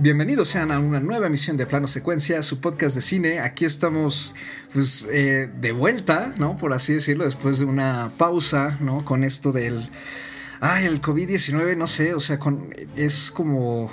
Bienvenidos 0.00 0.50
sean 0.50 0.70
a 0.70 0.78
una 0.78 1.00
nueva 1.00 1.26
emisión 1.26 1.56
de 1.56 1.66
Plano 1.66 1.88
Secuencia, 1.88 2.40
su 2.44 2.60
podcast 2.60 2.94
de 2.94 3.02
cine. 3.02 3.40
Aquí 3.40 3.64
estamos 3.64 4.32
pues 4.72 5.08
eh, 5.10 5.50
de 5.60 5.72
vuelta, 5.72 6.32
¿no? 6.38 6.56
Por 6.56 6.72
así 6.72 6.94
decirlo, 6.94 7.24
después 7.24 7.58
de 7.58 7.64
una 7.64 8.12
pausa, 8.16 8.78
¿no? 8.78 9.04
Con 9.04 9.24
esto 9.24 9.50
del... 9.50 9.90
Ay, 10.60 10.84
el 10.84 11.02
COVID-19, 11.02 11.76
no 11.76 11.88
sé, 11.88 12.14
o 12.14 12.20
sea, 12.20 12.38
con, 12.38 12.72
es 12.94 13.32
como... 13.32 13.90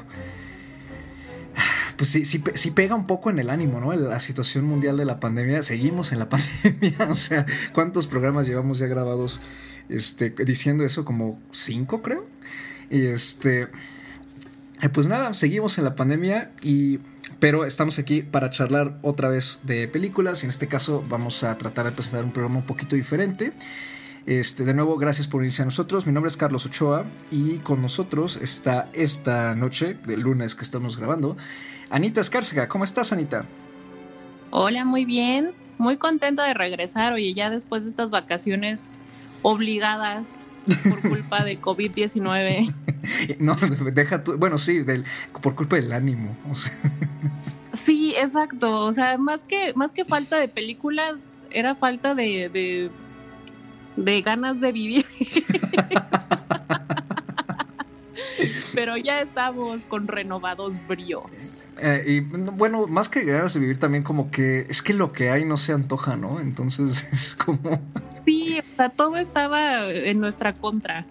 Pues 1.98 2.12
sí, 2.12 2.24
sí, 2.24 2.70
pega 2.70 2.94
un 2.94 3.08
poco 3.08 3.32
en 3.32 3.40
el 3.40 3.50
ánimo, 3.50 3.80
¿no? 3.80 3.92
La 3.92 4.20
situación 4.20 4.66
mundial 4.66 4.98
de 4.98 5.06
la 5.06 5.20
pandemia. 5.20 5.64
Seguimos 5.64 6.12
en 6.12 6.20
la 6.20 6.30
pandemia, 6.30 6.98
o 7.10 7.16
sea, 7.16 7.48
¿cuántos 7.74 8.06
programas 8.06 8.46
llevamos 8.46 8.78
ya 8.78 8.86
grabados 8.86 9.42
este, 9.90 10.30
diciendo 10.30 10.86
eso? 10.86 11.04
Como 11.04 11.42
cinco, 11.52 12.04
creo. 12.04 12.28
Y 12.92 13.08
este... 13.08 13.70
Pues 14.94 15.08
nada, 15.08 15.34
seguimos 15.34 15.78
en 15.78 15.86
la 15.86 15.96
pandemia 15.96 16.52
y 16.62 17.00
pero 17.40 17.66
estamos 17.66 18.00
aquí 18.00 18.22
para 18.22 18.50
charlar 18.50 18.98
otra 19.02 19.30
vez 19.30 19.60
de 19.64 19.88
películas. 19.88 20.44
En 20.44 20.50
este 20.50 20.68
caso 20.68 21.04
vamos 21.08 21.44
a 21.44 21.58
tratar 21.58 21.86
de 21.86 21.92
presentar 21.92 22.24
un 22.24 22.32
programa 22.32 22.60
un 22.60 22.66
poquito 22.66 22.96
diferente. 22.96 23.54
Este, 24.26 24.64
de 24.64 24.74
nuevo, 24.74 24.98
gracias 24.98 25.28
por 25.28 25.42
unirse 25.42 25.62
a 25.62 25.66
nosotros. 25.66 26.08
Mi 26.08 26.14
nombre 26.14 26.30
es 26.30 26.38
Carlos 26.38 26.66
Ochoa 26.66 27.06
y 27.32 27.58
con 27.58 27.82
nosotros 27.82 28.38
está 28.42 28.90
esta 28.94 29.54
noche, 29.56 29.98
de 30.06 30.18
lunes 30.18 30.56
que 30.56 30.64
estamos 30.64 30.98
grabando, 30.98 31.38
Anita 31.90 32.22
Escárcega. 32.22 32.68
¿Cómo 32.68 32.84
estás, 32.84 33.14
Anita? 33.14 33.46
Hola, 34.50 34.86
muy 34.86 35.06
bien. 35.06 35.52
Muy 35.78 35.98
contenta 35.98 36.46
de 36.46 36.54
regresar. 36.54 37.14
Oye, 37.14 37.34
ya 37.34 37.50
después 37.50 37.84
de 37.84 37.90
estas 37.90 38.10
vacaciones 38.10 38.98
obligadas 39.42 40.48
por 40.90 41.02
culpa 41.02 41.44
de 41.44 41.60
COVID-19. 41.60 42.74
no, 43.40 43.56
deja 43.92 44.24
tu, 44.24 44.38
bueno, 44.38 44.58
sí, 44.58 44.80
del, 44.80 45.06
por 45.42 45.56
culpa 45.56 45.76
del 45.76 45.92
ánimo. 45.92 46.36
Sí, 47.74 48.16
exacto. 48.18 48.72
O 48.86 48.92
sea, 48.92 49.18
más 49.18 49.44
que, 49.44 49.74
más 49.76 49.92
que 49.92 50.06
falta 50.06 50.38
de 50.38 50.48
películas, 50.48 51.28
era 51.52 51.76
falta 51.76 52.16
de, 52.16 52.90
de, 53.96 54.22
ganas 54.22 54.60
de 54.62 54.72
vivir. 54.72 55.06
Pero 58.76 58.98
ya 58.98 59.22
estamos 59.22 59.86
con 59.86 60.08
renovados 60.08 60.80
bríos. 60.88 61.66
Eh, 61.80 62.04
y 62.06 62.20
bueno, 62.20 62.88
más 62.88 63.10
que 63.10 63.24
ganas 63.24 63.54
de 63.54 63.60
vivir, 63.60 63.78
también 63.78 64.04
como 64.04 64.30
que 64.30 64.68
es 64.70 64.82
que 64.82 64.94
lo 64.94 65.12
que 65.12 65.30
hay 65.30 65.46
no 65.46 65.58
se 65.58 65.74
antoja, 65.74 66.16
¿no? 66.18 66.40
Entonces 66.40 67.08
es 67.12 67.36
como. 67.36 67.82
Sí, 68.26 68.60
o 68.60 68.76
sea, 68.76 68.90
todo 68.90 69.18
estaba 69.18 69.86
en 69.90 70.20
nuestra 70.20 70.54
contra. 70.54 71.06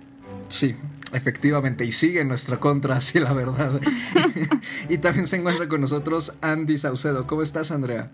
Sí, 0.48 0.76
efectivamente, 1.12 1.84
y 1.84 1.92
sigue 1.92 2.20
en 2.20 2.28
nuestra 2.28 2.58
contra, 2.58 3.00
sí, 3.00 3.18
la 3.18 3.32
verdad. 3.32 3.80
y 4.88 4.98
también 4.98 5.26
se 5.26 5.36
encuentra 5.36 5.68
con 5.68 5.80
nosotros 5.80 6.34
Andy 6.40 6.78
Saucedo. 6.78 7.26
¿Cómo 7.26 7.42
estás, 7.42 7.70
Andrea? 7.70 8.10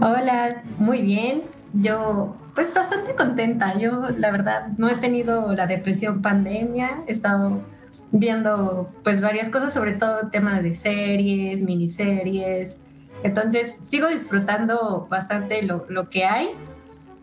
Hola, 0.00 0.62
muy 0.78 1.02
bien. 1.02 1.42
Yo, 1.74 2.36
pues 2.54 2.74
bastante 2.74 3.14
contenta. 3.14 3.78
Yo, 3.78 4.08
la 4.16 4.30
verdad, 4.30 4.68
no 4.76 4.88
he 4.88 4.96
tenido 4.96 5.54
la 5.54 5.66
depresión 5.66 6.22
pandemia. 6.22 7.02
He 7.06 7.12
estado 7.12 7.62
viendo, 8.10 8.90
pues, 9.04 9.20
varias 9.20 9.48
cosas, 9.48 9.72
sobre 9.72 9.92
todo 9.92 10.28
temas 10.30 10.62
de 10.62 10.74
series, 10.74 11.62
miniseries, 11.62 12.78
entonces, 13.22 13.78
sigo 13.82 14.08
disfrutando 14.08 15.06
bastante 15.08 15.62
lo, 15.62 15.86
lo 15.88 16.10
que 16.10 16.24
hay, 16.24 16.48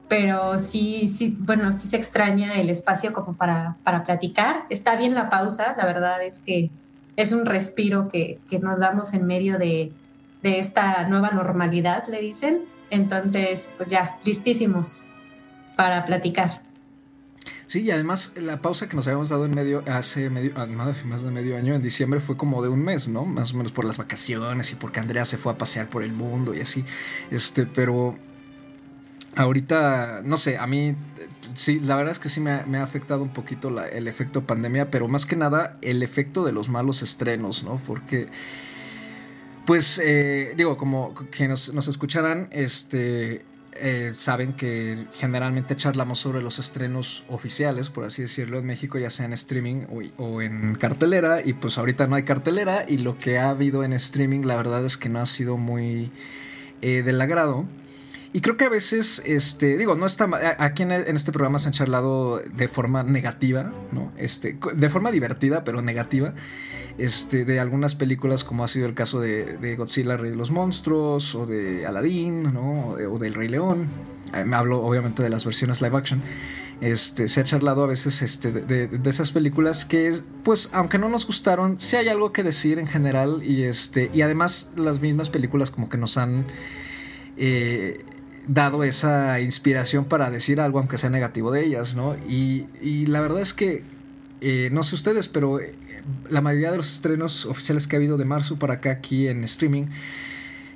pero 0.08 0.58
sí, 0.58 1.08
sí, 1.08 1.36
bueno, 1.40 1.72
sí 1.78 1.88
se 1.88 1.98
extraña 1.98 2.56
el 2.56 2.70
espacio 2.70 3.14
como 3.14 3.36
para, 3.36 3.78
para 3.84 4.06
platicar. 4.06 4.66
Está 4.70 4.96
bien 4.96 5.14
la 5.14 5.30
pausa, 5.30 5.76
la 5.78 5.86
verdad 5.86 6.24
es 6.24 6.40
que 6.40 6.72
es 7.16 7.32
un 7.32 7.46
respiro 7.46 8.08
que, 8.10 8.40
que 8.50 8.60
nos 8.60 8.80
damos 8.80 9.14
en 9.14 9.28
medio 9.28 9.58
de, 9.60 9.92
de 10.42 10.60
esta 10.60 11.08
nueva 11.08 11.32
normalidad, 11.32 12.08
le 12.08 12.22
dicen. 12.22 12.64
Entonces, 12.90 13.70
pues 13.78 13.90
ya, 13.90 14.18
listísimos 14.24 15.10
para 15.80 16.04
platicar. 16.04 16.62
Sí, 17.68 17.84
y 17.84 17.92
además 17.92 18.34
la 18.36 18.62
pausa 18.62 18.90
que 18.90 18.98
nos 18.98 19.08
habíamos 19.08 19.30
dado 19.30 19.46
en 19.46 19.56
medio, 19.56 19.82
hace 19.88 20.30
medio, 20.30 20.52
ah, 20.58 20.66
más 20.66 21.24
de 21.24 21.32
medio 21.32 21.56
año, 21.56 21.74
en 21.74 21.82
diciembre, 21.82 22.20
fue 22.20 22.36
como 22.36 22.62
de 22.62 22.68
un 22.68 22.84
mes, 22.84 23.08
¿no? 23.08 23.24
Más 23.24 23.54
o 23.54 23.56
menos 23.56 23.72
por 23.72 23.86
las 23.86 23.98
vacaciones 23.98 24.74
y 24.74 24.76
porque 24.76 25.00
Andrea 25.00 25.24
se 25.24 25.38
fue 25.38 25.54
a 25.54 25.58
pasear 25.58 25.90
por 25.90 26.04
el 26.04 26.12
mundo 26.12 26.54
y 26.54 26.60
así. 26.60 26.84
Este, 27.32 27.66
pero 27.66 28.18
ahorita, 29.38 30.22
no 30.26 30.36
sé, 30.36 30.58
a 30.58 30.68
mí 30.68 30.98
sí, 31.54 31.80
la 31.80 31.96
verdad 31.96 32.12
es 32.12 32.20
que 32.20 32.28
sí 32.28 32.42
me 32.42 32.52
ha, 32.52 32.84
afectado 32.84 33.24
un 33.24 33.32
poquito 33.32 33.70
el 33.82 34.10
efecto 34.10 34.46
pandemia, 34.46 34.92
pero 34.92 35.08
más 35.08 35.26
que 35.26 35.38
nada 35.38 35.78
el 35.82 36.04
efecto 36.04 36.44
de 36.44 36.52
los 36.52 36.68
malos 36.68 37.04
estrenos, 37.04 37.64
¿no? 37.64 37.82
Porque, 37.88 38.28
pues, 39.66 39.98
eh, 40.04 40.56
digo, 40.58 40.76
como 40.76 41.14
que 41.16 41.48
nos, 41.48 41.74
nos 41.74 41.88
escucharán, 41.88 42.50
este, 42.52 43.46
eh, 43.82 44.12
saben 44.14 44.54
que 44.54 45.06
generalmente 45.14 45.76
charlamos 45.76 46.20
sobre 46.20 46.42
los 46.42 46.60
estrenos 46.60 47.26
oficiales, 47.30 47.90
por 47.90 48.04
así 48.04 48.22
decirlo, 48.24 48.60
en 48.60 48.66
México, 48.66 48.98
ya 48.98 49.10
sea 49.10 49.26
en 49.26 49.34
streaming 49.34 49.86
o, 50.18 50.42
en 50.42 50.76
cartelera, 50.76 51.42
y 51.44 51.54
pues 51.54 51.78
ahorita 51.78 52.08
no 52.08 52.16
hay 52.16 52.24
cartelera, 52.24 52.86
y 52.88 52.98
lo 52.98 53.18
que 53.18 53.38
ha 53.38 53.50
habido 53.50 53.84
en 53.84 53.94
streaming, 53.94 54.42
la 54.42 54.56
verdad 54.56 54.86
es 54.86 54.98
que 54.98 55.10
no 55.10 55.20
ha 55.20 55.26
sido 55.26 55.58
muy 55.58 56.12
eh, 56.82 57.04
del 57.04 57.22
agrado. 57.22 57.66
Y 58.32 58.42
creo 58.42 58.58
que 58.58 58.66
a 58.66 58.70
veces, 58.70 59.24
este, 59.26 59.78
digo, 59.78 59.96
no 59.96 60.06
está 60.06 60.30
aquí 60.60 60.84
en, 60.84 60.92
este 60.92 61.32
programa 61.32 61.58
se 61.58 61.70
han 61.70 61.74
charlado 61.74 62.38
de 62.40 62.68
forma 62.68 63.02
negativa, 63.02 63.74
¿no? 63.92 64.12
Este, 64.18 64.60
de 64.74 64.90
forma 64.90 65.12
divertida, 65.12 65.64
pero 65.64 65.82
negativa 65.82 66.34
este, 67.00 67.46
de 67.46 67.60
algunas 67.60 67.96
películas, 67.96 68.44
como 68.44 68.64
ha 68.64 68.68
sido 68.68 68.86
el 68.86 68.94
caso 68.94 69.20
de, 69.22 69.76
Godzilla, 69.78 70.18
Rey 70.18 70.32
de 70.32 70.36
los 70.36 70.52
Monstruos, 70.52 71.34
o 71.34 71.46
de 71.46 71.86
Aladdin, 71.86 72.54
¿no? 72.54 72.90
o, 72.90 73.18
del 73.18 73.34
Rey 73.34 73.48
León. 73.48 73.88
Eh, 74.34 74.44
me 74.44 74.56
hablo 74.56 74.84
obviamente 74.84 75.24
de 75.24 75.30
las 75.30 75.46
versiones 75.46 75.82
live 75.82 75.98
action. 75.98 76.22
Este, 76.82 77.28
se 77.28 77.42
ha 77.42 77.44
charlado 77.44 77.84
a 77.84 77.88
veces 77.88 78.22
este, 78.22 78.52
de, 78.52 78.90
esas 79.10 79.32
películas 79.32 79.86
que, 79.86 80.14
pues, 80.44 80.70
aunque 80.74 80.98
no 80.98 81.10
nos 81.10 81.26
gustaron, 81.26 81.80
sí 81.80 81.96
hay 81.96 82.10
algo 82.10 82.34
que 82.34 82.44
decir 82.44 82.80
en 82.80 82.88
general. 82.88 83.42
Y, 83.44 83.64
este, 83.64 84.12
además, 84.22 84.72
las 84.76 85.00
mismas 85.00 85.30
películas, 85.30 85.72
como 85.72 85.90
que 85.90 85.98
nos 85.98 86.18
han. 86.18 86.48
Eh, 87.38 88.04
dado 88.48 88.84
esa 88.84 89.40
inspiración 89.40 90.06
para 90.06 90.32
decir 90.32 90.60
algo 90.60 90.80
aunque 90.80 90.98
sea 90.98 91.12
negativo 91.12 91.52
de 91.52 91.64
ellas, 91.64 91.96
¿no? 91.96 92.16
Y, 92.28 92.66
y 92.82 93.06
la 93.06 93.22
verdad 93.22 93.42
es 93.42 93.54
que, 93.54 93.84
eh, 94.42 94.70
no 94.72 94.84
sé 94.84 94.96
ustedes, 94.96 95.28
pero 95.28 95.60
la 96.30 96.42
mayoría 96.42 96.72
de 96.72 96.78
los 96.78 96.92
estrenos 96.92 97.46
oficiales 97.46 97.88
que 97.88 97.96
ha 97.96 98.00
habido 98.00 98.18
de 98.18 98.26
marzo 98.26 98.58
para 98.58 98.76
acá 98.76 98.92
aquí 98.92 99.28
en 99.28 99.44
streaming, 99.44 99.88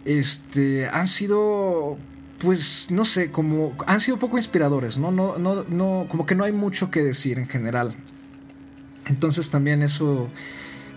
este, 0.05 0.87
han 0.87 1.07
sido, 1.07 1.97
pues, 2.39 2.89
no 2.91 3.05
sé, 3.05 3.31
como, 3.31 3.75
han 3.87 3.99
sido 3.99 4.17
poco 4.17 4.37
inspiradores, 4.37 4.97
¿no? 4.97 5.11
No, 5.11 5.37
no, 5.37 5.63
no, 5.63 6.07
como 6.09 6.25
que 6.25 6.35
no 6.35 6.43
hay 6.43 6.51
mucho 6.51 6.91
que 6.91 7.03
decir 7.03 7.39
en 7.39 7.47
general. 7.47 7.95
Entonces 9.05 9.49
también 9.49 9.83
eso 9.83 10.29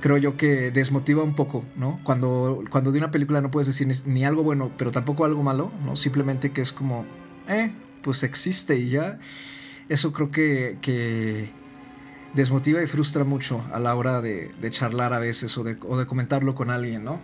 creo 0.01 0.17
yo 0.19 0.37
que 0.37 0.71
desmotiva 0.71 1.23
un 1.23 1.35
poco, 1.35 1.65
¿no? 1.77 2.01
Cuando, 2.05 2.63
cuando 2.71 2.93
de 2.93 2.99
una 2.99 3.11
película 3.11 3.41
no 3.41 3.51
puedes 3.51 3.67
decir 3.67 3.89
ni, 4.07 4.25
algo 4.25 4.43
bueno, 4.43 4.71
pero 4.77 4.91
tampoco 4.91 5.25
algo 5.25 5.43
malo, 5.43 5.73
¿no? 5.85 5.97
Simplemente 5.97 6.53
que 6.53 6.61
es 6.61 6.73
como, 6.73 7.05
eh, 7.49 7.73
pues 8.03 8.23
existe 8.23 8.77
y 8.77 8.91
ya. 8.91 9.19
Eso 9.89 10.13
creo 10.13 10.31
que, 10.31 10.79
que 10.81 11.51
desmotiva 12.35 12.83
y 12.83 12.87
frustra 12.87 13.25
mucho 13.25 13.65
a 13.73 13.79
la 13.79 13.95
hora 13.95 14.21
de, 14.21 14.53
charlar 14.71 15.13
a 15.13 15.19
veces 15.19 15.57
o 15.59 15.65
de, 15.65 15.77
comentarlo 15.77 16.55
con 16.55 16.71
alguien, 16.71 17.05
¿no? 17.05 17.21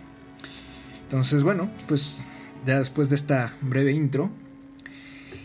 Entonces, 1.03 1.43
bueno, 1.43 1.69
pues 1.87 2.23
ya 2.65 2.79
después 2.79 3.09
de 3.09 3.15
esta 3.15 3.53
breve 3.61 3.91
intro, 3.91 4.31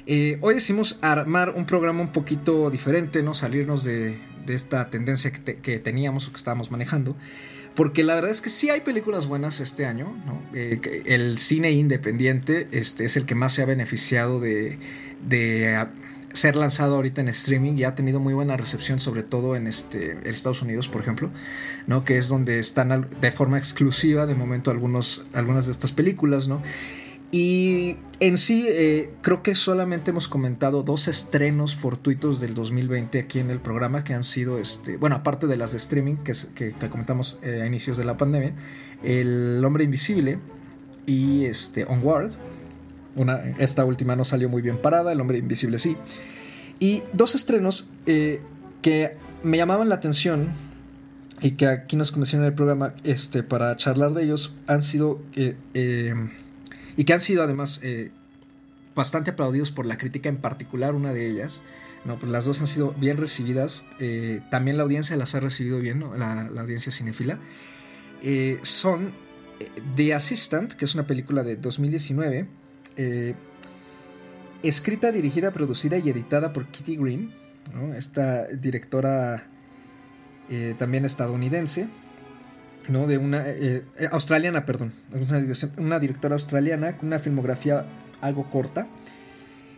eh, 0.06 0.38
hoy 0.40 0.54
decidimos 0.54 0.98
armar 1.02 1.50
un 1.50 1.66
programa 1.66 2.00
un 2.00 2.12
poquito 2.12 2.70
diferente, 2.70 3.22
¿no? 3.22 3.34
Salirnos 3.34 3.84
de, 3.84 4.18
esta 4.46 4.88
tendencia 4.88 5.30
que, 5.30 5.78
teníamos 5.78 6.26
o 6.26 6.30
que 6.30 6.38
estábamos 6.38 6.70
manejando. 6.70 7.14
Porque 7.74 8.02
la 8.02 8.14
verdad 8.14 8.30
es 8.30 8.40
que 8.40 8.48
sí 8.48 8.70
hay 8.70 8.80
películas 8.80 9.26
buenas 9.26 9.60
este 9.60 9.84
año, 9.84 10.16
¿no? 10.24 10.42
Eh, 10.54 11.02
el 11.04 11.38
cine 11.38 11.72
independiente 11.72 12.66
este, 12.72 13.04
es 13.04 13.18
el 13.18 13.26
que 13.26 13.34
más 13.34 13.52
se 13.52 13.62
ha 13.62 13.66
beneficiado 13.66 14.40
de, 14.40 14.78
de 15.28 15.76
ser 16.32 16.56
lanzado 16.56 16.96
ahorita 16.96 17.20
en 17.20 17.28
streaming 17.28 17.74
y 17.74 17.84
ha 17.84 17.94
tenido 17.94 18.20
muy 18.20 18.34
buena 18.34 18.56
recepción, 18.56 18.98
sobre 18.98 19.22
todo 19.22 19.56
en 19.56 19.66
este, 19.66 20.18
Estados 20.28 20.62
Unidos, 20.62 20.88
por 20.88 21.00
ejemplo, 21.00 21.30
¿no? 21.86 22.04
que 22.04 22.18
es 22.18 22.28
donde 22.28 22.58
están 22.58 23.08
de 23.20 23.32
forma 23.32 23.58
exclusiva 23.58 24.26
de 24.26 24.34
momento 24.34 24.70
algunas 24.70 25.26
de 25.66 25.72
estas 25.72 25.92
películas. 25.92 26.48
¿no? 26.48 26.62
Y 27.30 27.96
en 28.20 28.38
sí, 28.38 28.64
eh, 28.68 29.10
creo 29.20 29.42
que 29.42 29.54
solamente 29.54 30.12
hemos 30.12 30.28
comentado 30.28 30.82
dos 30.82 31.08
estrenos 31.08 31.76
fortuitos 31.76 32.40
del 32.40 32.54
2020 32.54 33.18
aquí 33.18 33.38
en 33.38 33.50
el 33.50 33.60
programa, 33.60 34.02
que 34.02 34.14
han 34.14 34.24
sido, 34.24 34.58
este, 34.58 34.96
bueno, 34.96 35.16
aparte 35.16 35.46
de 35.46 35.56
las 35.56 35.72
de 35.72 35.76
streaming 35.76 36.16
que, 36.16 36.32
que, 36.54 36.88
comentamos 36.88 37.38
eh, 37.42 37.60
a 37.62 37.66
inicios 37.66 37.98
de 37.98 38.04
la 38.04 38.16
pandemia, 38.16 38.54
El 39.02 39.62
Hombre 39.62 39.84
Invisible 39.84 40.38
y 41.04 41.44
este, 41.44 41.84
Onward 41.84 42.32
esta 43.58 43.84
última 43.84 44.16
no 44.16 44.24
salió 44.24 44.48
muy 44.48 44.62
bien 44.62 44.78
parada, 44.80 45.12
El 45.12 45.20
hombre 45.20 45.38
invisible 45.38 45.78
sí. 45.78 45.96
Y 46.80 47.02
dos 47.12 47.34
estrenos 47.34 47.90
eh, 48.06 48.40
que 48.82 49.16
me 49.42 49.56
llamaban 49.56 49.88
la 49.88 49.96
atención 49.96 50.48
y 51.40 51.52
que 51.52 51.66
aquí 51.66 51.96
nos 51.96 52.10
conocieron 52.10 52.44
en 52.44 52.52
el 52.52 52.54
programa 52.54 52.94
este, 53.04 53.42
para 53.42 53.76
charlar 53.76 54.12
de 54.12 54.24
ellos 54.24 54.54
han 54.66 54.82
sido 54.82 55.22
eh, 55.36 55.56
eh, 55.74 56.14
y 56.96 57.04
que 57.04 57.12
han 57.12 57.20
sido 57.20 57.42
además 57.42 57.80
eh, 57.82 58.10
bastante 58.94 59.30
aplaudidos 59.30 59.70
por 59.70 59.86
la 59.86 59.98
crítica 59.98 60.28
en 60.28 60.38
particular 60.38 60.94
una 60.94 61.12
de 61.12 61.28
ellas 61.28 61.62
no 62.04 62.18
pues 62.18 62.30
las 62.32 62.44
dos 62.44 62.60
han 62.60 62.66
sido 62.66 62.92
bien 62.92 63.16
recibidas 63.16 63.86
también 64.50 64.76
la 64.76 64.84
audiencia 64.84 65.16
las 65.16 65.34
ha 65.34 65.40
recibido 65.40 65.78
bien 65.78 66.00
la, 66.16 66.48
la, 66.50 66.60
audiencia 66.60 66.90
cinefila 66.90 67.38
son 68.62 69.12
The 69.96 70.14
Assistant 70.14 70.72
que 70.72 70.84
es 70.84 70.94
una 70.94 71.06
película 71.06 71.42
de 71.42 71.56
2019 71.56 72.48
escrita 74.62 75.12
dirigida 75.12 75.52
producida 75.52 75.98
y 75.98 76.10
editada 76.10 76.52
por 76.52 76.66
Kitty 76.66 76.96
Green 76.96 77.32
esta 77.96 78.46
directora 78.46 79.46
eh, 80.50 80.74
también 80.78 81.04
estadounidense, 81.04 81.88
¿no? 82.88 83.06
De 83.06 83.18
una 83.18 83.48
eh, 83.48 83.84
eh, 83.98 84.08
australiana, 84.10 84.64
perdón, 84.64 84.92
una, 85.76 85.98
directora 85.98 86.34
australiana 86.34 86.96
con 86.96 87.08
una 87.08 87.18
filmografía 87.18 87.84
algo 88.20 88.48
corta, 88.50 88.86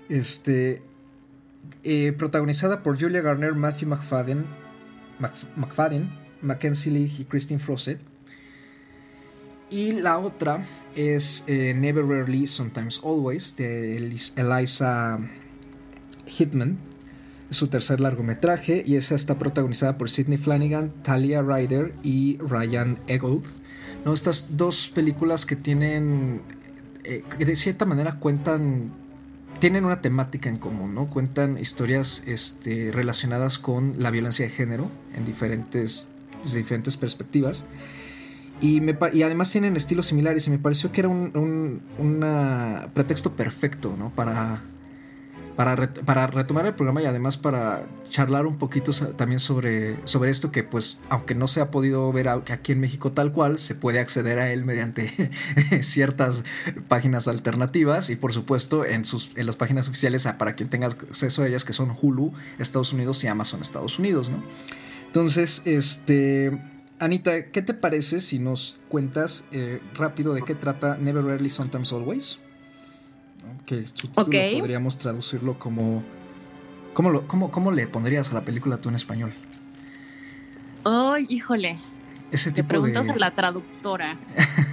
este, 0.09 0.83
protagonizada 2.17 2.83
por 2.83 3.01
Julia 3.01 3.21
Garner, 3.21 3.55
Matthew 3.55 3.89
McFadden, 3.89 4.45
McFadden, 5.57 6.11
Mackenzie 6.41 6.93
Lee 6.93 7.13
y 7.19 7.25
Christine 7.25 7.61
Frost 7.61 7.89
Y 9.71 9.93
la 9.93 10.19
otra 10.19 10.67
es 10.97 11.45
Never 11.47 12.05
Rarely, 12.05 12.49
Sometimes 12.49 13.01
Always, 13.05 13.55
de 13.57 13.97
Eliza 13.97 15.21
Hitman, 16.27 16.79
su 17.51 17.69
tercer 17.69 18.01
largometraje 18.01 18.83
y 18.87 18.97
esa 18.97 19.15
está 19.15 19.39
protagonizada 19.39 19.99
por 19.99 20.11
Sidney 20.11 20.39
Flanagan, 20.39 20.93
Talia 21.03 21.43
Ryder 21.43 21.93
y 22.03 22.39
Ryan 22.39 22.99
Eggold. 23.07 23.45
¿no? 24.05 24.13
Estas 24.13 24.57
dos 24.57 24.89
películas 24.89 25.47
que 25.47 25.57
tienen, 25.57 26.43
eh, 27.05 27.23
de 27.39 27.57
cierta 27.57 27.85
manera 27.85 28.17
cuentan, 28.19 28.93
tienen 29.59 29.85
una 29.85 30.01
temática 30.01 30.49
en 30.49 30.57
común, 30.57 30.95
¿no? 30.95 31.09
Cuentan 31.11 31.59
historias 31.59 32.23
este, 32.27 32.91
relacionadas 32.93 33.59
con 33.59 34.03
la 34.03 34.11
violencia 34.11 34.47
de 34.47 34.51
género 34.51 34.89
en 35.15 35.25
diferentes, 35.25 36.09
diferentes 36.55 36.97
perspectivas. 36.97 37.65
Y, 38.61 38.81
me, 38.81 38.93
además 38.93 39.51
tienen 39.51 39.77
estilos 39.77 40.07
similares 40.07 40.47
y 40.47 40.51
me 40.51 40.59
pareció 40.59 40.93
que 40.93 41.01
era 41.01 41.09
un, 41.09 41.83
un 41.99 42.91
pretexto 42.93 43.35
perfecto 43.35 43.95
¿no? 43.99 44.11
para, 44.11 44.61
para, 45.57 46.27
retomar 46.27 46.65
el 46.67 46.75
programa 46.75 47.03
y 47.03 47.07
además 47.07 47.37
para 47.37 47.85
charlar 48.09 48.47
un 48.47 48.57
poquito 48.57 48.93
también 49.15 49.41
sobre, 49.41 49.97
sobre 50.05 50.31
esto 50.31 50.51
que 50.51 50.63
pues 50.63 51.01
aunque 51.11 51.35
no 51.35 51.49
se 51.49 51.61
ha 51.61 51.71
podido 51.71 52.11
ver 52.13 52.29
aquí 52.29 52.73
en 52.73 52.81
México 52.81 53.13
tal 53.13 53.33
cual, 53.33 53.59
se 53.59 53.75
puede 53.75 54.01
acceder 54.01 54.39
a 54.39 54.51
él 54.53 54.65
mediante 54.65 55.31
ciertas 55.83 56.45
páginas 56.89 57.29
alternativas 57.29 58.09
y 58.11 58.17
por 58.17 58.33
supuesto 58.33 58.87
en, 58.87 59.05
sus, 59.05 59.33
en 59.37 59.47
las 59.47 59.57
páginas 59.57 59.89
oficiales 59.89 60.27
para 60.39 60.55
quien 60.55 60.71
tenga 60.71 60.87
acceso 60.87 61.43
a 61.43 61.47
ellas 61.47 61.65
que 61.65 61.73
son 61.73 61.93
Hulu 62.01 62.33
Estados 62.59 62.93
Unidos 62.93 63.23
y 63.25 63.29
Amazon 63.29 63.61
Estados 63.61 63.99
Unidos, 63.99 64.31
¿no? 64.31 64.43
Entonces, 65.07 65.63
este... 65.65 66.59
Anita, 67.01 67.47
¿qué 67.47 67.63
te 67.63 67.73
parece 67.73 68.21
si 68.21 68.39
nos 68.39 68.79
cuentas 68.91 69.47
eh, 69.53 69.81
rápido 69.95 70.35
de 70.35 70.43
qué 70.43 70.55
trata 70.55 70.99
Never 70.99 71.25
Rarely 71.25 71.49
Sometimes 71.49 71.93
Always? 71.95 72.39
Que 73.65 73.87
su 73.87 74.09
podríamos 74.13 74.99
traducirlo 74.99 75.59
como. 75.59 76.05
¿Cómo, 76.93 77.11
lo, 77.11 77.27
cómo, 77.27 77.73
le 77.73 77.87
pondrías 77.87 78.31
a 78.31 78.35
la 78.35 78.43
película 78.43 78.79
tú 78.79 78.91
en 78.91 78.97
español? 78.97 79.33
Ay, 80.85 81.25
híjole. 81.31 81.79
Ese 82.31 82.51
tipo 82.51 82.69
Te 82.69 82.69
preguntas 82.69 83.09
a 83.09 83.17
la 83.17 83.31
traductora. 83.31 84.19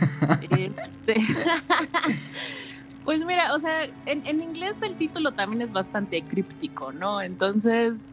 este. 0.50 1.16
pues 3.06 3.24
mira, 3.26 3.56
o 3.56 3.60
sea, 3.60 3.86
en, 4.06 4.26
en 4.28 4.42
inglés 4.42 4.82
el 4.82 4.98
título 4.98 5.32
también 5.32 5.62
es 5.62 5.72
bastante 5.72 6.22
críptico, 6.24 6.92
¿no? 6.92 7.22
Entonces, 7.22 8.04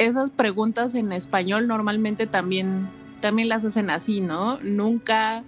esas 0.00 0.30
preguntas 0.30 0.94
en 0.94 1.12
español 1.12 1.66
normalmente 1.66 2.26
también, 2.26 2.88
también 3.20 3.48
las 3.48 3.64
hacen 3.64 3.90
así, 3.90 4.20
¿no? 4.20 4.58
Nunca, 4.62 5.44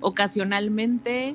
ocasionalmente, 0.00 1.34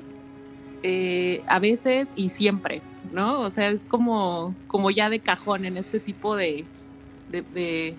eh, 0.82 1.42
a 1.46 1.58
veces 1.58 2.12
y 2.16 2.28
siempre, 2.28 2.82
¿no? 3.12 3.40
O 3.40 3.50
sea, 3.50 3.68
es 3.68 3.86
como, 3.86 4.54
como 4.66 4.90
ya 4.90 5.10
de 5.10 5.20
cajón 5.20 5.64
en 5.64 5.76
este 5.76 6.00
tipo 6.00 6.36
de, 6.36 6.64
de, 7.30 7.96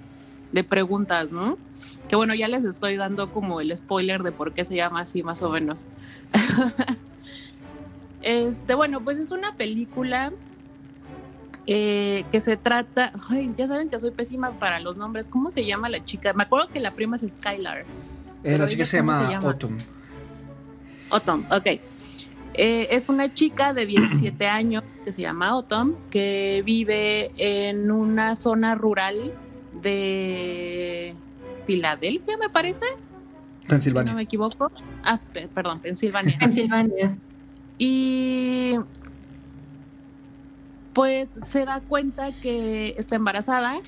preguntas, 0.63 1.31
¿no? 1.31 1.57
Que 2.07 2.16
bueno, 2.16 2.33
ya 2.36 2.48
les 2.48 2.63
estoy 2.66 2.98
dando 2.98 3.31
como 3.31 3.62
el 3.62 3.75
spoiler 3.75 4.24
de 4.24 4.31
por 4.31 4.54
qué 4.54 4.65
se 4.65 4.75
llama 4.75 5.01
así, 5.01 5.24
más 5.24 5.42
o 5.42 5.50
menos. 5.50 5.88
este, 8.22 8.74
bueno, 8.74 9.01
pues 9.01 9.18
es 9.18 9.31
una 9.31 9.56
película 9.56 10.31
eh, 11.71 12.25
que 12.31 12.42
se 12.42 12.57
trata. 12.57 13.13
Ay, 13.30 13.54
ya 13.56 13.68
saben 13.68 13.89
que 13.89 14.00
soy 14.00 14.10
pésima 14.10 14.54
para 14.54 14.80
los 14.80 14.98
nombres. 14.98 15.27
¿Cómo 15.27 15.51
se 15.51 15.63
llama 15.63 15.88
la 15.88 16.04
chica? 16.04 16.33
Me 16.33 16.42
acuerdo 16.42 16.68
que 16.69 16.80
la 16.80 16.95
prima 16.95 17.16
es 17.16 17.21
Skylar. 17.30 17.86
Eh, 18.44 18.57
la 18.57 18.68
chica 18.68 18.86
se 18.86 18.98
llama, 18.98 19.24
se 19.24 19.33
llama 19.33 19.48
Autumn. 19.48 19.77
Autumn, 21.12 21.45
ok. 21.51 21.68
Eh, 22.56 22.88
es 22.89 23.07
una 23.07 23.31
chica 23.36 23.71
de 23.74 23.86
17 23.86 24.48
años 24.48 24.81
que 25.06 25.13
se 25.13 25.21
llama 25.21 25.50
Autumn, 25.50 25.95
que 26.10 26.63
vive 26.66 27.30
en 27.38 27.92
una 27.92 28.36
zona 28.36 28.74
rural 28.74 29.31
de 29.80 31.13
Filadelfia, 31.68 32.36
me 32.38 32.50
parece. 32.50 32.86
Pensilvania. 33.68 34.13
no 34.13 34.18
me 34.18 34.24
equivoco. 34.24 34.72
Ah, 35.04 35.19
perdón, 35.54 35.81
Pensilvania. 35.81 36.36
Pensilvania. 36.39 37.15
Y 37.77 38.74
pues 40.94 41.39
se 41.45 41.65
da 41.65 41.81
cuenta 41.81 42.31
que 42.31 42.95
está 42.97 43.15
embarazada 43.15 43.80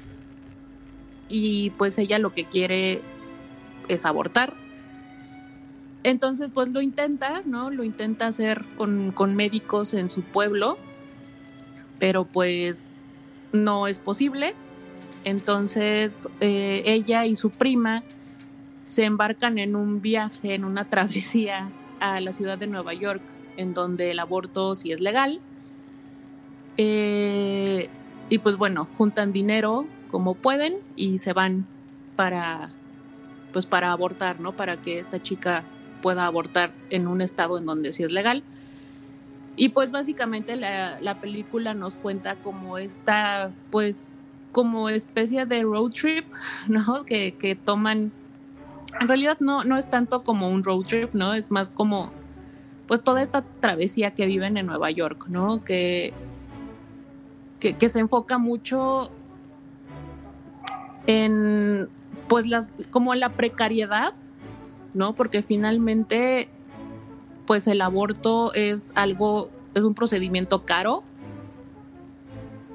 y 1.28 1.72
pues 1.72 1.98
ella 1.98 2.20
lo 2.20 2.34
que 2.34 2.46
quiere 2.46 3.02
es 3.88 4.06
abortar. 4.06 4.54
Entonces, 6.04 6.50
pues 6.54 6.70
lo 6.70 6.82
intenta, 6.82 7.42
¿no? 7.46 7.70
Lo 7.70 7.84
intenta 7.84 8.28
hacer 8.28 8.66
con, 8.76 9.36
médicos 9.36 9.94
en 9.94 10.10
su 10.10 10.24
pueblo, 10.24 10.78
pero 12.00 12.26
pues 12.26 12.86
no 13.52 13.88
es 13.88 14.00
posible. 14.00 14.56
Entonces, 15.24 16.28
eh, 16.40 16.82
ella 16.86 17.26
y 17.26 17.36
su 17.36 17.52
prima 17.52 18.04
se 18.84 19.04
embarcan 19.06 19.60
en 19.60 19.76
un 19.76 20.02
viaje, 20.02 20.56
en 20.56 20.66
una 20.66 20.86
travesía 20.90 21.70
a 22.00 22.20
la 22.20 22.34
ciudad 22.34 22.58
de 22.58 22.68
Nueva 22.68 22.94
York, 22.94 23.22
en 23.58 23.74
donde 23.74 24.12
el 24.12 24.20
aborto 24.20 24.74
sí 24.74 24.92
es 24.92 25.00
legal. 25.00 25.40
Eh, 26.84 27.90
y 28.30 28.40
pues 28.40 28.58
bueno, 28.58 28.88
juntan 28.98 29.32
dinero 29.32 29.86
como 30.10 30.34
pueden 30.34 30.78
y 30.96 31.20
se 31.20 31.32
van 31.32 31.68
para, 32.16 32.72
pues 33.54 33.68
para 33.68 33.92
abortar, 33.92 34.40
¿no? 34.40 34.54
Para 34.54 34.78
que 34.78 34.98
esta 34.98 35.22
chica 35.22 35.64
pueda 36.02 36.26
abortar 36.26 36.72
en 36.90 37.08
un 37.08 37.22
estado 37.22 37.60
en 37.60 37.68
donde 37.68 37.94
sí 37.94 38.02
es 38.02 38.12
legal. 38.12 38.42
Y 39.56 39.70
pues 39.70 39.92
básicamente 39.92 40.56
la, 40.56 41.00
la 41.02 41.22
película 41.22 41.76
nos 41.76 41.96
cuenta 41.96 42.36
como 42.38 42.80
esta, 42.80 43.52
pues, 43.70 44.10
como 44.52 44.90
especie 44.90 45.46
de 45.46 45.62
road 45.62 45.92
trip, 45.92 46.26
¿no? 46.68 47.06
Que, 47.06 47.36
que 47.36 47.56
toman, 47.56 48.12
en 49.00 49.08
realidad 49.08 49.38
no, 49.40 49.64
no 49.66 49.78
es 49.78 49.88
tanto 49.88 50.24
como 50.24 50.50
un 50.50 50.64
road 50.64 50.86
trip, 50.86 51.14
¿no? 51.14 51.36
Es 51.36 51.52
más 51.52 51.70
como, 51.70 52.12
pues, 52.88 53.04
toda 53.04 53.22
esta 53.22 53.44
travesía 53.60 54.16
que 54.16 54.26
viven 54.26 54.58
en 54.58 54.66
Nueva 54.66 54.90
York, 54.90 55.28
¿no? 55.28 55.64
Que, 55.64 56.12
que, 57.62 57.78
que 57.78 57.88
se 57.88 58.00
enfoca 58.00 58.38
mucho 58.38 59.10
en, 61.08 61.88
pues, 62.28 62.46
las, 62.46 62.72
como 62.92 63.16
la 63.16 63.30
precariedad 63.30 64.14
¿no? 64.94 65.14
Porque 65.14 65.42
finalmente, 65.42 66.50
pues 67.46 67.68
el 67.68 67.82
aborto 67.82 68.54
es 68.54 68.92
algo, 68.96 69.50
es 69.74 69.84
un 69.84 69.94
procedimiento 69.94 70.66
caro, 70.66 71.04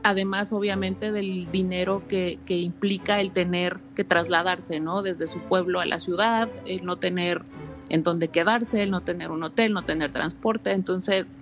además 0.02 0.52
obviamente 0.52 1.12
del 1.12 1.50
dinero 1.50 2.02
que, 2.09 2.38
implica 2.49 3.21
el 3.21 3.33
tener 3.33 3.81
que 3.95 4.05
trasladarse, 4.05 4.81
¿no? 4.81 5.02
Desde 5.02 5.26
su 5.26 5.40
pueblo 5.40 5.81
a 5.81 5.87
la 5.87 5.99
ciudad, 5.99 6.49
el 6.64 6.85
no 6.85 6.97
tener 6.97 7.43
en 7.88 8.02
dónde 8.02 8.28
quedarse, 8.28 8.83
el 8.83 8.90
no 8.90 9.02
tener 9.02 9.31
un 9.31 9.43
hotel, 9.43 9.73
no 9.73 9.83
tener 9.83 10.11
transporte, 10.12 10.73
entonces, 10.73 11.35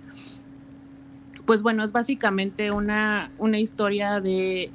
pues 1.45 1.61
bueno, 1.61 1.83
es 1.83 1.91
básicamente 1.91 2.71
una, 2.71 3.31
una 3.37 3.59
historia 3.59 4.19
de, 4.19 4.71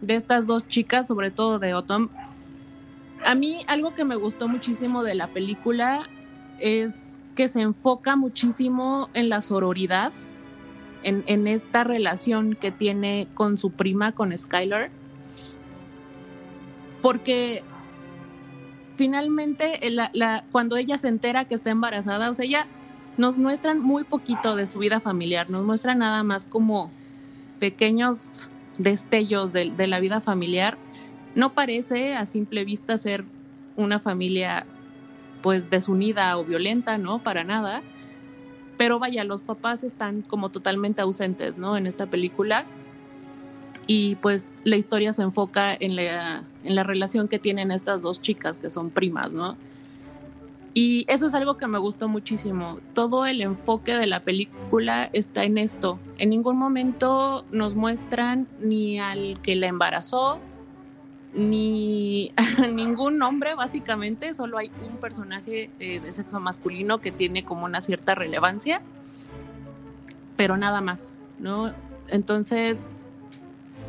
de 0.00 0.14
estas 0.14 0.46
dos 0.46 0.68
chicas, 0.68 1.06
sobre 1.06 1.30
todo 1.30 1.58
de 1.58 1.70
Autumn, 1.70 2.10
a 3.24 3.34
mí 3.34 3.62
algo 3.66 3.94
que 3.94 4.04
me 4.04 4.16
gustó 4.16 4.48
muchísimo 4.48 5.02
de 5.02 5.14
la 5.14 5.28
película 5.28 6.08
es 6.58 7.18
que 7.34 7.48
se 7.48 7.60
enfoca 7.60 8.16
muchísimo 8.16 9.08
en 9.14 9.28
la 9.28 9.40
sororidad, 9.40 10.12
en, 11.02 11.46
esta 11.46 11.84
relación 11.84 12.54
que 12.56 12.72
tiene 12.72 13.28
con 13.34 13.56
su 13.56 13.70
prima, 13.70 14.12
con 14.12 14.36
Skylar. 14.36 14.90
Porque 17.00 17.62
finalmente 18.96 19.78
la, 19.90 20.44
cuando 20.50 20.76
ella 20.76 20.98
se 20.98 21.06
entera 21.06 21.44
que 21.44 21.54
está 21.54 21.70
embarazada, 21.70 22.28
o 22.28 22.34
sea, 22.34 22.44
ella 22.44 22.66
nos 23.18 23.36
muestran 23.36 23.80
muy 23.80 24.04
poquito 24.04 24.56
de 24.56 24.66
su 24.66 24.78
vida 24.78 25.00
familiar, 25.00 25.50
nos 25.50 25.64
muestran 25.64 25.98
nada 25.98 26.22
más 26.22 26.46
como 26.46 26.90
pequeños 27.60 28.48
destellos 28.78 29.52
de, 29.52 29.70
de 29.70 29.86
la 29.86 30.00
vida 30.00 30.20
familiar. 30.20 30.78
No 31.34 31.52
parece 31.52 32.14
a 32.14 32.24
simple 32.26 32.64
vista 32.64 32.96
ser 32.96 33.24
una 33.76 33.98
familia 33.98 34.64
pues 35.42 35.70
desunida 35.70 36.36
o 36.38 36.44
violenta, 36.44 36.98
¿no? 36.98 37.22
Para 37.22 37.44
nada. 37.44 37.82
Pero 38.76 38.98
vaya, 38.98 39.24
los 39.24 39.40
papás 39.40 39.84
están 39.84 40.22
como 40.22 40.50
totalmente 40.50 41.02
ausentes, 41.02 41.58
¿no? 41.58 41.76
En 41.76 41.86
esta 41.86 42.06
película. 42.06 42.66
Y 43.86 44.16
pues 44.16 44.52
la 44.64 44.76
historia 44.76 45.12
se 45.12 45.22
enfoca 45.22 45.74
en 45.74 45.96
la, 45.96 46.44
en 46.62 46.74
la 46.74 46.82
relación 46.84 47.26
que 47.26 47.38
tienen 47.38 47.70
estas 47.70 48.02
dos 48.02 48.20
chicas 48.20 48.58
que 48.58 48.70
son 48.70 48.90
primas, 48.90 49.34
¿no? 49.34 49.56
Y 50.74 51.04
eso 51.08 51.26
es 51.26 51.34
algo 51.34 51.56
que 51.56 51.66
me 51.66 51.78
gustó 51.78 52.08
muchísimo. 52.08 52.78
Todo 52.94 53.26
el 53.26 53.40
enfoque 53.40 53.96
de 53.96 54.06
la 54.06 54.20
película 54.20 55.08
está 55.12 55.44
en 55.44 55.58
esto. 55.58 55.98
En 56.18 56.30
ningún 56.30 56.56
momento 56.56 57.44
nos 57.50 57.74
muestran 57.74 58.46
ni 58.60 59.00
al 59.00 59.40
que 59.42 59.56
la 59.56 59.66
embarazó, 59.66 60.38
ni 61.34 62.32
ningún 62.72 63.18
nombre, 63.18 63.54
básicamente. 63.54 64.34
Solo 64.34 64.58
hay 64.58 64.70
un 64.88 64.98
personaje 64.98 65.70
eh, 65.78 66.00
de 66.00 66.12
sexo 66.12 66.40
masculino 66.40 67.00
que 67.00 67.12
tiene 67.12 67.44
como 67.44 67.64
una 67.64 67.80
cierta 67.80 68.14
relevancia, 68.14 68.82
pero 70.36 70.56
nada 70.56 70.80
más, 70.80 71.14
¿no? 71.38 71.72
Entonces, 72.08 72.88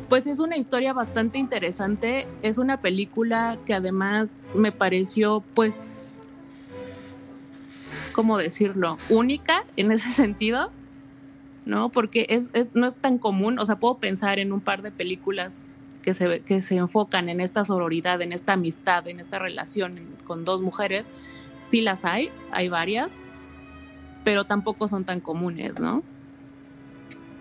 pues 0.08 0.26
es 0.26 0.40
una 0.40 0.56
historia 0.56 0.92
bastante 0.92 1.38
interesante. 1.38 2.26
Es 2.42 2.58
una 2.58 2.80
película 2.80 3.58
que 3.64 3.74
además 3.74 4.50
me 4.54 4.72
pareció, 4.72 5.42
pues, 5.54 6.04
¿cómo 8.12 8.38
decirlo? 8.38 8.98
Única 9.08 9.64
en 9.76 9.90
ese 9.92 10.12
sentido, 10.12 10.70
¿no? 11.64 11.88
Porque 11.90 12.26
es, 12.28 12.50
no 12.74 12.86
es 12.86 12.96
tan 12.96 13.18
común, 13.18 13.58
o 13.58 13.64
sea, 13.64 13.76
puedo 13.76 13.98
pensar 13.98 14.38
en 14.38 14.52
un 14.52 14.60
par 14.60 14.82
de 14.82 14.90
películas 14.90 15.76
que 16.02 16.14
se, 16.14 16.40
que 16.40 16.60
se 16.60 16.76
enfocan 16.76 17.28
en 17.28 17.40
esta 17.40 17.64
sororidad, 17.64 18.22
en 18.22 18.32
esta 18.32 18.54
amistad, 18.54 19.06
en 19.08 19.20
esta 19.20 19.38
relación 19.38 20.00
con 20.26 20.44
dos 20.44 20.62
mujeres. 20.62 21.08
Sí 21.62 21.82
las 21.82 22.04
hay, 22.04 22.30
hay 22.52 22.68
varias, 22.68 23.18
pero 24.24 24.44
tampoco 24.44 24.88
son 24.88 25.04
tan 25.04 25.20
comunes, 25.20 25.78
¿no? 25.78 26.02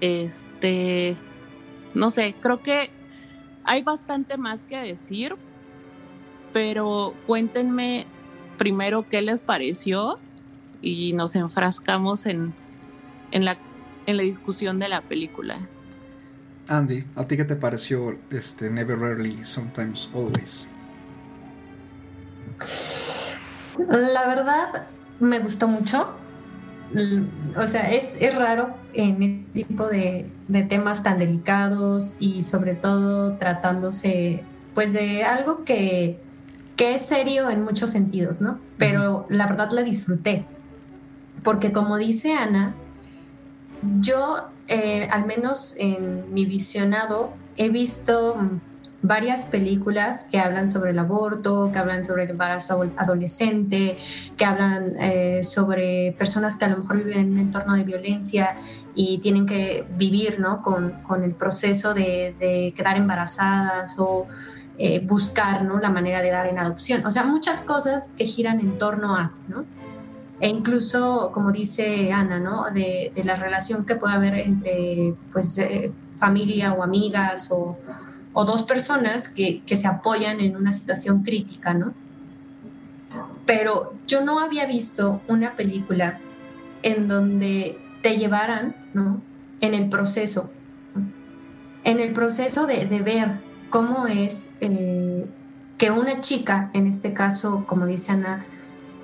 Este, 0.01 1.15
no 1.93 2.11
sé, 2.11 2.35
creo 2.39 2.61
que 2.61 2.89
hay 3.63 3.83
bastante 3.83 4.38
más 4.38 4.63
que 4.63 4.77
decir, 4.77 5.35
pero 6.53 7.13
cuéntenme 7.27 8.05
primero 8.57 9.07
qué 9.07 9.21
les 9.21 9.41
pareció 9.41 10.19
y 10.81 11.13
nos 11.13 11.36
enfrascamos 11.36 12.25
en, 12.25 12.53
en, 13.31 13.45
la, 13.45 13.57
en 14.05 14.17
la 14.17 14.24
discusión 14.24 14.79
de 14.79 14.89
la 14.89 15.01
película. 15.01 15.59
Andy, 16.67 17.03
¿a 17.15 17.25
ti 17.25 17.36
qué 17.36 17.45
te 17.45 17.55
pareció 17.55 18.17
este 18.29 18.69
Never 18.69 19.00
Rarely, 19.00 19.43
Sometimes 19.43 20.09
Always? 20.13 20.67
La 23.77 24.27
verdad, 24.27 24.88
me 25.19 25.39
gustó 25.39 25.67
mucho. 25.67 26.09
O 27.55 27.67
sea, 27.67 27.91
es, 27.91 28.36
raro 28.36 28.75
en 28.93 29.21
este 29.21 29.63
tipo 29.65 29.88
de, 29.88 30.31
de, 30.48 30.63
temas 30.63 31.03
tan 31.03 31.19
delicados 31.19 32.15
y 32.19 32.41
sobre 32.41 32.74
todo 32.74 33.33
tratándose 33.38 34.43
pues 34.74 34.93
de 34.93 35.24
algo 35.24 35.63
que, 35.65 36.19
que 36.75 36.95
es 36.95 37.05
serio 37.05 37.50
en 37.50 37.63
muchos 37.63 37.91
sentidos, 37.91 38.41
¿no? 38.41 38.59
Pero 38.77 39.27
la 39.29 39.45
verdad 39.45 39.69
la 39.71 39.83
disfruté 39.83 40.45
porque 41.43 41.72
como 41.72 41.98
dice 41.98 42.34
Ana, 42.34 42.75
yo, 44.01 44.50
eh, 44.67 45.08
al 45.12 45.25
menos 45.25 45.75
en 45.77 46.34
mi 46.34 46.46
visionado, 46.46 47.34
he 47.55 47.69
visto 47.69 48.38
varias 49.01 49.46
películas 49.46 50.25
que 50.29 50.39
hablan 50.39 50.67
sobre 50.67 50.91
el 50.91 51.00
aborto, 51.00 51.72
que 51.72 51.79
hablan 51.79 52.03
sobre 52.03 52.24
el 52.24 52.31
embarazo 52.31 52.86
adolescente, 52.98 53.98
que 54.36 54.46
hablan 54.46 54.96
eh, 55.00 55.43
sobre 55.43 56.13
personas 56.17 56.58
que 56.58 56.65
a 56.65 56.69
lo 56.69 56.77
mejor 56.79 56.98
viven 56.98 57.19
en 57.19 57.31
un 57.31 57.39
entorno 57.39 57.75
de 57.75 57.84
violencia 57.84 58.58
y 58.96 59.19
tienen 59.19 59.46
que 59.46 59.86
vivir 59.98 60.39
¿no? 60.39 60.62
con, 60.62 61.24
el 61.24 61.34
proceso 61.34 61.93
de, 61.93 62.74
quedar 62.75 62.98
embarazadas 62.98 63.98
o 64.00 64.27
eh, 64.77 65.00
buscar 65.00 65.63
¿no? 65.63 65.79
la 65.79 65.89
manera 65.89 66.22
de 66.22 66.31
dar 66.31 66.48
en 66.48 66.60
adopción. 66.60 67.05
O 67.05 67.12
sea, 67.12 67.24
muchas 67.24 67.62
cosas 67.62 68.12
que 68.17 68.25
giran 68.25 68.60
en 68.60 68.77
torno 68.77 69.15
a, 69.15 69.34
¿no? 69.48 69.65
E 70.41 70.48
incluso, 70.48 71.31
como 71.34 71.51
dice 71.51 72.13
Ana, 72.13 72.39
¿no? 72.39 72.65
de, 72.72 73.12
la 73.24 73.36
relación 73.36 73.86
que 73.86 73.96
puede 73.96 74.13
haber 74.13 74.36
entre 74.36 75.13
pues, 75.34 75.58
eh, 75.58 75.91
familia 76.17 76.74
o 76.74 76.84
amigas 76.84 77.50
o, 77.51 77.77
dos 78.46 78.63
personas 78.63 79.27
que, 79.27 79.62
se 79.65 79.86
apoyan 79.86 80.39
en 80.39 80.55
una 80.55 80.72
situación 80.72 81.24
crítica, 81.24 81.74
¿no? 81.74 81.93
Pero 83.46 83.96
yo 84.08 84.24
no 84.24 84.39
había 84.39 84.65
visto 84.65 85.19
una 85.27 85.58
película 85.58 86.22
en 86.81 87.10
donde 87.10 87.77
te 88.01 88.17
llevaran, 88.17 88.77
¿no? 88.93 89.22
En 89.60 89.74
el 89.74 89.89
proceso, 89.89 90.51
en 91.84 92.00
el 92.00 92.13
proceso 92.13 92.65
de, 92.65 92.86
ver 93.01 93.41
cómo 93.69 94.08
es 94.08 94.51
eh, 94.62 95.25
que 95.77 95.91
una 95.91 96.22
chica, 96.22 96.72
en 96.74 96.88
este 96.88 97.12
caso, 97.12 97.65
como 97.67 97.88
dice 97.88 98.13
Ana, 98.13 98.46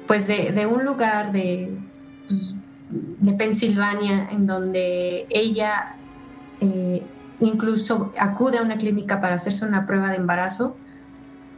pues 0.07 0.27
de, 0.27 0.65
un 0.65 0.85
lugar 0.85 1.31
de, 1.31 1.77
pues, 2.27 2.57
de 2.89 3.33
Pensilvania 3.33 4.29
en 4.31 4.47
donde 4.47 5.27
ella 5.29 5.97
eh, 6.62 7.03
incluso 7.39 8.12
acude 8.19 8.59
a 8.59 8.62
una 8.62 8.77
clínica 8.77 9.21
para 9.21 9.35
hacerse 9.35 9.65
una 9.65 9.85
prueba 9.85 10.09
de 10.09 10.17
embarazo, 10.17 10.77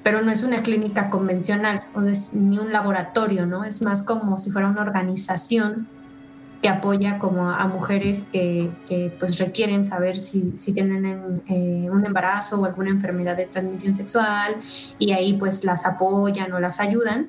pero 0.04 0.22
no 0.22 0.32
es 0.32 0.44
una 0.44 0.62
clínica 0.62 1.10
convencional, 1.10 1.84
no 1.96 2.02
ni 2.34 2.60
un 2.60 2.72
laboratorio, 2.72 3.46
¿no? 3.46 3.66
Es 3.66 3.82
más 3.82 4.04
como 4.04 4.40
si 4.40 4.52
fuera 4.52 4.70
una 4.70 4.82
organización 4.82 5.88
que 6.62 6.70
apoya 6.70 7.20
como 7.20 7.52
a 7.52 7.68
mujeres 7.68 8.26
que, 8.32 8.72
pues 9.20 9.38
requieren 9.38 9.86
saber 9.86 10.18
si, 10.18 10.54
tienen 10.74 11.44
eh, 11.48 11.88
un 11.92 12.06
embarazo 12.06 12.62
o 12.62 12.66
alguna 12.66 12.90
enfermedad 12.90 13.38
de 13.38 13.46
transmisión 13.46 13.94
sexual 13.94 14.56
y 14.98 15.12
ahí 15.12 15.34
pues 15.34 15.64
las 15.64 15.86
apoyan 15.86 16.52
o 16.54 16.60
las 16.60 16.80
ayudan 16.80 17.28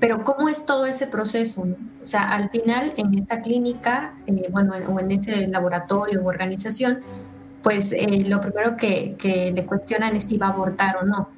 pero 0.00 0.22
¿cómo 0.22 0.48
es 0.48 0.66
todo 0.66 0.86
ese 0.86 1.06
proceso? 1.06 1.62
O 1.62 2.04
sea, 2.04 2.30
al 2.34 2.50
final 2.50 2.92
en 2.96 3.18
esa 3.18 3.40
clínica, 3.40 4.14
eh, 4.26 4.48
bueno, 4.50 4.74
o 4.88 5.00
en 5.00 5.10
ese 5.10 5.48
laboratorio 5.48 6.22
o 6.22 6.28
organización, 6.28 7.00
pues 7.62 7.92
eh, 7.92 8.24
lo 8.26 8.40
primero 8.40 8.76
que, 8.76 9.16
le 9.54 9.66
cuestionan 9.66 10.14
es 10.16 10.24
si 10.24 10.38
va 10.38 10.48
a 10.48 10.50
abortar 10.50 10.98
o 10.98 11.04
no, 11.04 11.28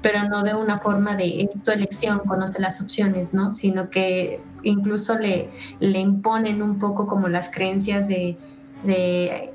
pero 0.00 0.24
no 0.28 0.42
de 0.42 0.54
una 0.54 0.78
forma 0.78 1.16
de 1.16 1.42
es 1.42 1.62
tu 1.62 1.70
elección, 1.70 2.20
conoce 2.20 2.60
las 2.60 2.80
opciones, 2.80 3.34
¿no? 3.34 3.52
Sino 3.52 3.90
que 3.90 4.40
incluso 4.62 5.18
le, 5.18 5.50
le 5.80 5.98
imponen 5.98 6.62
un 6.62 6.78
poco 6.78 7.06
como 7.06 7.28
las 7.28 7.50
creencias 7.50 8.08
de, 8.08 8.38
de 8.84 9.52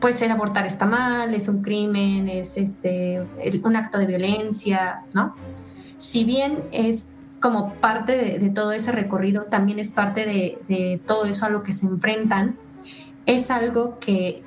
pues 0.00 0.20
el 0.22 0.30
abortar 0.30 0.66
está 0.66 0.86
mal, 0.86 1.34
es 1.34 1.48
un 1.48 1.62
crimen, 1.62 2.28
es 2.28 2.56
este, 2.58 3.26
un 3.62 3.76
acto 3.76 3.98
de 3.98 4.06
violencia, 4.06 5.02
¿no? 5.14 5.34
Si 5.96 6.24
bien 6.24 6.64
es 6.72 7.10
como 7.40 7.74
parte 7.74 8.38
de, 8.38 8.50
todo 8.50 8.72
ese 8.72 8.92
recorrido, 8.92 9.44
también 9.44 9.78
es 9.78 9.90
parte 9.90 10.24
de, 10.24 11.00
todo 11.06 11.26
eso 11.26 11.46
a 11.46 11.50
lo 11.50 11.62
que 11.62 11.72
se 11.72 11.86
enfrentan, 11.86 12.56
es 13.26 13.50
algo 13.50 13.98
que, 13.98 14.42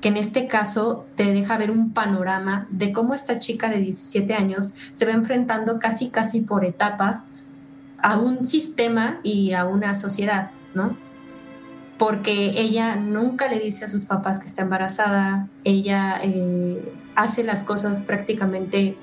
que 0.00 0.08
en 0.08 0.16
este 0.16 0.46
caso 0.46 1.06
te 1.16 1.32
deja 1.32 1.56
ver 1.58 1.70
un 1.70 1.92
panorama 1.92 2.66
de 2.70 2.92
cómo 2.92 3.14
esta 3.14 3.38
chica 3.38 3.70
de 3.70 3.78
17 3.78 4.34
años 4.34 4.74
se 4.92 5.06
va 5.06 5.12
enfrentando 5.12 5.78
casi, 5.78 6.08
casi 6.08 6.40
por 6.40 6.64
etapas 6.64 7.24
a 7.98 8.18
un 8.18 8.44
sistema 8.44 9.20
y 9.22 9.52
a 9.52 9.64
una 9.64 9.94
sociedad, 9.94 10.50
¿no? 10.74 10.96
Porque 11.98 12.60
ella 12.60 12.96
nunca 12.96 13.48
le 13.48 13.58
dice 13.58 13.86
a 13.86 13.88
sus 13.88 14.04
papás 14.04 14.38
que 14.38 14.46
está 14.46 14.62
embarazada, 14.62 15.48
ella 15.64 16.20
eh, 16.22 16.92
hace 17.14 17.42
las 17.42 17.62
cosas 17.62 18.02
prácticamente 18.02 18.98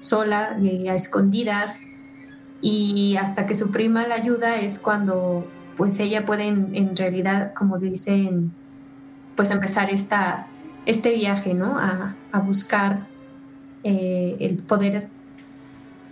sola 0.00 0.58
y 0.60 0.88
a 0.88 0.94
escondidas, 0.94 1.82
y 2.60 3.16
hasta 3.16 3.46
que 3.46 3.54
su 3.54 3.70
prima 3.70 4.06
la 4.06 4.16
ayuda 4.16 4.56
es 4.56 4.78
cuando 4.78 5.46
pues 5.76 6.00
ella 6.00 6.26
puede 6.26 6.48
en, 6.48 6.96
realidad, 6.96 7.54
como 7.54 7.78
dicen, 7.78 8.52
pues 9.36 9.52
empezar 9.52 9.90
esta, 9.90 10.48
este 10.86 11.14
viaje, 11.14 11.54
¿no? 11.54 11.78
A, 11.78 12.16
buscar 12.40 13.06
eh, 13.84 14.36
el 14.40 14.56
poder 14.56 15.08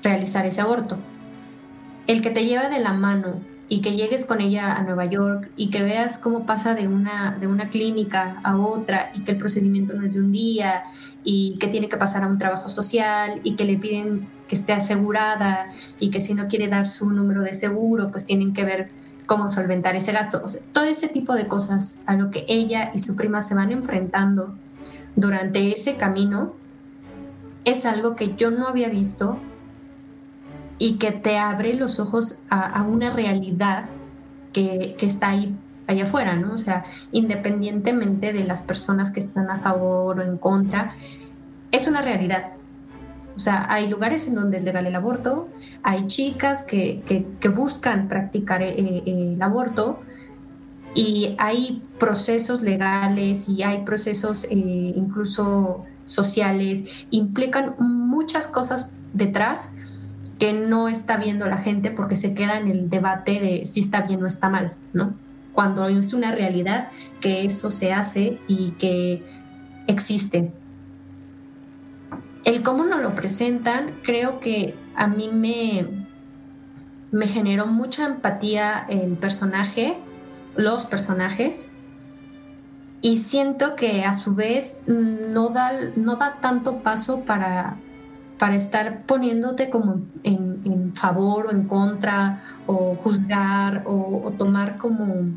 realizar 0.02 0.46
ese 0.46 0.60
aborto. 0.60 0.98
El 2.06 2.22
que 2.22 2.30
te 2.30 2.44
lleva 2.44 2.68
de 2.68 2.78
la 2.78 2.92
mano 2.92 3.40
y 3.68 3.80
que 3.80 3.96
llegues 3.96 4.24
con 4.24 4.40
ella 4.40 4.74
a 4.74 4.82
Nueva 4.82 5.04
York 5.04 5.50
y 5.56 5.70
que 5.70 5.82
veas 5.82 6.18
cómo 6.18 6.46
pasa 6.46 6.74
de 6.74 6.86
una, 6.86 7.36
de 7.40 7.48
una 7.48 7.68
clínica 7.68 8.40
a 8.44 8.56
otra 8.56 9.10
y 9.14 9.24
que 9.24 9.32
el 9.32 9.38
procedimiento 9.38 9.94
no 9.94 10.04
es 10.04 10.14
de 10.14 10.20
un 10.20 10.30
día 10.30 10.84
y 11.24 11.58
que 11.58 11.66
tiene 11.66 11.88
que 11.88 11.96
pasar 11.96 12.22
a 12.22 12.28
un 12.28 12.38
trabajo 12.38 12.68
social 12.68 13.40
y 13.42 13.56
que 13.56 13.64
le 13.64 13.76
piden 13.76 14.28
que 14.48 14.54
esté 14.54 14.72
asegurada 14.72 15.72
y 15.98 16.10
que 16.10 16.20
si 16.20 16.34
no 16.34 16.48
quiere 16.48 16.68
dar 16.68 16.86
su 16.86 17.10
número 17.10 17.42
de 17.42 17.54
seguro, 17.54 18.10
pues 18.10 18.24
tienen 18.24 18.54
que 18.54 18.64
ver 18.64 18.90
cómo 19.26 19.48
solventar 19.48 19.96
ese 19.96 20.12
gasto. 20.12 20.42
todo 20.72 20.84
ese 20.84 21.08
tipo 21.08 21.34
de 21.34 21.48
cosas 21.48 22.00
a 22.06 22.14
lo 22.14 22.30
que 22.30 22.44
ella 22.48 22.90
y 22.94 23.00
su 23.00 23.16
prima 23.16 23.42
se 23.42 23.54
van 23.54 23.72
enfrentando 23.72 24.54
durante 25.16 25.72
ese 25.72 25.96
camino 25.96 26.54
es 27.64 27.84
algo 27.84 28.14
que 28.14 28.36
yo 28.36 28.50
no 28.50 28.68
había 28.68 28.88
visto 28.88 29.38
y 30.78 30.98
que 30.98 31.10
te 31.10 31.38
abre 31.38 31.74
los 31.74 31.98
ojos 31.98 32.40
a, 32.50 32.82
una 32.82 33.10
realidad 33.10 33.86
que, 34.52 34.94
que, 34.98 35.06
está 35.06 35.30
ahí 35.30 35.56
allá 35.86 36.04
afuera, 36.04 36.36
¿no? 36.36 36.52
O 36.52 36.58
sea, 36.58 36.84
independientemente 37.12 38.32
de 38.32 38.44
las 38.44 38.62
personas 38.62 39.10
que 39.10 39.20
están 39.20 39.50
a 39.50 39.58
favor 39.58 40.20
o 40.20 40.22
en 40.22 40.36
contra, 40.36 40.92
es 41.72 41.88
una 41.88 42.02
realidad. 42.02 42.55
O 43.36 43.38
sea, 43.38 43.70
hay 43.70 43.86
lugares 43.88 44.26
en 44.28 44.34
donde 44.34 44.56
es 44.56 44.64
legal 44.64 44.86
el 44.86 44.96
aborto, 44.96 45.48
hay 45.82 46.06
chicas 46.06 46.62
que, 46.62 47.02
que, 47.38 47.48
buscan 47.50 48.08
practicar 48.08 48.62
eh, 48.62 48.74
eh, 48.78 49.02
el 49.34 49.42
aborto 49.42 50.00
y 50.94 51.34
hay 51.36 51.82
procesos 51.98 52.62
legales 52.62 53.50
y 53.50 53.62
hay 53.62 53.82
procesos 53.84 54.44
eh, 54.44 54.54
incluso 54.96 55.84
sociales, 56.04 57.06
implican 57.10 57.74
muchas 57.78 58.46
cosas 58.46 58.94
detrás 59.12 59.74
que 60.38 60.54
no 60.54 60.88
está 60.88 61.18
viendo 61.18 61.46
la 61.46 61.58
gente 61.58 61.90
porque 61.90 62.16
se 62.16 62.32
queda 62.32 62.58
en 62.58 62.68
el 62.68 62.88
debate 62.88 63.38
de 63.38 63.66
si 63.66 63.80
está 63.80 64.02
bien 64.02 64.22
o 64.22 64.26
está 64.26 64.48
mal, 64.48 64.74
¿no? 64.94 65.14
Cuando 65.52 65.88
es 65.88 66.14
una 66.14 66.32
realidad 66.32 66.88
que 67.20 67.44
eso 67.44 67.70
se 67.70 67.92
hace 67.92 68.38
y 68.48 68.72
que 68.72 69.22
existe. 69.86 70.52
El 72.46 72.62
cómo 72.62 72.84
nos 72.84 73.02
lo 73.02 73.10
presentan, 73.10 73.96
creo 74.04 74.38
que 74.38 74.76
a 74.94 75.08
mí 75.08 75.30
me, 75.32 76.06
me 77.10 77.26
generó 77.26 77.66
mucha 77.66 78.06
empatía 78.06 78.86
el 78.88 79.16
personaje, 79.16 79.98
los 80.54 80.84
personajes, 80.84 81.70
y 83.02 83.16
siento 83.16 83.74
que 83.74 84.04
a 84.04 84.14
su 84.14 84.36
vez 84.36 84.84
no 84.86 85.48
da, 85.48 85.72
no 85.96 86.14
da 86.14 86.38
tanto 86.40 86.84
paso 86.84 87.24
para, 87.24 87.78
para 88.38 88.54
estar 88.54 89.02
poniéndote 89.02 89.68
como 89.68 90.02
en, 90.22 90.92
favor 90.94 91.46
o 91.46 91.50
en 91.50 91.64
contra 91.64 92.44
o 92.66 92.94
juzgar 92.94 93.82
o, 93.86 94.32
tomar 94.38 94.78
como 94.78 95.32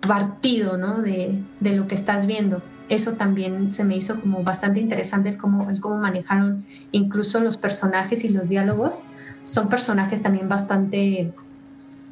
partido 0.00 0.78
¿no? 0.78 1.02
de, 1.02 1.44
lo 1.60 1.86
que 1.86 1.94
estás 1.94 2.26
viendo. 2.26 2.62
Eso 2.92 3.12
también 3.12 3.70
se 3.70 3.84
me 3.84 3.96
hizo 3.96 4.20
como 4.20 4.42
bastante 4.42 4.78
interesante 4.78 5.30
el 5.30 5.38
cómo, 5.38 5.66
cómo 5.80 5.96
manejaron 5.96 6.66
incluso 6.90 7.40
los 7.40 7.56
personajes 7.56 8.22
y 8.22 8.28
los 8.28 8.50
diálogos. 8.50 9.04
Son 9.44 9.70
personajes 9.70 10.22
también 10.22 10.46
bastante 10.46 11.32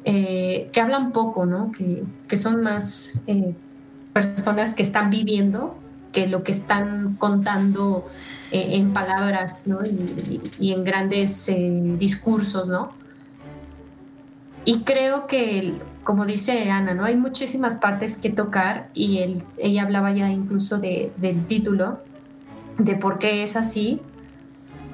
eh, 0.05 0.69
que 0.73 0.81
hablan 0.81 1.11
poco, 1.11 1.45
¿no? 1.45 1.71
que, 1.71 2.03
que 2.27 2.35
son 2.35 2.63
más 2.63 3.13
eh, 3.27 3.53
personas 4.11 4.73
que 4.73 4.81
están 4.81 5.11
viviendo 5.11 5.77
que 6.11 6.25
lo 6.25 6.43
que 6.43 6.51
están 6.51 7.13
contando 7.17 8.07
eh, 8.51 8.69
en 8.71 8.91
palabras 8.91 9.67
¿no? 9.67 9.81
y, 9.85 10.71
en 10.73 10.83
grandes 10.83 11.45
discursos, 11.99 12.67
¿no? 12.67 12.91
Y 14.65 14.79
creo 14.79 15.27
que, 15.27 15.75
como 16.03 16.25
dice 16.25 16.71
Ana, 16.71 16.93
¿no? 16.93 17.05
Hay 17.05 17.15
muchísimas 17.15 17.75
partes 17.75 18.17
que 18.17 18.29
tocar 18.29 18.89
y 18.93 19.19
él, 19.19 19.43
ella 19.57 19.83
hablaba 19.83 20.11
ya 20.11 20.29
incluso 20.29 20.79
de, 20.79 21.11
del 21.17 21.45
título, 21.45 21.99
de 22.77 22.95
por 22.95 23.19
qué 23.19 23.43
es 23.43 23.55
así, 23.55 24.01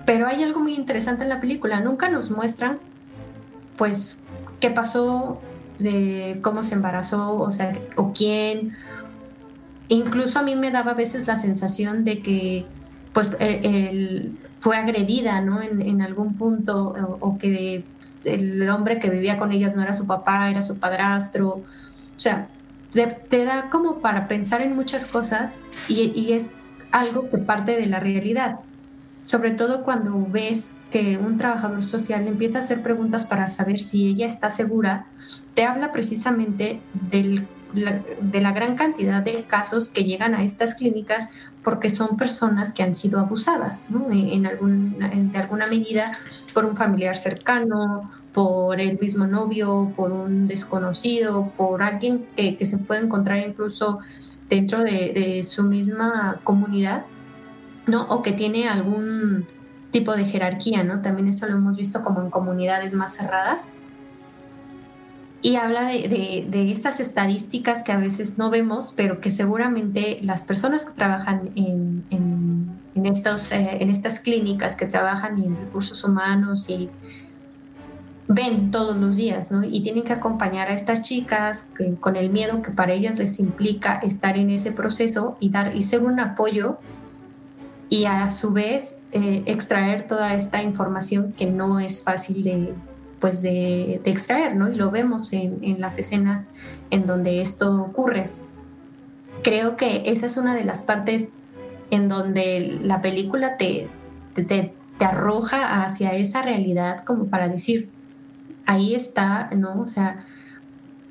pero 0.06 0.28
hay 0.28 0.44
algo 0.44 0.60
muy 0.60 0.74
interesante 0.74 1.24
en 1.24 1.30
la 1.30 1.40
película, 1.40 1.80
nunca 1.82 2.10
nos 2.10 2.32
muestran, 2.32 2.80
pues, 3.78 4.24
qué 4.60 4.70
pasó, 4.70 5.40
de 5.80 6.40
cómo 6.42 6.64
se 6.64 6.76
embarazó, 6.76 7.40
o 7.40 7.52
sea, 7.52 7.78
o 7.96 8.12
quién, 8.14 8.76
incluso 9.88 10.40
a 10.40 10.42
mí 10.42 10.56
me 10.56 10.72
daba 10.72 10.92
a 10.92 10.96
veces 10.96 11.28
la 11.28 11.38
sensación 11.38 12.04
de 12.04 12.22
que 12.22 12.66
pues 13.14 13.32
él 13.40 14.38
fue 14.60 14.78
agredida, 14.78 15.42
¿no? 15.42 15.62
En, 15.62 16.02
algún 16.02 16.36
punto, 16.36 16.96
o, 17.20 17.38
que 17.38 17.84
el 18.24 18.70
hombre 18.70 19.00
que 19.00 19.10
vivía 19.10 19.38
con 19.38 19.52
ellas 19.52 19.76
no 19.76 19.84
era 19.84 19.94
su 19.94 20.08
papá, 20.08 20.50
era 20.50 20.62
su 20.62 20.78
padrastro. 20.78 21.50
O 21.50 21.64
sea, 22.16 22.50
te, 22.92 23.46
da 23.46 23.70
como 23.70 24.00
para 24.00 24.28
pensar 24.28 24.62
en 24.62 24.76
muchas 24.76 25.06
cosas 25.06 25.62
y, 25.88 26.32
es 26.34 26.54
algo 26.92 27.30
que 27.30 27.38
parte 27.38 27.76
de 27.76 27.86
la 27.86 28.00
realidad. 28.00 28.60
Sobre 29.24 29.52
todo 29.52 29.84
cuando 29.84 30.26
ves 30.30 30.78
que 30.90 31.18
un 31.18 31.38
trabajador 31.38 31.84
social 31.84 32.28
empieza 32.28 32.60
a 32.60 32.62
hacer 32.62 32.82
preguntas 32.82 33.26
para 33.26 33.50
saber 33.50 33.82
si 33.82 34.08
ella 34.08 34.26
está 34.26 34.52
segura, 34.52 35.06
te 35.54 35.66
habla 35.66 35.92
precisamente 35.92 36.82
del 36.94 37.48
de 37.74 38.42
la 38.42 38.54
gran 38.54 38.76
cantidad 38.76 39.22
de 39.22 39.44
casos 39.44 39.90
que 39.90 40.06
llegan 40.06 40.34
a 40.34 40.44
estas 40.44 40.74
clínicas 40.74 41.30
porque 41.64 41.90
son 41.90 42.18
personas 42.18 42.74
que 42.74 42.84
han 42.84 42.96
sido 42.96 43.20
abusadas, 43.20 43.86
en, 44.12 45.32
de 45.32 45.38
alguna 45.38 45.68
medida 45.68 46.18
por 46.54 46.66
un 46.66 46.76
familiar 46.76 47.18
cercano, 47.18 48.10
por 48.34 48.80
el 48.80 49.00
mismo 49.00 49.26
novio, 49.26 49.92
por 49.96 50.12
un 50.12 50.48
desconocido, 50.48 51.52
por 51.58 51.82
alguien 51.82 52.28
que, 52.36 52.64
se 52.66 52.78
puede 52.78 53.04
encontrar 53.04 53.40
incluso 53.46 54.00
dentro 54.50 54.84
de, 54.84 55.42
su 55.44 55.64
misma 55.64 56.40
comunidad, 56.44 57.06
¿no? 57.88 58.04
O 58.10 58.22
que 58.22 58.32
tiene 58.32 58.70
algún 58.70 59.48
tipo 59.92 60.16
de 60.16 60.26
jerarquía, 60.26 60.84
¿no? 60.84 61.02
También 61.02 61.28
eso 61.28 61.48
lo 61.48 61.54
hemos 61.54 61.76
visto 61.76 62.04
como 62.04 62.22
en 62.22 62.30
comunidades 62.30 62.94
más 62.94 63.16
cerradas 63.16 63.74
y 65.48 65.56
habla 65.56 65.86
de, 65.86 66.70
estas 66.70 67.00
estadísticas 67.00 67.82
que 67.82 67.94
a 67.94 67.98
veces 67.98 68.38
no 68.38 68.50
vemos, 68.50 68.94
pero 68.98 69.22
que 69.22 69.32
seguramente 69.32 70.18
las 70.22 70.44
personas 70.44 70.84
que 70.84 70.92
trabajan 70.92 71.52
en, 71.56 72.04
en, 72.10 73.06
estos, 73.06 73.54
eh, 73.54 73.78
en 73.80 73.90
estas 73.90 74.20
clínicas, 74.20 74.76
que 74.76 74.88
trabajan 74.88 75.42
en 75.42 75.56
recursos 75.56 76.04
humanos 76.04 76.70
y 76.70 76.90
ven 78.28 78.72
todos 78.72 78.98
los 78.98 79.16
días, 79.16 79.50
¿no? 79.50 79.64
Y 79.64 79.80
tienen 79.84 80.04
que 80.04 80.12
acompañar 80.12 80.68
a 80.68 80.74
estas 80.74 81.02
chicas 81.02 81.72
con 82.02 82.18
el 82.18 82.30
miedo 82.30 82.62
que 82.62 82.72
para 82.72 82.92
ellas 82.92 83.18
les 83.18 83.40
implica 83.40 84.02
estar 84.04 84.38
en 84.38 84.50
ese 84.50 84.74
proceso 84.74 85.38
y 85.40 85.50
dar 85.50 85.74
y 85.78 85.84
ser 85.84 86.04
un 86.04 86.20
apoyo 86.20 86.78
y 87.88 88.04
a 88.04 88.30
su 88.32 88.52
vez 88.52 88.98
eh, 89.14 89.44
extraer 89.46 90.08
toda 90.08 90.34
esta 90.34 90.62
información 90.62 91.32
que 91.32 91.46
no 91.46 91.80
es 91.80 92.04
fácil 92.04 92.44
de, 92.44 92.74
pues 93.20 93.42
de, 93.42 94.02
extraer, 94.06 94.56
¿no? 94.56 94.70
Y 94.70 94.76
lo 94.76 94.92
vemos 94.92 95.34
en, 95.34 95.80
las 95.80 95.98
escenas 95.98 96.52
en 96.90 97.08
donde 97.08 97.42
esto 97.42 97.82
ocurre. 97.82 98.30
Creo 99.44 99.78
que 99.78 100.04
esa 100.06 100.26
es 100.26 100.38
una 100.38 100.56
de 100.56 100.64
las 100.64 100.82
partes 100.82 101.30
en 101.90 102.10
donde 102.10 102.80
la 102.84 103.02
película 103.02 103.58
te, 103.58 103.90
te, 104.34 104.74
arroja 105.00 105.84
hacia 105.84 106.14
esa 106.14 106.42
realidad 106.42 107.04
como 107.04 107.26
para 107.28 107.50
decir, 107.50 107.92
ahí 108.66 108.96
está, 108.96 109.50
¿no? 109.56 109.80
O 109.80 109.86
sea, 109.86 110.26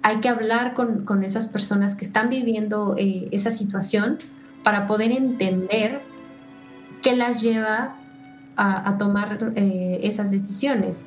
hay 0.02 0.16
que 0.16 0.28
hablar 0.28 0.74
con, 0.74 1.22
esas 1.22 1.46
personas 1.48 1.94
que 1.94 2.04
están 2.04 2.28
viviendo 2.28 2.96
eh, 2.98 3.28
esa 3.30 3.52
situación 3.52 4.18
para 4.64 4.86
poder 4.86 5.12
entender 5.12 6.02
qué 7.00 7.14
las 7.14 7.42
lleva 7.42 7.96
a, 8.56 8.96
tomar 8.98 9.52
eh, 9.54 10.00
esas 10.02 10.30
decisiones 10.30 11.04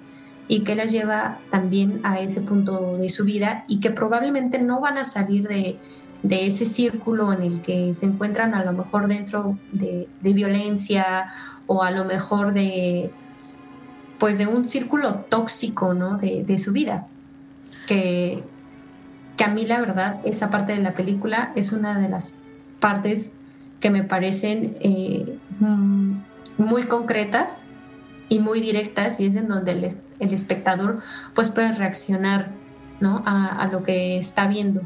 y 0.52 0.62
que 0.62 0.74
las 0.74 0.92
lleva 0.92 1.38
también 1.52 2.02
a 2.04 2.20
ese 2.20 2.42
punto 2.42 2.98
de 2.98 3.10
su 3.10 3.24
vida 3.24 3.64
y 3.68 3.80
que 3.80 3.92
probablemente 3.92 4.60
no 4.60 4.82
van 4.82 4.98
a 4.98 5.06
salir 5.06 5.48
de, 5.48 5.78
ese 6.28 6.66
círculo 6.66 7.32
en 7.32 7.44
el 7.44 7.62
que 7.62 7.94
se 7.94 8.08
encuentran 8.08 8.56
a 8.56 8.66
lo 8.66 8.74
mejor 8.74 9.08
dentro 9.08 9.60
de, 9.72 10.10
violencia 10.22 11.32
o 11.68 11.84
a 11.84 11.92
lo 11.92 12.04
mejor 12.04 12.54
de 12.54 13.12
pues 14.18 14.38
de 14.38 14.48
un 14.48 14.68
círculo 14.68 15.20
tóxico 15.30 15.94
¿no? 15.94 16.18
de, 16.18 16.58
su 16.58 16.74
vida 16.74 17.08
que, 17.88 18.44
que 19.38 19.44
a 19.44 19.50
mí 19.50 19.68
la 19.68 19.80
verdad 19.80 20.20
esa 20.26 20.50
parte 20.50 20.76
de 20.76 20.82
la 20.82 20.94
película 20.94 21.54
es 21.56 21.72
una 21.72 22.00
de 22.00 22.10
las 22.10 22.40
partes 22.80 23.34
que 23.80 23.92
me 23.92 24.04
parecen 24.04 24.78
eh, 24.82 25.38
mm, 25.60 26.14
muy 26.58 26.84
concretas 26.84 27.68
y 28.30 28.40
muy 28.40 28.62
directas 28.62 29.20
y 29.20 29.28
es 29.28 29.36
en 29.36 29.48
donde 29.48 29.72
el, 29.74 29.86
el 30.20 30.34
espectador 30.34 31.02
pues 31.34 31.50
puede 31.50 31.74
reaccionar 31.74 32.52
¿no? 33.00 33.24
a, 33.26 33.68
lo 33.72 33.84
que 33.84 34.18
está 34.18 34.48
viendo. 34.48 34.82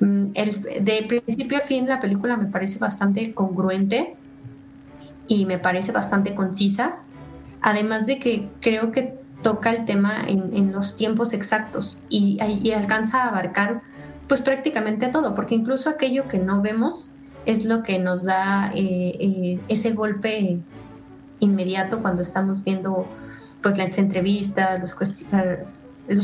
Mm, 0.00 0.26
el, 0.34 0.84
de 0.84 1.04
principio 1.08 1.58
a 1.58 1.60
fin 1.60 1.86
la 1.86 2.00
película 2.00 2.36
me 2.36 2.46
parece 2.46 2.78
bastante 2.78 3.32
congruente 3.32 4.16
y 5.28 5.46
me 5.46 5.58
parece 5.58 5.92
bastante 5.92 6.34
concisa, 6.34 6.96
además 7.60 8.06
de 8.06 8.18
que 8.18 8.48
creo 8.60 8.92
que 8.92 9.18
toca 9.42 9.70
el 9.70 9.84
tema 9.84 10.24
en, 10.26 10.72
los 10.72 10.96
tiempos 10.96 11.32
exactos 11.32 12.02
y, 12.08 12.38
y, 12.62 12.72
alcanza 12.72 13.24
a 13.24 13.28
abarcar 13.28 13.82
pues 14.28 14.40
prácticamente 14.40 15.08
todo, 15.08 15.34
porque 15.34 15.54
incluso 15.54 15.88
aquello 15.90 16.26
que 16.26 16.38
no 16.38 16.62
vemos 16.62 17.14
es 17.44 17.64
lo 17.64 17.82
que 17.82 17.98
nos 17.98 18.24
da 18.24 18.72
eh, 18.74 19.16
eh, 19.20 19.60
ese 19.68 19.92
golpe 19.92 20.58
inmediato 21.38 22.00
cuando 22.02 22.22
estamos 22.22 22.64
viendo 22.64 23.06
pues 23.66 23.78
las 23.78 23.98
entrevistas, 23.98 24.80
los, 24.80 24.94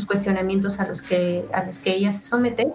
cuestionamientos 0.05 0.79
a 0.79 0.87
los, 0.87 1.01
que, 1.01 1.45
a 1.51 1.65
los 1.65 1.79
que 1.79 1.93
ella 1.93 2.13
se 2.13 2.23
somete. 2.23 2.71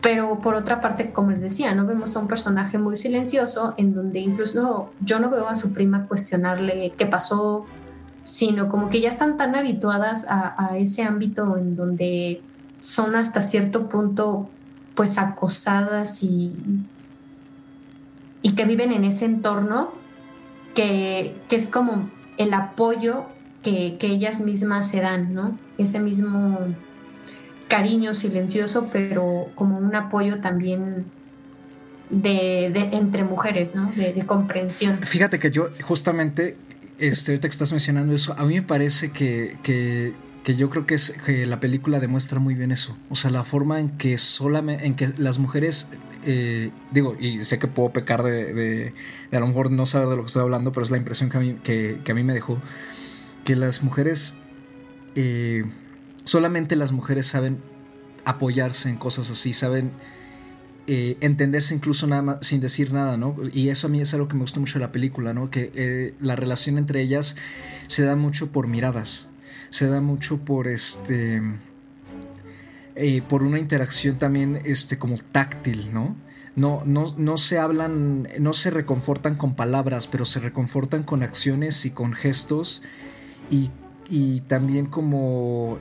Pero 0.00 0.40
por 0.40 0.54
otra 0.54 0.80
parte, 0.80 1.12
como 1.12 1.32
les 1.32 1.42
decía, 1.42 1.74
no 1.74 1.84
vemos 1.84 2.16
a 2.16 2.20
un 2.20 2.26
personaje 2.26 2.78
muy 2.78 2.96
silencioso 2.96 3.74
en 3.76 3.92
donde 3.92 4.20
incluso 4.20 4.94
yo 5.04 5.20
no 5.20 5.28
veo 5.28 5.46
a 5.46 5.56
su 5.56 5.74
prima 5.74 6.06
cuestionarle 6.06 6.94
qué 6.96 7.04
pasó, 7.04 7.66
sino 8.22 8.70
como 8.70 8.88
que 8.88 9.02
ya 9.02 9.10
están 9.10 9.36
tan 9.36 9.54
habituadas 9.54 10.24
a, 10.30 10.54
a 10.56 10.78
ese 10.78 11.02
ámbito 11.02 11.58
en 11.58 11.76
donde 11.76 12.40
son 12.78 13.14
hasta 13.14 13.42
cierto 13.42 13.90
punto 13.90 14.48
pues 14.94 15.18
acosadas 15.18 16.22
y, 16.22 16.56
y 18.40 18.54
que 18.54 18.64
viven 18.64 18.90
en 18.92 19.04
ese 19.04 19.26
entorno 19.26 19.90
que, 20.74 21.36
que 21.50 21.56
es 21.56 21.68
como 21.68 22.08
el 22.38 22.54
apoyo 22.54 23.26
que, 23.62 23.96
ellas 24.02 24.40
mismas 24.40 24.88
se 24.88 25.00
dan, 25.00 25.34
¿no? 25.34 25.58
Ese 25.78 26.00
mismo 26.00 26.58
cariño 27.68 28.14
silencioso, 28.14 28.88
pero 28.92 29.48
como 29.54 29.78
un 29.78 29.94
apoyo 29.94 30.40
también 30.40 31.06
de, 32.08 32.70
de 32.72 32.96
entre 32.96 33.24
mujeres, 33.24 33.74
¿no? 33.74 33.92
De, 33.94 34.24
comprensión. 34.26 34.98
Fíjate 34.98 35.38
que 35.38 35.50
yo 35.50 35.68
justamente, 35.82 36.56
este, 36.98 37.32
ahorita 37.32 37.48
que 37.48 37.52
estás 37.52 37.70
mencionando 37.70 38.14
eso, 38.14 38.34
a 38.36 38.44
mí 38.44 38.54
me 38.54 38.62
parece 38.62 39.10
que, 39.10 39.56
que, 39.62 40.14
que 40.42 40.56
yo 40.56 40.68
creo 40.70 40.86
que, 40.86 40.94
es, 40.94 41.14
que 41.24 41.46
la 41.46 41.60
película 41.60 42.00
demuestra 42.00 42.40
muy 42.40 42.54
bien 42.54 42.72
eso. 42.72 42.96
O 43.08 43.14
sea, 43.14 43.30
la 43.30 43.44
forma 43.44 43.78
en 43.78 43.90
que 43.90 44.18
solamente, 44.18 44.86
en 44.86 44.96
que 44.96 45.12
las 45.16 45.38
mujeres 45.38 45.90
eh, 46.24 46.70
digo, 46.90 47.16
y 47.18 47.44
sé 47.44 47.58
que 47.58 47.66
puedo 47.66 47.90
pecar 47.90 48.22
de, 48.22 48.92
a 49.32 49.40
lo 49.40 49.46
mejor 49.46 49.70
no 49.70 49.86
saber 49.86 50.08
de 50.08 50.16
lo 50.16 50.22
que 50.22 50.26
estoy 50.26 50.42
hablando, 50.42 50.72
pero 50.72 50.84
es 50.84 50.90
la 50.90 50.98
impresión 50.98 51.30
que 51.30 51.36
a 51.36 51.40
mí, 51.40 51.54
que 51.62 52.02
a 52.10 52.14
mí 52.14 52.24
me 52.24 52.34
dejó, 52.34 52.58
que 53.50 53.56
las 53.56 53.82
mujeres, 53.82 54.36
eh, 55.16 55.64
solamente 56.22 56.76
las 56.76 56.92
mujeres 56.92 57.26
saben 57.26 57.58
apoyarse 58.24 58.88
en 58.88 58.96
cosas 58.96 59.28
así, 59.28 59.54
saben 59.54 59.90
eh, 60.86 61.16
entenderse 61.20 61.74
incluso 61.74 62.06
nada 62.06 62.22
más, 62.22 62.46
sin 62.46 62.60
decir 62.60 62.92
nada, 62.92 63.16
¿no? 63.16 63.34
Y 63.52 63.70
eso 63.70 63.88
a 63.88 63.90
mí 63.90 64.00
es 64.00 64.14
algo 64.14 64.28
que 64.28 64.36
me 64.36 64.42
gusta 64.42 64.60
mucho 64.60 64.78
de 64.78 64.84
la 64.84 64.92
película, 64.92 65.34
¿no? 65.34 65.50
Que 65.50 65.72
eh, 65.74 66.14
la 66.20 66.36
relación 66.36 66.78
entre 66.78 67.00
ellas 67.00 67.34
se 67.88 68.04
da 68.04 68.14
mucho 68.14 68.52
por 68.52 68.68
miradas, 68.68 69.26
se 69.70 69.88
da 69.88 70.00
mucho 70.00 70.38
por 70.38 70.68
este 70.68 71.42
por 73.28 73.42
una 73.42 73.58
interacción 73.58 74.16
también 74.16 74.62
este, 74.64 74.96
como 74.96 75.16
táctil, 75.16 75.92
¿no? 75.92 76.14
No, 76.54 76.82
no, 76.84 77.16
no 77.16 77.36
se 77.36 77.58
hablan, 77.58 78.28
no 78.38 78.52
se 78.52 78.70
reconfortan 78.70 79.34
con 79.34 79.56
palabras, 79.56 80.06
pero 80.06 80.24
se 80.24 80.38
reconfortan 80.38 81.02
con 81.02 81.24
acciones 81.24 81.84
y 81.84 81.90
con 81.90 82.12
gestos 82.12 82.82
y, 83.50 83.70
y 84.08 84.40
también 84.42 84.86
como, 84.86 85.78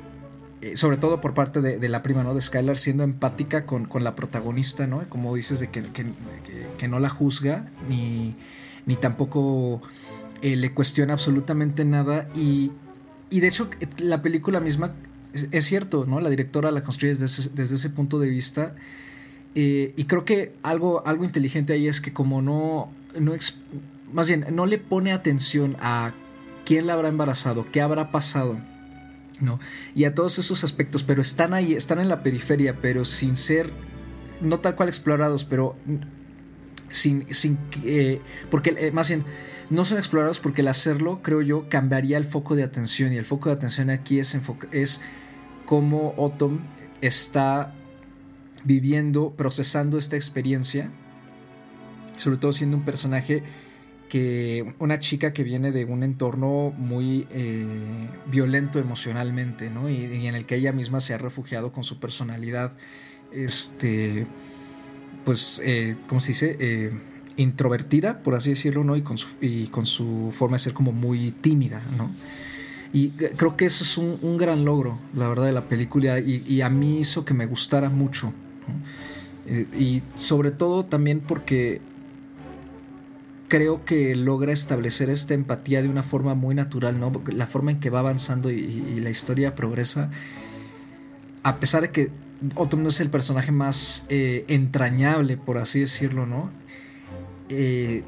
eh, 0.62 0.76
sobre 0.76 0.98
todo 0.98 1.22
por 1.22 1.34
parte 1.34 1.62
de, 1.62 1.90
la 1.90 2.04
prima, 2.04 2.24
¿no? 2.24 2.34
De 2.34 2.42
Skylar 2.42 2.78
siendo 2.78 3.04
empática 3.04 3.66
con, 3.66 3.86
con 3.86 4.04
la 4.04 4.16
protagonista, 4.16 4.88
¿no? 4.88 5.08
Como 5.10 5.36
dices, 5.36 5.60
de 5.60 5.70
que, 5.70 5.84
que, 5.84 6.06
que 6.78 6.88
no 6.88 7.00
la 7.00 7.10
juzga 7.10 7.70
ni, 7.88 8.36
ni 8.86 8.96
tampoco 8.96 9.82
eh, 10.42 10.56
le 10.56 10.74
cuestiona 10.74 11.14
absolutamente 11.14 11.86
nada 11.86 12.28
y, 12.34 12.72
y 13.30 13.42
de 13.42 13.48
hecho 13.48 13.70
la 13.98 14.22
película 14.22 14.60
misma 14.60 14.96
es, 15.34 15.66
cierto, 15.66 16.06
¿no? 16.06 16.20
La 16.20 16.30
directora 16.30 16.72
la 16.72 16.82
construye 16.82 17.14
desde 17.14 17.26
ese, 17.26 17.50
desde 17.54 17.76
ese 17.76 17.90
punto 17.90 18.20
de 18.20 18.30
vista. 18.30 18.74
Eh, 19.54 19.94
y 19.96 20.06
creo 20.06 20.26
que 20.26 20.54
algo, 20.64 21.06
algo 21.06 21.24
inteligente 21.24 21.74
ahí 21.74 21.88
es 21.88 22.02
que 22.02 22.14
como 22.14 22.42
no, 22.42 22.92
no 23.20 23.34
más 24.12 24.28
bien, 24.28 24.46
no 24.52 24.66
le 24.66 24.78
pone 24.78 25.12
atención 25.12 25.76
a 25.80 26.14
quién 26.70 26.86
la 26.86 26.94
habrá 26.94 27.08
embarazado, 27.08 27.66
qué 27.72 27.82
habrá 27.82 28.12
pasado, 28.12 28.60
¿no? 29.42 29.60
Y 29.96 30.04
a 30.04 30.14
todos 30.14 30.38
esos 30.38 30.64
aspectos, 30.64 31.02
pero 31.02 31.20
están 31.20 31.56
ahí, 31.56 31.74
están 31.74 32.00
en 32.00 32.10
la 32.10 32.22
periferia, 32.22 32.78
pero 32.80 33.06
sin 33.06 33.38
ser, 33.38 33.72
no 34.40 34.60
tal 34.60 34.76
cual 34.76 34.88
explorados, 34.88 35.46
pero 35.46 35.76
sin, 36.90 37.26
sin 37.34 37.58
eh, 37.84 38.22
porque 38.52 38.76
eh, 38.78 38.92
más 38.92 39.10
bien, 39.10 39.26
no 39.72 39.84
son 39.84 39.98
explorados 39.98 40.40
porque 40.40 40.62
el 40.62 40.68
hacerlo, 40.68 41.22
creo 41.24 41.42
yo, 41.42 41.68
cambiaría 41.70 42.18
el 42.18 42.26
foco 42.26 42.56
de 42.56 42.62
atención. 42.62 43.14
Y 43.14 43.18
el 43.18 43.26
foco 43.26 43.50
de 43.50 43.56
atención 43.56 43.90
aquí 43.90 44.20
es, 44.20 44.38
es 44.72 45.02
cómo 45.66 46.14
Autumn 46.20 46.60
está 47.02 47.74
viviendo, 48.64 49.34
procesando 49.36 49.98
esta 49.98 50.18
experiencia. 50.18 50.92
Sobre 52.18 52.38
todo 52.38 52.54
siendo 52.54 52.78
un 52.78 52.86
personaje 52.86 53.42
que 54.10 54.74
una 54.80 55.00
chica 55.00 55.32
que 55.32 55.44
viene 55.44 55.72
de 55.72 55.86
un 55.86 56.04
entorno 56.04 56.74
muy 56.76 57.28
eh, 57.30 57.64
violento 58.26 58.80
emocionalmente, 58.80 59.70
¿no? 59.70 59.88
Y, 59.88 60.26
en 60.26 60.36
el 60.36 60.46
que 60.46 60.56
ella 60.56 60.74
misma 60.74 61.00
se 61.00 61.14
ha 61.14 61.18
refugiado 61.20 61.72
con 61.72 61.84
su 61.84 62.00
personalidad, 62.00 62.74
este, 63.32 64.26
pues, 65.24 65.62
eh, 65.64 65.96
¿cómo 66.08 66.20
se 66.20 66.30
dice? 66.30 66.58
Eh, 66.60 66.92
introvertida, 67.38 68.22
por 68.24 68.34
así 68.34 68.50
decirlo, 68.50 68.84
¿no? 68.84 68.98
Y 68.98 69.04
con, 69.04 69.18
su, 69.20 69.30
y 69.40 69.68
con 69.68 69.86
su 69.86 70.34
forma 70.36 70.56
de 70.56 70.60
ser 70.60 70.74
como 70.74 70.92
muy 70.92 71.32
tímida, 71.32 71.82
¿no? 71.96 72.10
Y 72.92 73.10
creo 73.10 73.56
que 73.56 73.66
eso 73.66 73.84
es 73.84 73.98
un, 74.00 74.38
gran 74.38 74.66
logro, 74.66 74.98
la 75.14 75.28
verdad, 75.28 75.46
de 75.46 75.52
la 75.52 75.68
película 75.68 76.20
y, 76.20 76.62
a 76.62 76.70
mí 76.72 77.00
hizo 77.00 77.24
que 77.24 77.36
me 77.36 77.46
gustara 77.46 77.88
mucho. 77.90 78.34
y 79.78 80.02
sobre 80.16 80.50
todo 80.50 80.86
también 80.86 81.20
porque 81.20 81.82
creo 83.50 83.84
que 83.84 84.16
logra 84.16 84.54
establecer 84.54 85.10
esta 85.10 85.34
empatía 85.34 85.82
de 85.82 85.90
una 85.90 86.04
forma 86.04 86.36
muy 86.36 86.56
natural, 86.56 86.98
¿no? 87.00 87.12
La 87.34 87.48
forma 87.48 87.72
en 87.72 87.82
que 87.82 87.90
va 87.90 88.00
avanzando 88.00 88.50
y, 88.50 89.02
la 89.02 89.10
historia 89.10 89.56
progresa, 89.56 90.10
a 91.44 91.60
pesar 91.60 91.82
de 91.82 91.92
que 91.92 92.12
Autumn 92.56 92.84
no 92.84 92.90
es 92.90 93.02
el 93.02 93.10
personaje 93.10 93.52
más 93.52 94.06
eh, 94.08 94.46
entrañable, 94.48 95.36
por 95.36 95.58
así 95.58 95.82
decirlo, 95.82 96.26
¿no? 96.26 96.50
eh, 97.50 98.04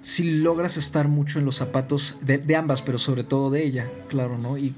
si 0.00 0.30
logras 0.30 0.76
estar 0.76 1.08
mucho 1.08 1.38
en 1.38 1.44
los 1.44 1.56
zapatos 1.56 2.18
de, 2.20 2.56
ambas, 2.56 2.82
pero 2.82 2.98
sobre 2.98 3.24
todo 3.24 3.50
de 3.50 3.64
ella, 3.64 3.88
claro, 4.08 4.38
¿no? 4.38 4.58
Y 4.58 4.74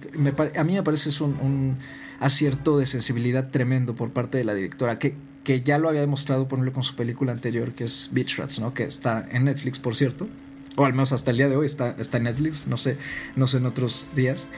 a 0.56 0.64
mí 0.64 0.74
me 0.74 0.82
parece 0.82 1.08
es 1.10 1.20
un, 1.20 1.38
un, 1.40 1.78
acierto 2.20 2.78
de 2.78 2.86
sensibilidad 2.86 3.50
tremendo 3.50 3.94
por 3.94 4.10
parte 4.10 4.38
de 4.38 4.44
la 4.44 4.54
directora, 4.54 4.98
que, 4.98 5.14
que 5.46 5.62
ya 5.62 5.78
lo 5.78 5.88
había 5.88 6.00
demostrado, 6.00 6.48
por 6.48 6.58
ejemplo, 6.58 6.72
con 6.72 6.82
su 6.82 6.96
película 6.96 7.30
anterior, 7.30 7.72
que 7.72 7.84
es 7.84 8.08
Beach 8.10 8.36
Rats, 8.36 8.58
¿no? 8.58 8.74
Que 8.74 8.82
está 8.82 9.28
en 9.30 9.44
Netflix, 9.44 9.78
por 9.78 9.94
cierto, 9.94 10.26
o 10.74 10.84
al 10.84 10.92
menos 10.92 11.12
hasta 11.12 11.30
el 11.30 11.36
día 11.36 11.48
de 11.48 11.54
hoy 11.54 11.66
está, 11.66 11.94
está 12.00 12.16
en 12.16 12.24
Netflix, 12.24 12.66
no 12.66 12.76
sé, 12.76 12.98
no 13.36 13.46
sé 13.46 13.58
en 13.58 13.66
otros 13.66 14.08
días. 14.16 14.48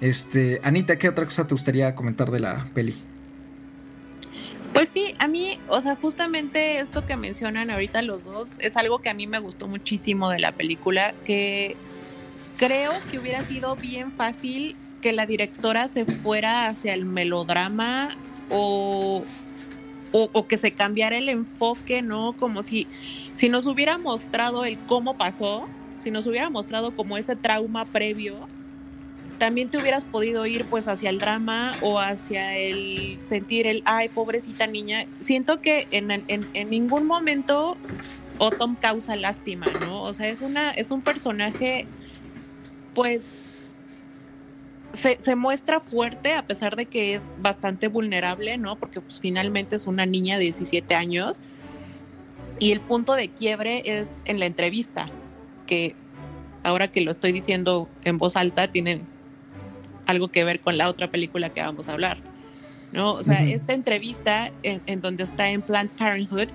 Este, 0.00 0.62
Anita, 0.64 0.96
¿qué 0.96 1.10
otra 1.10 1.26
cosa 1.26 1.46
te 1.46 1.52
gustaría 1.52 1.94
comentar 1.94 2.30
de 2.30 2.40
la 2.40 2.66
peli? 2.72 2.94
Pues 4.72 4.88
sí, 4.88 5.14
a 5.18 5.28
mí, 5.28 5.58
o 5.68 5.78
sea, 5.82 5.94
justamente 5.96 6.78
esto 6.78 7.04
que 7.04 7.18
mencionan 7.18 7.70
ahorita 7.70 8.00
los 8.00 8.24
dos 8.24 8.56
es 8.60 8.78
algo 8.78 9.00
que 9.00 9.10
a 9.10 9.14
mí 9.14 9.26
me 9.26 9.40
gustó 9.40 9.68
muchísimo 9.68 10.30
de 10.30 10.38
la 10.38 10.52
película, 10.52 11.12
que 11.26 11.76
creo 12.56 12.92
que 13.10 13.18
hubiera 13.18 13.44
sido 13.44 13.76
bien 13.76 14.10
fácil 14.10 14.74
que 15.02 15.12
la 15.12 15.26
directora 15.26 15.86
se 15.88 16.06
fuera 16.06 16.68
hacia 16.68 16.94
el 16.94 17.04
melodrama 17.04 18.16
o, 18.48 19.24
o, 20.16 20.46
que 20.46 20.56
se 20.56 20.70
cambiara 20.70 21.18
el 21.18 21.28
enfoque, 21.28 22.00
¿no? 22.00 22.34
Como 22.34 22.62
si, 22.62 22.86
si 23.34 23.48
nos 23.48 23.66
hubiera 23.66 23.98
mostrado 23.98 24.64
el 24.64 24.78
cómo 24.78 25.16
pasó, 25.16 25.66
si 25.98 26.12
nos 26.12 26.26
hubiera 26.28 26.50
mostrado 26.50 26.94
como 26.94 27.16
ese 27.16 27.34
trauma 27.34 27.84
previo, 27.84 28.48
también 29.38 29.70
te 29.70 29.78
hubieras 29.78 30.04
podido 30.04 30.46
ir 30.46 30.66
pues 30.66 30.86
hacia 30.86 31.10
el 31.10 31.18
drama 31.18 31.72
o 31.82 31.98
hacia 31.98 32.56
el 32.56 33.16
sentir 33.18 33.66
el, 33.66 33.82
ay, 33.86 34.08
pobrecita 34.08 34.68
niña. 34.68 35.06
Siento 35.18 35.60
que 35.60 35.88
en, 35.90 36.12
en, 36.12 36.22
en 36.28 36.70
ningún 36.70 37.06
momento 37.06 37.76
Autumn 38.38 38.76
causa 38.76 39.16
lástima, 39.16 39.66
¿no? 39.80 40.04
O 40.04 40.12
sea, 40.12 40.28
es, 40.28 40.42
una, 40.42 40.70
es 40.70 40.92
un 40.92 41.02
personaje 41.02 41.86
pues 42.94 43.30
se, 44.94 45.20
se, 45.20 45.34
muestra 45.36 45.80
fuerte 45.80 46.34
a 46.34 46.46
pesar 46.46 46.76
de 46.76 46.86
que 46.86 47.14
es 47.14 47.22
bastante 47.38 47.88
vulnerable, 47.88 48.56
¿no? 48.58 48.76
Porque 48.76 49.00
pues 49.00 49.20
finalmente 49.20 49.76
es 49.76 49.86
una 49.86 50.06
niña 50.06 50.36
de 50.36 50.44
17 50.44 50.94
años 50.94 51.40
y 52.58 52.72
el 52.72 52.80
punto 52.80 53.14
de 53.14 53.28
quiebre 53.28 53.82
es 53.84 54.10
en 54.24 54.38
la 54.38 54.46
entrevista, 54.46 55.08
que 55.66 55.94
ahora 56.62 56.90
que 56.90 57.00
lo 57.00 57.10
estoy 57.10 57.32
diciendo 57.32 57.88
en 58.04 58.18
voz 58.18 58.36
alta 58.36 58.68
tiene 58.68 59.02
algo 60.06 60.28
que 60.28 60.44
ver 60.44 60.60
con 60.60 60.78
la 60.78 60.88
otra 60.88 61.10
película 61.10 61.50
que 61.50 61.60
vamos 61.60 61.88
a 61.88 61.92
hablar. 61.92 62.18
¿no? 62.92 63.14
O 63.14 63.22
sea, 63.22 63.40
uh 63.42 63.44
-huh. 63.44 63.54
esta 63.54 63.72
entrevista 63.72 64.52
en, 64.62 64.80
en, 64.86 65.00
donde 65.00 65.24
está 65.24 65.48
en 65.48 65.62
Planned 65.62 65.90
Parenthood, 65.98 66.48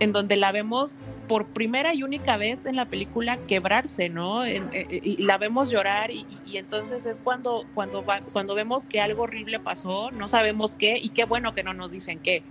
en 0.00 0.12
donde 0.12 0.36
la 0.36 0.52
vemos 0.52 0.96
por 1.26 1.46
primera 1.46 1.94
y 1.94 2.02
única 2.02 2.36
vez 2.36 2.66
en 2.66 2.76
la 2.76 2.86
película 2.86 3.38
quebrarse, 3.46 4.08
¿no? 4.08 4.44
En, 4.44 4.64
en, 4.72 4.90
eh, 4.90 5.00
y 5.02 5.22
la 5.22 5.38
vemos 5.38 5.70
llorar 5.70 6.10
y, 6.10 6.26
y, 6.46 6.56
entonces 6.56 7.04
es 7.06 7.18
cuando, 7.22 7.64
cuando, 7.74 8.04
va, 8.04 8.20
cuando 8.32 8.54
vemos 8.54 8.86
que 8.86 9.00
algo 9.00 9.24
horrible 9.24 9.60
pasó, 9.60 10.10
no 10.10 10.28
sabemos 10.28 10.74
qué 10.74 10.98
y 11.00 11.10
qué 11.10 11.24
bueno 11.24 11.54
que 11.54 11.62
no 11.62 11.74
nos 11.74 11.90
dicen 11.90 12.18
qué. 12.18 12.42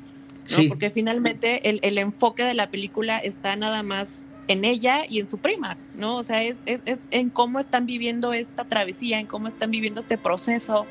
¿no? 0.43 0.47
Sí. 0.55 0.67
Porque 0.69 0.91
finalmente 0.91 1.69
el, 1.69 1.79
el 1.83 1.97
enfoque 1.97 2.43
de 2.43 2.53
la 2.53 2.69
película 2.69 3.17
está 3.17 3.55
nada 3.55 3.83
más 3.83 4.23
en 4.47 4.65
ella 4.65 5.03
y 5.07 5.19
en 5.19 5.27
su 5.27 5.37
prima, 5.37 5.77
¿no? 5.95 6.17
O 6.17 6.23
sea, 6.23 6.43
es, 6.43 6.61
es, 6.65 6.79
es, 6.85 7.07
en 7.11 7.29
cómo 7.29 7.59
están 7.59 7.85
viviendo 7.85 8.33
esta 8.33 8.63
travesía, 8.63 9.19
en 9.19 9.27
cómo 9.27 9.47
están 9.47 9.71
viviendo 9.71 9.99
este 9.99 10.17
proceso. 10.17 10.85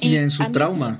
Y, 0.00 0.16
en 0.16 0.30
su 0.30 0.50
trauma. 0.50 0.98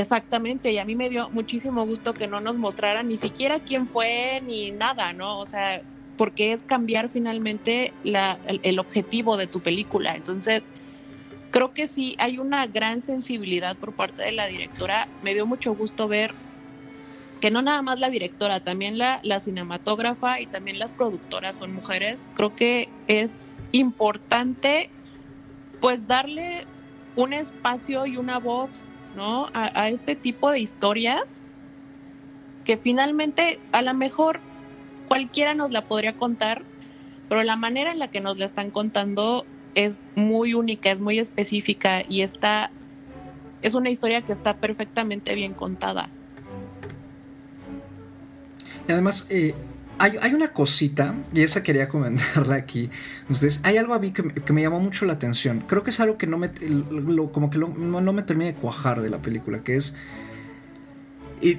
Exactamente, 0.00 0.72
y 0.72 0.78
a 0.78 0.84
mí 0.84 0.94
me 0.94 1.08
dio 1.08 1.30
muchísimo 1.30 1.84
gusto 1.86 2.14
que 2.14 2.26
no 2.26 2.40
nos 2.40 2.56
mostraran 2.56 3.08
ni 3.08 3.16
siquiera 3.16 3.60
quién 3.60 3.86
fue 3.86 4.42
ni 4.46 4.70
nada, 4.70 5.12
¿no? 5.12 5.38
O 5.38 5.46
sea, 5.46 5.82
porque 6.16 6.52
es 6.52 6.62
cambiar 6.62 7.08
finalmente 7.08 7.92
el, 8.04 8.60
el 8.62 8.78
objetivo 8.78 9.36
de 9.36 9.46
tu 9.46 9.60
película. 9.60 10.14
Entonces, 10.16 10.64
creo 11.50 11.72
que 11.72 11.86
sí 11.86 12.16
hay 12.18 12.38
una 12.38 12.66
gran 12.66 13.00
sensibilidad 13.00 13.76
por 13.76 13.92
parte 13.92 14.22
de 14.22 14.32
la 14.32 14.46
directora. 14.46 15.08
Me 15.22 15.34
dio 15.34 15.46
mucho 15.46 15.74
gusto 15.74 16.08
ver 16.08 16.32
que 17.40 17.50
no 17.50 17.60
nada 17.62 17.82
más 17.82 17.98
la 17.98 18.08
directora, 18.08 18.60
también 18.60 18.98
la, 18.98 19.20
la 19.22 19.40
cinematógrafa 19.40 20.40
y 20.40 20.46
también 20.46 20.78
las 20.78 20.92
productoras 20.92 21.56
son 21.56 21.74
mujeres. 21.74 22.30
Creo 22.34 22.54
que 22.56 22.88
es 23.08 23.56
importante 23.72 24.90
pues 25.80 26.06
darle 26.06 26.64
un 27.14 27.32
espacio 27.32 28.06
y 28.06 28.16
una 28.16 28.38
voz, 28.38 28.86
¿no? 29.16 29.46
A, 29.54 29.80
a 29.80 29.88
este 29.88 30.14
tipo 30.14 30.50
de 30.50 30.60
historias 30.60 31.40
que 32.64 32.76
finalmente 32.76 33.58
a 33.72 33.82
lo 33.82 33.94
mejor 33.94 34.40
cualquiera 35.08 35.54
nos 35.54 35.70
la 35.70 35.86
podría 35.86 36.16
contar, 36.16 36.62
pero 37.28 37.42
la 37.42 37.56
manera 37.56 37.92
en 37.92 37.98
la 37.98 38.08
que 38.08 38.20
nos 38.20 38.38
la 38.38 38.44
están 38.44 38.70
contando 38.70 39.46
es 39.74 40.02
muy 40.14 40.54
única, 40.54 40.90
es 40.90 41.00
muy 41.00 41.18
específica 41.18 42.02
y 42.08 42.22
está, 42.22 42.70
es 43.62 43.74
una 43.74 43.90
historia 43.90 44.22
que 44.22 44.32
está 44.32 44.56
perfectamente 44.56 45.34
bien 45.34 45.54
contada. 45.54 46.08
Y 48.88 48.92
además, 48.92 49.26
eh, 49.30 49.54
hay, 49.98 50.34
una 50.34 50.48
cosita, 50.48 51.14
y 51.32 51.42
esa 51.42 51.62
quería 51.62 51.88
comentarla 51.90 52.56
aquí. 52.56 52.90
Ustedes, 53.28 53.60
hay 53.62 53.76
algo 53.76 53.94
a 53.94 53.98
mí 53.98 54.12
que, 54.12 54.22
me 54.52 54.62
llamó 54.62 54.80
mucho 54.80 55.06
la 55.06 55.14
atención. 55.14 55.64
Creo 55.66 55.82
que 55.82 55.90
es 55.90 56.00
algo 56.00 56.18
que 56.18 56.26
no 56.26 56.38
me, 56.38 56.50
como 57.32 57.50
que 57.50 57.58
no, 57.58 58.12
me 58.12 58.22
termina 58.22 58.50
de 58.50 58.56
cuajar 58.56 59.02
de 59.02 59.10
la 59.10 59.18
película, 59.22 59.60
que 59.62 59.76
es... 59.76 59.94
Y, 61.40 61.58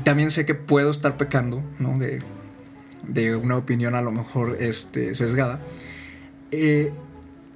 también 0.00 0.30
sé 0.30 0.44
que 0.44 0.54
puedo 0.54 0.90
estar 0.90 1.16
pecando, 1.16 1.62
¿no? 1.78 1.98
De, 1.98 2.20
de 3.06 3.36
una 3.36 3.56
opinión 3.56 3.94
a 3.94 4.02
lo 4.02 4.10
mejor 4.10 4.56
este, 4.60 5.14
sesgada. 5.14 5.60
Eh, 6.50 6.92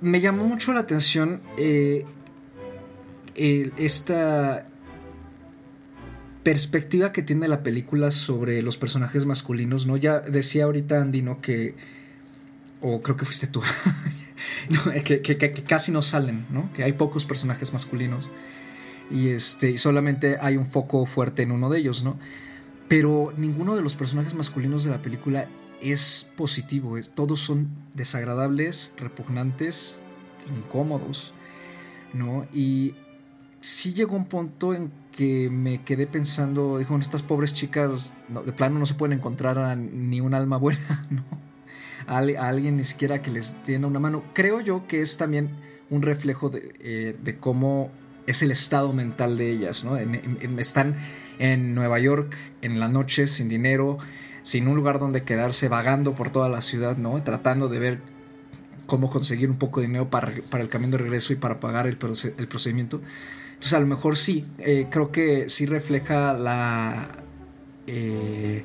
me 0.01 0.21
llamó 0.21 0.45
mucho 0.45 0.73
la 0.73 0.81
atención 0.81 1.41
eh, 1.57 2.05
esta 3.35 4.67
perspectiva 6.43 7.13
que 7.13 7.23
tiene 7.23 7.49
la 7.49 7.63
película 7.63 8.11
sobre 8.11 8.63
los 8.63 8.77
personajes 8.77 9.27
masculinos, 9.27 9.87
¿no? 9.87 9.97
Ya 9.97 10.21
decía 10.21 10.65
ahorita 10.65 11.01
Andy, 11.01 11.23
¿no? 11.23 11.41
Que, 11.41 11.75
o 12.81 13.03
creo 13.03 13.17
que 13.17 13.25
fuiste 13.25 13.47
tú, 13.47 13.63
que, 15.05 15.65
casi 15.67 15.93
no 15.93 16.03
salen, 16.03 16.47
¿no? 16.51 16.73
Que 16.73 16.83
hay 16.85 16.93
pocos 16.95 17.25
personajes 17.25 17.73
masculinos 17.73 18.29
y, 19.11 19.29
este, 19.29 19.71
y 19.71 19.79
solamente 19.79 20.39
hay 20.41 20.57
un 20.57 20.67
foco 20.67 21.07
fuerte 21.07 21.43
en 21.43 21.53
uno 21.53 21.71
de 21.71 21.79
ellos, 21.79 22.03
¿no? 22.03 22.19
Pero 22.89 23.33
ninguno 23.37 23.77
de 23.77 23.83
los 23.83 23.95
personajes 23.95 24.35
masculinos 24.35 24.85
de 24.85 24.91
la 24.91 25.01
película 25.01 25.49
es 25.81 26.31
positivo, 26.37 26.99
es, 26.99 27.11
todos 27.11 27.41
son 27.41 27.69
desagradables, 27.95 28.95
repugnantes, 28.97 30.03
incómodos, 30.49 31.35
¿no? 32.13 32.47
Y 32.53 32.95
sí 33.61 33.95
llegó 33.95 34.17
un 34.17 34.27
punto 34.27 34.75
en 34.75 34.91
que 35.13 35.51
me 35.51 35.83
quedé 35.83 36.07
pensando, 36.07 36.79
dijo, 36.79 36.97
estas 36.99 37.23
pobres 37.23 37.53
chicas 37.53 38.15
de 38.29 38.53
plano 38.53 38.79
no 38.79 38.87
se 38.87 38.95
pueden 38.95 39.19
encontrar 39.19 39.59
a 39.59 39.77
ni 39.77 40.21
un 40.21 40.35
alma 40.35 40.57
buena, 40.57 41.07
¿no? 41.11 41.23
A, 42.07 42.19
alguien 42.19 42.79
ni 42.79 42.85
siquiera 42.85 43.23
que 43.23 43.31
les 43.31 43.55
tienda 43.63 43.87
una 43.87 44.01
mano. 44.01 44.25
Creo 44.33 44.61
yo 44.61 44.87
que 44.89 45.03
es 45.03 45.17
también 45.19 45.51
un 45.91 46.03
reflejo 46.03 46.49
de, 46.49 46.75
eh, 46.81 47.17
de 47.23 47.37
cómo 47.37 47.91
es 48.27 48.43
el 48.43 48.51
estado 48.51 48.93
mental 48.93 49.37
de 49.37 49.51
ellas, 49.51 49.85
¿no? 49.85 49.97
En, 49.97 50.15
en, 50.15 50.59
están 50.59 50.97
en 51.39 51.75
Nueva 51.75 51.99
York 51.99 52.37
en 52.63 52.81
la 52.81 52.89
noche 52.89 53.27
sin 53.27 53.49
dinero, 53.49 53.99
sin 54.43 54.67
un 54.67 54.77
lugar 54.77 54.99
donde 54.99 55.23
quedarse, 55.23 55.69
vagando 55.69 56.15
por 56.15 56.31
toda 56.31 56.49
la 56.49 56.63
ciudad, 56.63 56.97
¿no? 56.97 57.23
Tratando 57.23 57.69
de 57.69 57.79
ver 57.79 58.01
cómo 58.87 59.11
conseguir 59.11 59.51
un 59.51 59.59
poco 59.59 59.81
de 59.81 59.87
dinero 59.87 60.11
para, 60.11 60.33
para 60.51 60.63
el 60.63 60.69
camino 60.69 60.93
de 60.93 60.99
regreso 60.99 61.33
y 61.33 61.37
para 61.37 61.61
pagar 61.61 61.87
el, 61.87 61.99
el 62.39 62.49
procedimiento. 62.49 63.01
Entonces 63.63 63.77
a 63.77 63.81
lo 63.81 63.87
mejor 63.87 64.17
sí, 64.17 64.45
eh, 64.59 64.89
creo 64.91 65.13
que 65.13 65.49
sí 65.49 65.67
refleja 65.67 66.33
la... 66.33 67.07
Eh, 67.87 68.65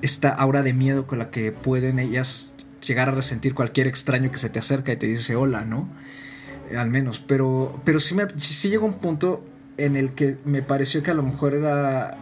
esta 0.00 0.30
aura 0.30 0.64
de 0.64 0.72
miedo 0.72 1.06
con 1.06 1.20
la 1.20 1.30
que 1.30 1.52
pueden 1.52 2.00
ellas 2.00 2.56
llegar 2.84 3.10
a 3.10 3.12
resentir 3.12 3.54
cualquier 3.54 3.86
extraño 3.86 4.32
que 4.32 4.38
se 4.38 4.50
te 4.50 4.58
acerca 4.58 4.92
y 4.92 4.96
te 4.96 5.06
dice 5.06 5.36
hola, 5.36 5.64
¿no? 5.64 5.88
Eh, 6.68 6.78
al 6.78 6.90
menos, 6.90 7.20
pero, 7.20 7.80
pero 7.84 8.00
sí, 8.00 8.16
me, 8.16 8.26
sí 8.38 8.70
llegó 8.70 8.86
un 8.86 8.98
punto 8.98 9.44
en 9.76 9.94
el 9.94 10.14
que 10.14 10.36
me 10.44 10.62
pareció 10.62 11.04
que 11.04 11.12
a 11.12 11.14
lo 11.14 11.22
mejor 11.22 11.54
era 11.54 12.18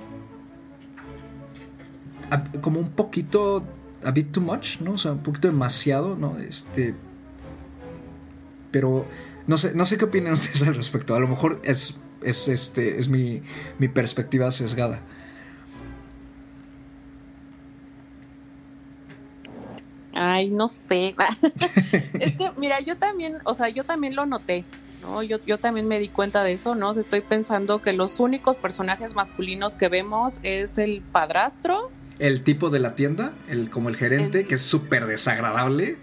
como 2.60 2.78
un 2.78 2.90
poquito 2.90 3.64
a 4.04 4.10
bit 4.10 4.32
too 4.32 4.42
much, 4.42 4.80
¿no? 4.80 4.92
O 4.92 4.98
sea, 4.98 5.12
un 5.12 5.22
poquito 5.22 5.48
demasiado, 5.48 6.14
¿no? 6.14 6.36
Este 6.36 6.94
pero 8.70 9.06
no 9.50 9.58
sé, 9.58 9.72
no 9.74 9.84
sé 9.84 9.98
qué 9.98 10.04
opinan 10.04 10.32
ustedes 10.34 10.62
al 10.62 10.76
respecto. 10.76 11.16
A 11.16 11.18
lo 11.18 11.26
mejor 11.26 11.60
es, 11.64 11.96
es, 12.22 12.46
este, 12.46 12.98
es 12.98 13.08
mi, 13.08 13.42
mi 13.80 13.88
perspectiva 13.88 14.52
sesgada. 14.52 15.02
Ay, 20.14 20.50
no 20.50 20.68
sé. 20.68 21.16
es 22.20 22.36
que, 22.36 22.52
mira, 22.58 22.78
yo 22.78 22.96
también, 22.96 23.38
o 23.42 23.54
sea, 23.54 23.68
yo 23.70 23.82
también 23.82 24.14
lo 24.14 24.24
noté, 24.24 24.64
¿no? 25.02 25.24
Yo, 25.24 25.38
yo 25.44 25.58
también 25.58 25.88
me 25.88 25.98
di 25.98 26.08
cuenta 26.08 26.44
de 26.44 26.52
eso, 26.52 26.76
¿no? 26.76 26.92
estoy 26.92 27.20
pensando 27.20 27.82
que 27.82 27.92
los 27.92 28.20
únicos 28.20 28.56
personajes 28.56 29.16
masculinos 29.16 29.74
que 29.74 29.88
vemos 29.88 30.38
es 30.44 30.78
el 30.78 31.02
padrastro. 31.10 31.90
El 32.20 32.44
tipo 32.44 32.70
de 32.70 32.78
la 32.78 32.94
tienda, 32.94 33.32
el, 33.48 33.68
como 33.68 33.88
el 33.88 33.96
gerente, 33.96 34.40
el, 34.40 34.46
que 34.46 34.54
es 34.54 34.62
súper 34.62 35.06
desagradable. 35.06 35.96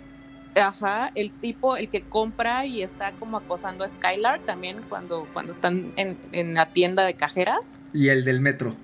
Ajá, 0.60 1.12
el 1.16 1.32
tipo, 1.32 1.78
el 1.78 1.90
que 1.90 2.02
compra 2.02 2.66
y 2.66 2.82
está 2.82 3.12
como 3.14 3.38
acosando 3.38 3.84
a 3.84 3.88
Skylar 3.88 4.42
también 4.42 4.82
cuando, 4.90 5.28
cuando 5.34 5.52
están 5.52 5.94
en, 5.96 6.18
en 6.32 6.54
la 6.54 6.68
tienda 6.74 7.06
de 7.06 7.14
cajeras. 7.14 7.78
Y 7.94 8.10
el 8.10 8.24
del 8.24 8.40
metro. 8.40 8.76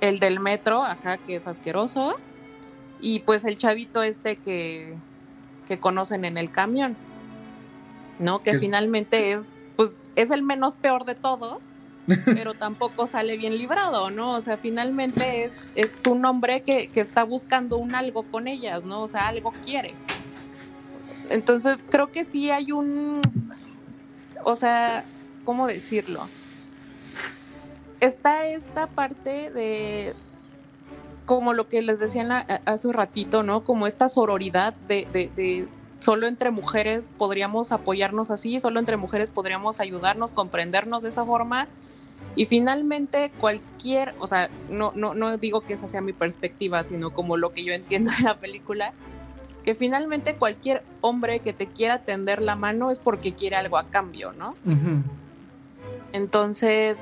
El 0.00 0.18
del 0.18 0.40
metro, 0.40 0.82
ajá, 0.82 1.18
que 1.18 1.36
es 1.36 1.46
asqueroso. 1.46 2.18
Y 3.00 3.20
pues 3.20 3.44
el 3.44 3.58
chavito 3.58 4.02
este 4.02 4.36
que, 4.36 4.94
que 5.66 5.78
conocen 5.78 6.24
en 6.24 6.38
el 6.38 6.50
camión. 6.50 6.96
¿No? 8.18 8.40
Que 8.40 8.58
finalmente 8.58 9.32
es, 9.32 9.50
pues, 9.74 9.96
es 10.14 10.30
el 10.30 10.42
menos 10.42 10.76
peor 10.76 11.04
de 11.04 11.16
todos, 11.16 11.64
pero 12.24 12.54
tampoco 12.54 13.06
sale 13.06 13.36
bien 13.36 13.58
librado, 13.58 14.10
¿no? 14.10 14.34
O 14.34 14.40
sea, 14.40 14.58
finalmente 14.58 15.44
es, 15.44 15.54
es 15.74 15.98
un 16.08 16.24
hombre 16.24 16.60
que, 16.60 16.86
que 16.88 17.00
está 17.00 17.24
buscando 17.24 17.78
un 17.78 17.96
algo 17.96 18.22
con 18.24 18.46
ellas, 18.46 18.84
¿no? 18.84 19.02
O 19.02 19.06
sea, 19.08 19.26
algo 19.26 19.52
quiere. 19.64 19.94
Entonces 21.32 21.78
creo 21.88 22.12
que 22.12 22.24
sí 22.24 22.50
hay 22.50 22.72
un, 22.72 23.22
o 24.44 24.54
sea, 24.54 25.04
¿cómo 25.44 25.66
decirlo? 25.66 26.28
Está 28.00 28.46
esta 28.46 28.86
parte 28.86 29.50
de, 29.50 30.14
como 31.24 31.54
lo 31.54 31.68
que 31.68 31.80
les 31.82 31.98
decían 31.98 32.30
hace 32.32 32.86
un 32.86 32.94
ratito, 32.94 33.42
¿no? 33.42 33.64
Como 33.64 33.86
esta 33.86 34.08
sororidad 34.08 34.74
de, 34.74 35.06
de, 35.12 35.30
de 35.34 35.68
solo 36.00 36.26
entre 36.26 36.50
mujeres 36.50 37.12
podríamos 37.16 37.72
apoyarnos 37.72 38.30
así, 38.30 38.60
solo 38.60 38.78
entre 38.78 38.98
mujeres 38.98 39.30
podríamos 39.30 39.80
ayudarnos, 39.80 40.32
comprendernos 40.32 41.02
de 41.02 41.08
esa 41.08 41.24
forma. 41.24 41.68
Y 42.34 42.46
finalmente 42.46 43.30
cualquier, 43.40 44.14
o 44.18 44.26
sea, 44.26 44.50
no, 44.68 44.92
no, 44.94 45.14
no 45.14 45.36
digo 45.38 45.62
que 45.62 45.74
esa 45.74 45.88
sea 45.88 46.00
mi 46.00 46.12
perspectiva, 46.12 46.82
sino 46.84 47.12
como 47.12 47.36
lo 47.36 47.52
que 47.52 47.64
yo 47.64 47.72
entiendo 47.72 48.10
de 48.18 48.24
la 48.24 48.38
película, 48.38 48.92
que 49.62 49.74
finalmente 49.74 50.36
cualquier 50.36 50.82
hombre 51.00 51.40
que 51.40 51.52
te 51.52 51.66
quiera 51.66 51.98
tender 52.04 52.42
la 52.42 52.56
mano 52.56 52.90
es 52.90 52.98
porque 52.98 53.32
quiere 53.32 53.56
algo 53.56 53.78
a 53.78 53.84
cambio, 53.84 54.32
¿no? 54.32 54.56
Uh 54.64 54.70
-huh. 54.70 55.02
Entonces, 56.12 56.98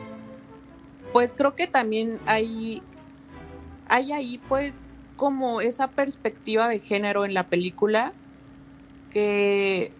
pues 1.12 1.32
creo 1.32 1.54
que 1.54 1.66
también 1.66 2.18
hay, 2.26 2.82
hay 3.88 4.12
ahí 4.12 4.40
pues 4.48 4.74
como 5.16 5.60
esa 5.60 5.88
perspectiva 5.88 6.68
de 6.68 6.80
género 6.80 7.24
en 7.24 7.34
la 7.34 7.48
película 7.48 8.12
que 9.10 9.92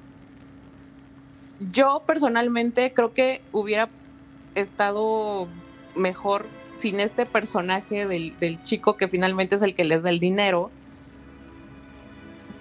yo 1.73 2.03
personalmente 2.07 2.92
creo 2.94 3.12
que 3.12 3.42
hubiera 3.53 3.88
estado 4.55 5.49
mejor 5.94 6.46
sin 6.75 7.01
este 7.01 7.27
personaje 7.27 8.07
del, 8.07 8.38
del 8.38 8.62
chico 8.62 8.96
que 8.96 9.09
finalmente 9.09 9.57
es 9.57 9.62
el 9.62 9.75
que 9.75 9.85
les 9.85 10.03
da 10.03 10.11
el 10.11 10.20
dinero 10.20 10.70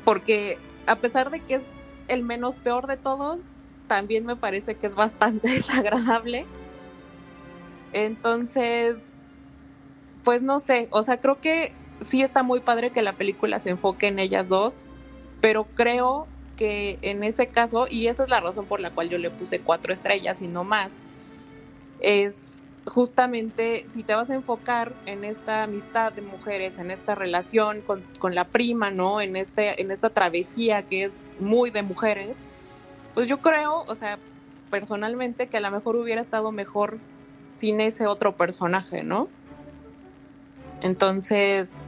porque 0.10 0.58
a 0.88 0.96
pesar 0.96 1.30
de 1.30 1.40
que 1.40 1.54
es 1.54 1.62
el 2.08 2.24
menos 2.24 2.56
peor 2.56 2.88
de 2.88 2.98
todos, 2.98 3.42
también 3.86 4.26
me 4.26 4.36
parece 4.36 4.74
que 4.74 4.88
es 4.88 4.96
bastante 4.96 5.48
desagradable. 5.56 6.48
Entonces, 7.94 8.98
pues 10.24 10.42
no 10.42 10.58
sé, 10.58 10.88
o 10.90 11.04
sea, 11.04 11.22
creo 11.22 11.40
que 11.40 11.74
sí 12.00 12.24
está 12.24 12.42
muy 12.42 12.60
padre 12.60 12.90
que 12.90 13.04
la 13.04 13.14
película 13.18 13.60
se 13.60 13.70
enfoque 13.70 14.08
en 14.08 14.18
ellas 14.18 14.50
dos, 14.50 14.84
pero 15.42 15.66
creo 15.76 16.26
que 16.58 16.98
en 17.04 17.24
ese 17.24 17.46
caso, 17.46 17.86
y 17.88 18.08
esa 18.08 18.24
es 18.24 18.30
la 18.30 18.40
razón 18.40 18.66
por 18.66 18.80
la 18.80 18.90
cual 18.90 19.10
yo 19.10 19.20
le 19.20 19.30
puse 19.30 19.60
cuatro 19.60 19.94
estrellas 19.94 20.42
y 20.42 20.48
no 20.48 20.64
más, 20.64 20.94
es 22.00 22.50
justamente 22.90 23.86
si 23.88 24.04
te 24.04 24.16
vas 24.16 24.30
a 24.30 24.36
enfocar 24.36 24.94
en 25.06 25.24
esta 25.24 25.64
amistad 25.64 26.12
de 26.12 26.22
mujeres, 26.22 26.80
en 26.80 26.92
esta 26.92 27.16
relación 27.16 27.82
con, 27.82 28.04
con, 28.20 28.36
la 28.36 28.46
prima, 28.46 28.92
¿no? 28.92 29.22
En, 29.22 29.36
este, 29.36 29.82
en 29.82 29.92
esta 29.92 30.10
travesía 30.10 30.84
que 30.84 31.06
es 31.06 31.20
muy 31.40 31.70
de 31.70 31.84
mujeres, 31.84 32.36
pues 33.14 33.28
yo 33.28 33.40
creo, 33.40 33.84
o 33.88 33.96
sea, 33.96 34.18
personalmente 34.70 35.48
que 35.48 35.58
a 35.58 35.62
lo 35.62 35.72
mejor 35.72 35.96
hubiera 35.96 36.22
estado 36.22 36.52
mejor 36.52 36.98
sin 37.58 37.80
ese 37.82 38.08
otro 38.08 38.36
personaje, 38.36 39.04
¿no? 39.04 39.28
Entonces, 40.82 41.88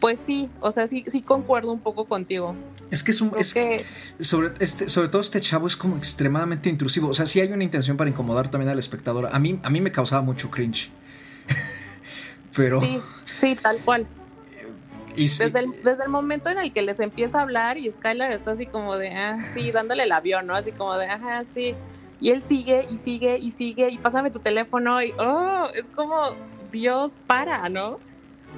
pues 0.00 0.20
sí, 0.20 0.50
o 0.60 0.70
sea, 0.70 0.86
sí, 0.86 1.04
sí 1.06 1.22
concuerdo 1.22 1.72
un 1.72 1.80
poco 1.80 2.04
contigo. 2.04 2.54
Es 2.90 3.02
que 3.02 3.12
es 3.12 3.20
un. 3.20 3.32
Es, 3.38 3.54
que... 3.54 3.84
sobre, 4.20 4.52
este, 4.58 4.88
sobre 4.88 5.08
todo 5.08 5.22
este 5.22 5.40
chavo 5.40 5.66
es 5.66 5.76
como 5.76 5.96
extremadamente 5.96 6.68
intrusivo. 6.68 7.08
O 7.08 7.14
sea, 7.14 7.26
sí 7.26 7.40
hay 7.40 7.52
una 7.52 7.64
intención 7.64 7.96
para 7.96 8.10
incomodar 8.10 8.50
también 8.50 8.70
al 8.70 8.78
espectador. 8.78 9.28
A 9.32 9.38
mí, 9.38 9.60
a 9.62 9.70
mí 9.70 9.80
me 9.80 9.92
causaba 9.92 10.22
mucho 10.22 10.50
cringe. 10.50 10.90
Pero. 12.56 12.80
Sí, 12.80 13.00
sí, 13.32 13.56
tal 13.56 13.78
cual. 13.84 14.06
desde, 15.16 15.58
el, 15.58 15.70
desde 15.84 16.04
el 16.04 16.08
momento 16.08 16.50
en 16.50 16.58
el 16.58 16.72
que 16.72 16.82
les 16.82 16.98
empieza 16.98 17.38
a 17.38 17.42
hablar 17.42 17.78
y 17.78 17.90
Skylar 17.90 18.32
está 18.32 18.52
así 18.52 18.66
como 18.66 18.96
de, 18.96 19.10
ah, 19.10 19.38
sí, 19.54 19.70
dándole 19.70 20.02
el 20.02 20.12
avión, 20.12 20.46
¿no? 20.46 20.54
Así 20.54 20.72
como 20.72 20.96
de, 20.96 21.06
ajá, 21.06 21.44
sí. 21.48 21.76
Y 22.20 22.30
él 22.30 22.42
sigue 22.42 22.86
y 22.90 22.98
sigue 22.98 23.38
y 23.38 23.52
sigue 23.52 23.88
y 23.88 23.98
pásame 23.98 24.30
tu 24.30 24.40
teléfono 24.40 25.00
y, 25.02 25.12
oh, 25.18 25.68
es 25.74 25.88
como, 25.88 26.34
Dios, 26.72 27.16
para, 27.26 27.68
¿no? 27.68 27.98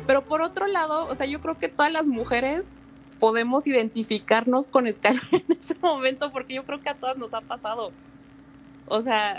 Pero 0.07 0.25
por 0.25 0.43
otro 0.43 0.67
lado, 0.67 1.07
o 1.07 1.15
sea, 1.15 1.27
yo 1.27 1.41
creo 1.41 1.59
que 1.59 1.69
todas 1.69 1.93
las 1.93 2.07
mujeres 2.07 2.65
podemos 3.23 3.69
identificarnos 3.69 4.67
con 4.67 4.93
Skylar 4.93 5.23
en 5.31 5.57
ese 5.57 5.77
momento 5.81 6.33
porque 6.33 6.55
yo 6.55 6.65
creo 6.65 6.81
que 6.81 6.89
a 6.89 6.95
todas 6.95 7.17
nos 7.17 7.33
ha 7.35 7.41
pasado. 7.41 7.93
O 8.89 9.01
sea, 9.01 9.39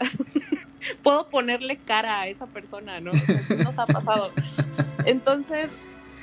puedo 1.04 1.28
ponerle 1.28 1.76
cara 1.76 2.22
a 2.22 2.28
esa 2.28 2.48
persona, 2.48 3.02
¿no? 3.02 3.12
O 3.12 3.54
nos 3.56 3.78
ha 3.78 3.86
pasado. 3.86 4.32
Entonces, 5.06 5.68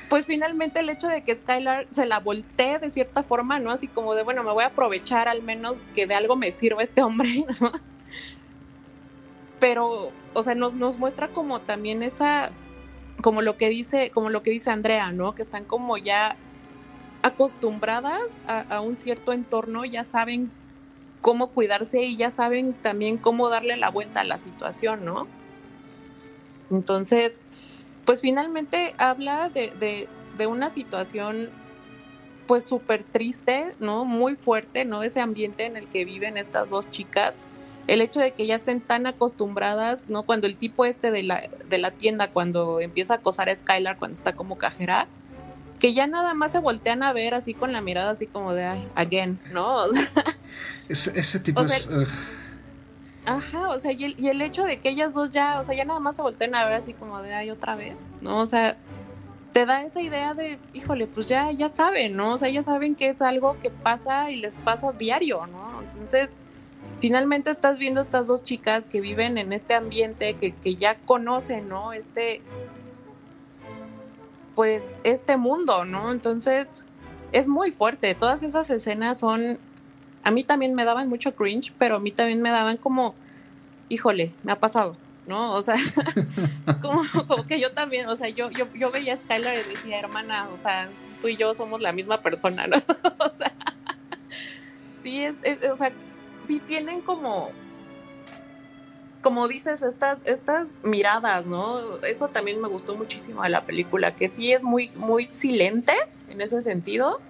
pues 0.09 0.25
finalmente 0.25 0.79
el 0.79 0.89
hecho 0.89 1.07
de 1.07 1.23
que 1.23 1.35
Skylar 1.35 1.85
se 1.91 2.07
la 2.07 2.19
voltee 2.19 2.79
de 2.79 2.89
cierta 2.89 3.21
forma, 3.21 3.59
¿no? 3.59 3.69
Así 3.69 3.87
como 3.87 4.15
de, 4.15 4.23
bueno, 4.23 4.41
me 4.41 4.51
voy 4.53 4.63
a 4.63 4.67
aprovechar 4.69 5.27
al 5.27 5.43
menos 5.43 5.85
que 5.93 6.07
de 6.07 6.15
algo 6.15 6.35
me 6.35 6.51
sirva 6.51 6.81
este 6.81 7.03
hombre, 7.03 7.45
¿no? 7.61 7.71
Pero, 9.59 10.11
o 10.33 10.41
sea, 10.41 10.55
nos, 10.55 10.73
nos 10.73 10.97
muestra 10.97 11.27
como 11.27 11.61
también 11.61 12.01
esa, 12.01 12.49
como 13.21 13.43
lo 13.43 13.55
que 13.55 13.69
dice, 13.69 14.09
como 14.09 14.31
lo 14.31 14.41
que 14.41 14.49
dice 14.49 14.71
Andrea, 14.71 15.11
¿no? 15.11 15.35
Que 15.35 15.43
están 15.43 15.63
como 15.63 15.99
ya 15.99 16.37
acostumbradas 17.23 18.41
a, 18.47 18.81
un 18.81 18.97
cierto 18.97 19.33
entorno, 19.33 19.85
ya 19.85 20.03
saben 20.03 20.51
cómo 21.21 21.49
cuidarse 21.49 22.01
y 22.01 22.17
ya 22.17 22.31
saben 22.31 22.73
también 22.73 23.17
cómo 23.17 23.49
darle 23.49 23.77
la 23.77 23.89
vuelta 23.89 24.21
a 24.21 24.23
la 24.23 24.37
situación, 24.37 25.05
¿no? 25.05 25.27
Entonces, 26.71 27.39
pues 28.05 28.21
finalmente 28.21 28.95
habla 28.97 29.49
de, 29.49 30.07
de, 30.37 30.47
una 30.47 30.71
situación 30.71 31.51
pues 32.47 32.63
súper 32.63 33.03
triste, 33.03 33.75
¿no? 33.79 34.05
Muy 34.05 34.35
fuerte, 34.35 34.85
¿no? 34.85 35.03
Ese 35.03 35.21
ambiente 35.21 35.65
en 35.65 35.77
el 35.77 35.87
que 35.87 36.03
viven 36.03 36.37
estas 36.37 36.71
dos 36.71 36.89
chicas. 36.89 37.39
El 37.85 38.01
hecho 38.01 38.19
de 38.19 38.31
que 38.31 38.47
ya 38.47 38.55
estén 38.55 38.81
tan 38.81 39.05
acostumbradas, 39.05 40.09
¿no? 40.09 40.23
Cuando 40.23 40.47
el 40.47 40.57
tipo 40.57 40.85
este 40.85 41.11
de 41.11 41.21
la, 41.21 41.47
de 41.69 41.77
la 41.77 41.91
tienda, 41.91 42.31
cuando 42.31 42.79
empieza 42.79 43.13
a 43.13 43.17
acosar 43.17 43.49
a 43.49 43.55
Skylar, 43.55 43.99
cuando 43.99 44.15
está 44.15 44.33
como 44.33 44.57
cajera, 44.57 45.07
que 45.81 45.95
ya 45.95 46.05
nada 46.05 46.35
más 46.35 46.51
se 46.51 46.59
voltean 46.59 47.01
a 47.01 47.11
ver 47.11 47.33
así 47.33 47.55
con 47.55 47.73
la 47.73 47.81
mirada 47.81 48.11
así 48.11 48.27
como 48.27 48.53
de, 48.53 48.65
ay, 48.65 48.87
again, 48.93 49.39
¿no? 49.51 49.73
O 49.75 49.87
sea, 49.87 50.07
ese, 50.87 51.39
tipo 51.39 51.61
es... 51.63 51.89
Ajá, 53.25 53.69
o 53.69 53.79
sea, 53.79 53.91
y 53.91 54.05
el, 54.05 54.15
y 54.19 54.27
el, 54.27 54.43
hecho 54.43 54.63
de 54.63 54.79
que 54.79 54.89
ellas 54.89 55.15
dos 55.15 55.31
ya, 55.31 55.59
o 55.59 55.63
sea, 55.63 55.75
ya 55.75 55.83
nada 55.83 55.99
más 55.99 56.15
se 56.15 56.21
voltean 56.21 56.53
a 56.53 56.65
ver 56.65 56.75
así 56.75 56.93
como 56.93 57.21
de, 57.23 57.33
ay, 57.33 57.49
otra 57.49 57.75
vez, 57.75 58.05
¿no? 58.21 58.39
O 58.39 58.45
sea, 58.45 58.77
te 59.53 59.65
da 59.65 59.83
esa 59.83 60.01
idea 60.01 60.35
de, 60.35 60.59
híjole, 60.73 61.07
pues 61.07 61.25
ya, 61.25 61.51
ya 61.51 61.69
saben, 61.69 62.15
¿no? 62.15 62.33
O 62.33 62.37
sea, 62.37 62.49
ya 62.49 62.61
saben 62.61 62.93
que 62.93 63.09
es 63.09 63.21
algo 63.23 63.57
que 63.59 63.71
pasa 63.71 64.29
y 64.29 64.35
les 64.35 64.53
pasa 64.53 64.91
diario, 64.91 65.47
¿no? 65.47 65.81
Entonces, 65.81 66.35
finalmente 66.99 67.49
estás 67.49 67.79
viendo 67.79 68.01
estas 68.01 68.27
dos 68.27 68.43
chicas 68.43 68.85
que 68.85 69.01
viven 69.01 69.39
en 69.39 69.51
este 69.51 69.73
ambiente, 69.73 70.35
que, 70.35 70.51
que 70.51 70.75
ya 70.75 70.99
conocen, 70.99 71.69
¿no? 71.69 71.91
Este, 71.91 72.43
pues 74.55 74.93
este 75.03 75.37
mundo, 75.37 75.85
¿no? 75.85 76.11
Entonces 76.11 76.85
es 77.31 77.47
muy 77.47 77.71
fuerte. 77.71 78.13
Todas 78.15 78.43
esas 78.43 78.69
escenas 78.69 79.19
son, 79.19 79.59
a 80.23 80.31
mí 80.31 80.43
también 80.43 80.73
me 80.73 80.85
daban 80.85 81.09
mucho 81.09 81.35
cringe, 81.35 81.73
pero 81.77 81.95
a 81.95 81.99
mí 81.99 82.11
también 82.11 82.41
me 82.41 82.51
daban 82.51 82.77
como, 82.77 83.15
híjole, 83.89 84.33
me 84.43 84.51
ha 84.51 84.59
pasado, 84.59 84.97
¿no? 85.27 85.53
O 85.53 85.61
sea, 85.61 85.75
como, 86.81 87.03
que 87.47 87.59
yo 87.59 87.71
también, 87.71 88.07
o 88.07 88.15
sea, 88.15 88.29
yo, 88.29 88.49
yo, 88.51 88.67
yo 88.73 88.91
veía 88.91 89.13
a 89.13 89.17
Skylar 89.17 89.55
y 89.55 89.69
decía, 89.69 89.99
hermana, 89.99 90.47
o 90.53 90.57
sea, 90.57 90.89
tú 91.19 91.27
y 91.27 91.37
yo 91.37 91.53
somos 91.53 91.81
la 91.81 91.93
misma 91.93 92.21
persona, 92.21 92.67
¿no? 92.67 92.77
o 93.19 93.33
sea, 93.33 93.53
sí 95.01 95.23
es, 95.23 95.35
es, 95.43 95.69
o 95.69 95.75
sea, 95.75 95.91
sí 96.45 96.59
tienen 96.59 97.01
como 97.01 97.51
como 99.21 99.47
dices, 99.47 99.81
estas, 99.81 100.19
estas 100.25 100.79
miradas, 100.83 101.45
¿no? 101.45 101.97
Eso 101.97 102.27
también 102.29 102.59
me 102.61 102.67
gustó 102.67 102.95
muchísimo 102.95 103.43
de 103.43 103.49
la 103.49 103.65
película, 103.65 104.15
que 104.15 104.27
sí 104.27 104.51
es 104.51 104.63
muy, 104.63 104.91
muy 104.95 105.27
silente 105.31 105.93
en 106.29 106.41
ese 106.41 106.61
sentido. 106.61 107.21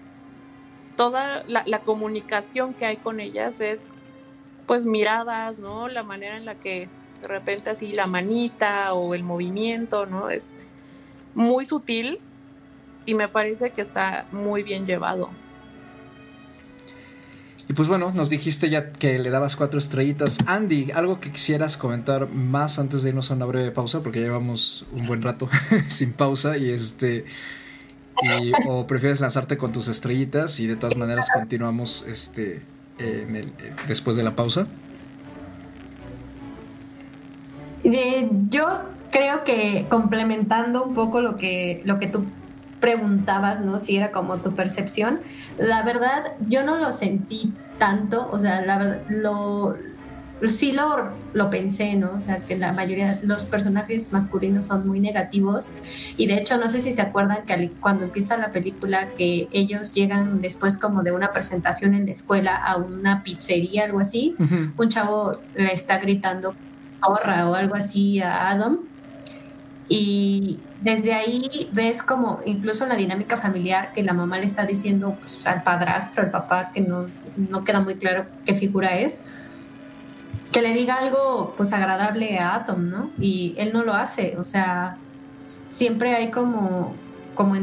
Toda 0.95 1.43
la, 1.47 1.79
comunicación 1.79 2.73
que 2.73 2.85
hay 2.85 2.97
con 2.97 3.19
ellas 3.19 3.59
es, 3.59 3.91
pues, 4.67 4.85
miradas, 4.85 5.57
¿no? 5.59 5.87
La 5.87 6.03
manera 6.03 6.37
en 6.37 6.45
la 6.45 6.55
que 6.55 6.89
de 7.21 7.27
repente 7.27 7.69
así 7.69 7.91
la 7.91 8.07
manita 8.07 8.93
o 8.93 9.13
el 9.13 9.23
movimiento, 9.23 10.05
¿no? 10.05 10.29
Es 10.29 10.51
muy 11.35 11.65
sutil 11.65 12.19
y 13.05 13.13
me 13.13 13.27
parece 13.27 13.71
que 13.71 13.81
está 13.81 14.25
muy 14.31 14.63
bien 14.63 14.85
llevado. 14.85 15.29
Y 17.71 17.73
pues 17.73 17.87
bueno, 17.87 18.11
nos 18.13 18.29
dijiste 18.29 18.69
ya 18.69 18.91
que 18.91 19.17
le 19.17 19.29
dabas 19.29 19.55
cuatro 19.55 19.79
estrellitas. 19.79 20.39
Andy, 20.45 20.91
algo 20.91 21.21
que 21.21 21.31
quisieras 21.31 21.77
comentar 21.77 22.29
más 22.29 22.79
antes 22.79 23.01
de 23.01 23.11
irnos 23.11 23.31
a 23.31 23.35
una 23.35 23.45
breve 23.45 23.71
pausa, 23.71 24.03
porque 24.03 24.19
llevamos 24.19 24.85
un 24.91 25.07
buen 25.07 25.21
rato 25.21 25.47
sin 25.87 26.11
pausa 26.11 26.57
y 26.57 26.69
este... 26.69 27.23
o 28.67 28.85
prefieres 28.87 29.21
lanzarte 29.21 29.55
con 29.55 29.71
tus 29.71 29.87
estrellitas 29.87 30.59
y 30.59 30.67
de 30.67 30.75
todas 30.75 30.97
maneras 30.97 31.29
continuamos 31.33 32.05
este 32.09 32.61
después 33.87 34.17
de 34.17 34.23
la 34.23 34.35
pausa. 34.35 34.67
yo 38.49 38.81
creo 39.11 39.45
que 39.45 39.85
complementando 39.89 40.83
un 40.83 40.93
poco 40.93 41.21
lo 41.21 41.37
que, 41.37 41.81
lo 41.85 41.99
que 41.99 42.07
tú 42.07 42.25
preguntabas, 42.81 43.61
¿no? 43.61 43.79
Si 43.79 43.95
era 43.95 44.11
como 44.11 44.37
tu 44.37 44.53
percepción. 44.53 45.21
La 45.57 45.83
verdad, 45.83 46.33
yo 46.49 46.65
no 46.65 46.75
lo 46.77 46.91
sentí 46.91 47.53
tanto, 47.77 48.27
o 48.29 48.39
sea, 48.39 48.61
la 48.61 48.77
verdad, 48.77 49.03
lo, 49.07 49.77
sí 50.49 50.71
lo, 50.71 51.11
lo 51.33 51.49
pensé, 51.49 51.95
¿no? 51.95 52.11
O 52.17 52.21
sea, 52.21 52.39
que 52.39 52.57
la 52.57 52.73
mayoría, 52.73 53.19
los 53.23 53.43
personajes 53.43 54.11
masculinos 54.11 54.65
son 54.65 54.87
muy 54.87 54.99
negativos 54.99 55.71
y 56.17 56.27
de 56.27 56.35
hecho 56.35 56.57
no 56.57 56.67
sé 56.67 56.81
si 56.81 56.91
se 56.91 57.01
acuerdan 57.01 57.45
que 57.45 57.71
cuando 57.79 58.05
empieza 58.05 58.37
la 58.37 58.51
película 58.51 59.09
que 59.15 59.47
ellos 59.51 59.93
llegan 59.93 60.41
después 60.41 60.77
como 60.77 61.03
de 61.03 61.11
una 61.11 61.31
presentación 61.31 61.93
en 61.93 62.07
la 62.07 62.11
escuela 62.11 62.55
a 62.55 62.77
una 62.77 63.23
pizzería, 63.23 63.85
algo 63.85 63.99
así, 63.99 64.35
un 64.77 64.89
chavo 64.89 65.39
le 65.55 65.71
está 65.71 65.99
gritando 65.99 66.55
ahorra 66.99 67.49
o 67.49 67.55
algo 67.55 67.75
así 67.75 68.19
a 68.21 68.49
Adam 68.49 68.79
y 69.87 70.59
desde 70.81 71.13
ahí 71.13 71.69
ves 71.71 72.01
como 72.01 72.39
incluso 72.45 72.85
la 72.87 72.95
dinámica 72.95 73.37
familiar 73.37 73.93
que 73.93 74.03
la 74.03 74.13
mamá 74.13 74.39
le 74.39 74.45
está 74.45 74.65
diciendo 74.65 75.15
pues, 75.19 75.45
al 75.47 75.63
padrastro, 75.63 76.23
al 76.23 76.31
papá, 76.31 76.71
que 76.73 76.81
no, 76.81 77.05
no 77.37 77.63
queda 77.63 77.79
muy 77.79 77.95
claro 77.95 78.25
qué 78.45 78.55
figura 78.55 78.97
es, 78.97 79.23
que 80.51 80.61
le 80.61 80.73
diga 80.73 80.95
algo 80.95 81.53
pues 81.55 81.71
agradable 81.71 82.39
a 82.39 82.55
Atom, 82.55 82.89
¿no? 82.89 83.11
Y 83.19 83.55
él 83.57 83.71
no 83.73 83.83
lo 83.83 83.93
hace, 83.93 84.37
o 84.37 84.45
sea, 84.45 84.97
siempre 85.37 86.15
hay 86.15 86.31
como, 86.31 86.93
como 87.35 87.55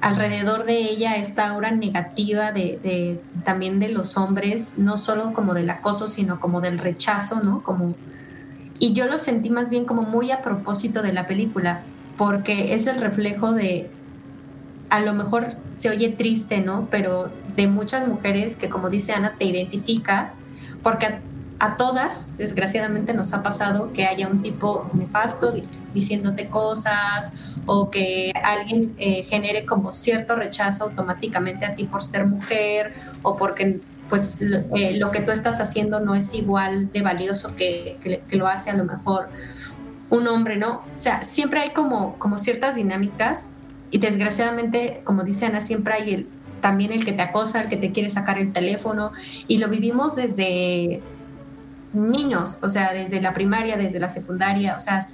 alrededor 0.00 0.64
de 0.64 0.78
ella 0.78 1.16
esta 1.16 1.48
aura 1.48 1.70
negativa 1.70 2.52
de, 2.52 2.78
de, 2.82 3.22
también 3.44 3.78
de 3.78 3.90
los 3.90 4.16
hombres, 4.16 4.74
no 4.76 4.98
solo 4.98 5.32
como 5.32 5.54
del 5.54 5.70
acoso, 5.70 6.08
sino 6.08 6.40
como 6.40 6.60
del 6.60 6.78
rechazo, 6.78 7.40
¿no? 7.42 7.62
Como 7.62 7.94
y 8.80 8.94
yo 8.94 9.06
lo 9.06 9.18
sentí 9.18 9.50
más 9.50 9.68
bien 9.68 9.84
como 9.84 10.02
muy 10.02 10.30
a 10.32 10.40
propósito 10.40 11.02
de 11.02 11.12
la 11.12 11.26
película, 11.26 11.82
porque 12.20 12.74
es 12.74 12.86
el 12.86 13.00
reflejo 13.00 13.52
de, 13.52 13.88
a 14.90 15.00
lo 15.00 15.14
mejor 15.14 15.46
se 15.78 15.88
oye 15.88 16.10
triste, 16.10 16.60
¿no? 16.60 16.86
Pero 16.90 17.32
de 17.56 17.66
muchas 17.66 18.06
mujeres 18.06 18.56
que, 18.56 18.68
como 18.68 18.90
dice 18.90 19.14
Ana, 19.14 19.36
te 19.38 19.46
identificas, 19.46 20.32
porque 20.82 21.22
a 21.60 21.78
todas, 21.78 22.36
desgraciadamente, 22.36 23.14
nos 23.14 23.32
ha 23.32 23.42
pasado 23.42 23.94
que 23.94 24.04
haya 24.04 24.28
un 24.28 24.42
tipo 24.42 24.90
nefasto 24.92 25.54
diciéndote 25.94 26.48
cosas 26.48 27.54
o 27.64 27.90
que 27.90 28.32
alguien 28.44 28.94
eh, 28.98 29.22
genere 29.22 29.64
como 29.64 29.94
cierto 29.94 30.36
rechazo 30.36 30.84
automáticamente 30.84 31.64
a 31.64 31.74
ti 31.74 31.84
por 31.84 32.04
ser 32.04 32.26
mujer 32.26 32.92
o 33.22 33.38
porque 33.38 33.80
pues 34.10 34.40
eh, 34.42 34.98
lo 34.98 35.10
que 35.10 35.20
tú 35.20 35.30
estás 35.30 35.58
haciendo 35.60 36.00
no 36.00 36.14
es 36.14 36.34
igual 36.34 36.92
de 36.92 37.00
valioso 37.00 37.54
que, 37.56 38.20
lo 38.32 38.46
hace 38.46 38.68
a 38.68 38.74
lo 38.74 38.84
mejor 38.84 39.30
un 40.10 40.26
hombre, 40.28 40.56
¿no? 40.56 40.82
O 40.92 40.96
sea, 40.96 41.22
siempre 41.22 41.60
hay 41.60 41.70
como, 41.70 42.18
como 42.18 42.38
ciertas 42.38 42.74
dinámicas 42.74 43.50
y 43.90 43.98
desgraciadamente, 43.98 45.02
como 45.04 45.22
dice 45.22 45.46
Ana, 45.46 45.60
siempre 45.60 45.94
hay 45.94 46.14
el, 46.14 46.28
también 46.60 46.92
el 46.92 47.04
que 47.04 47.12
te 47.12 47.22
acosa, 47.22 47.62
el 47.62 47.68
que 47.68 47.76
te 47.76 47.92
quiere 47.92 48.08
sacar 48.08 48.38
el 48.38 48.52
teléfono 48.52 49.12
y 49.46 49.58
lo 49.58 49.68
vivimos 49.68 50.16
desde 50.16 51.00
niños, 51.92 52.58
o 52.62 52.68
sea, 52.68 52.92
desde 52.92 53.20
la 53.20 53.34
primaria, 53.34 53.76
desde 53.76 53.98
la 53.98 54.10
secundaria, 54.10 54.76
o 54.76 54.80
sea, 54.80 55.04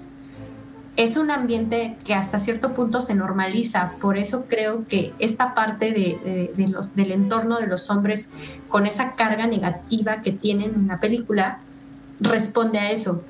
es 0.97 1.17
un 1.19 1.31
ambiente 1.31 1.97
que 2.05 2.15
hasta 2.15 2.39
cierto 2.39 2.75
punto 2.75 3.03
se 3.03 3.15
normaliza. 3.15 3.93
Por 4.01 4.17
eso 4.17 4.47
creo 4.49 4.87
que 4.89 5.13
esta 5.19 5.55
parte 5.55 5.93
de, 5.93 6.53
los, 6.69 6.95
del 6.97 7.13
entorno 7.13 7.59
de 7.59 7.67
los 7.67 7.91
hombres 7.91 8.31
con 8.69 8.87
esa 8.87 9.15
carga 9.15 9.47
negativa 9.47 10.23
que 10.23 10.33
tienen 10.33 10.75
en 10.75 10.89
la 10.89 10.99
película 10.99 11.61
responde 12.19 12.79
a 12.79 12.91
eso, 12.91 13.25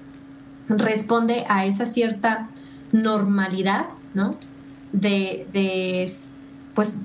responde 0.69 1.45
a 1.49 1.67
esa 1.67 1.87
cierta 1.87 2.49
normalidad, 2.93 3.87
¿no? 4.15 4.37
De, 4.93 5.47
de 5.53 6.09
pues, 6.75 7.01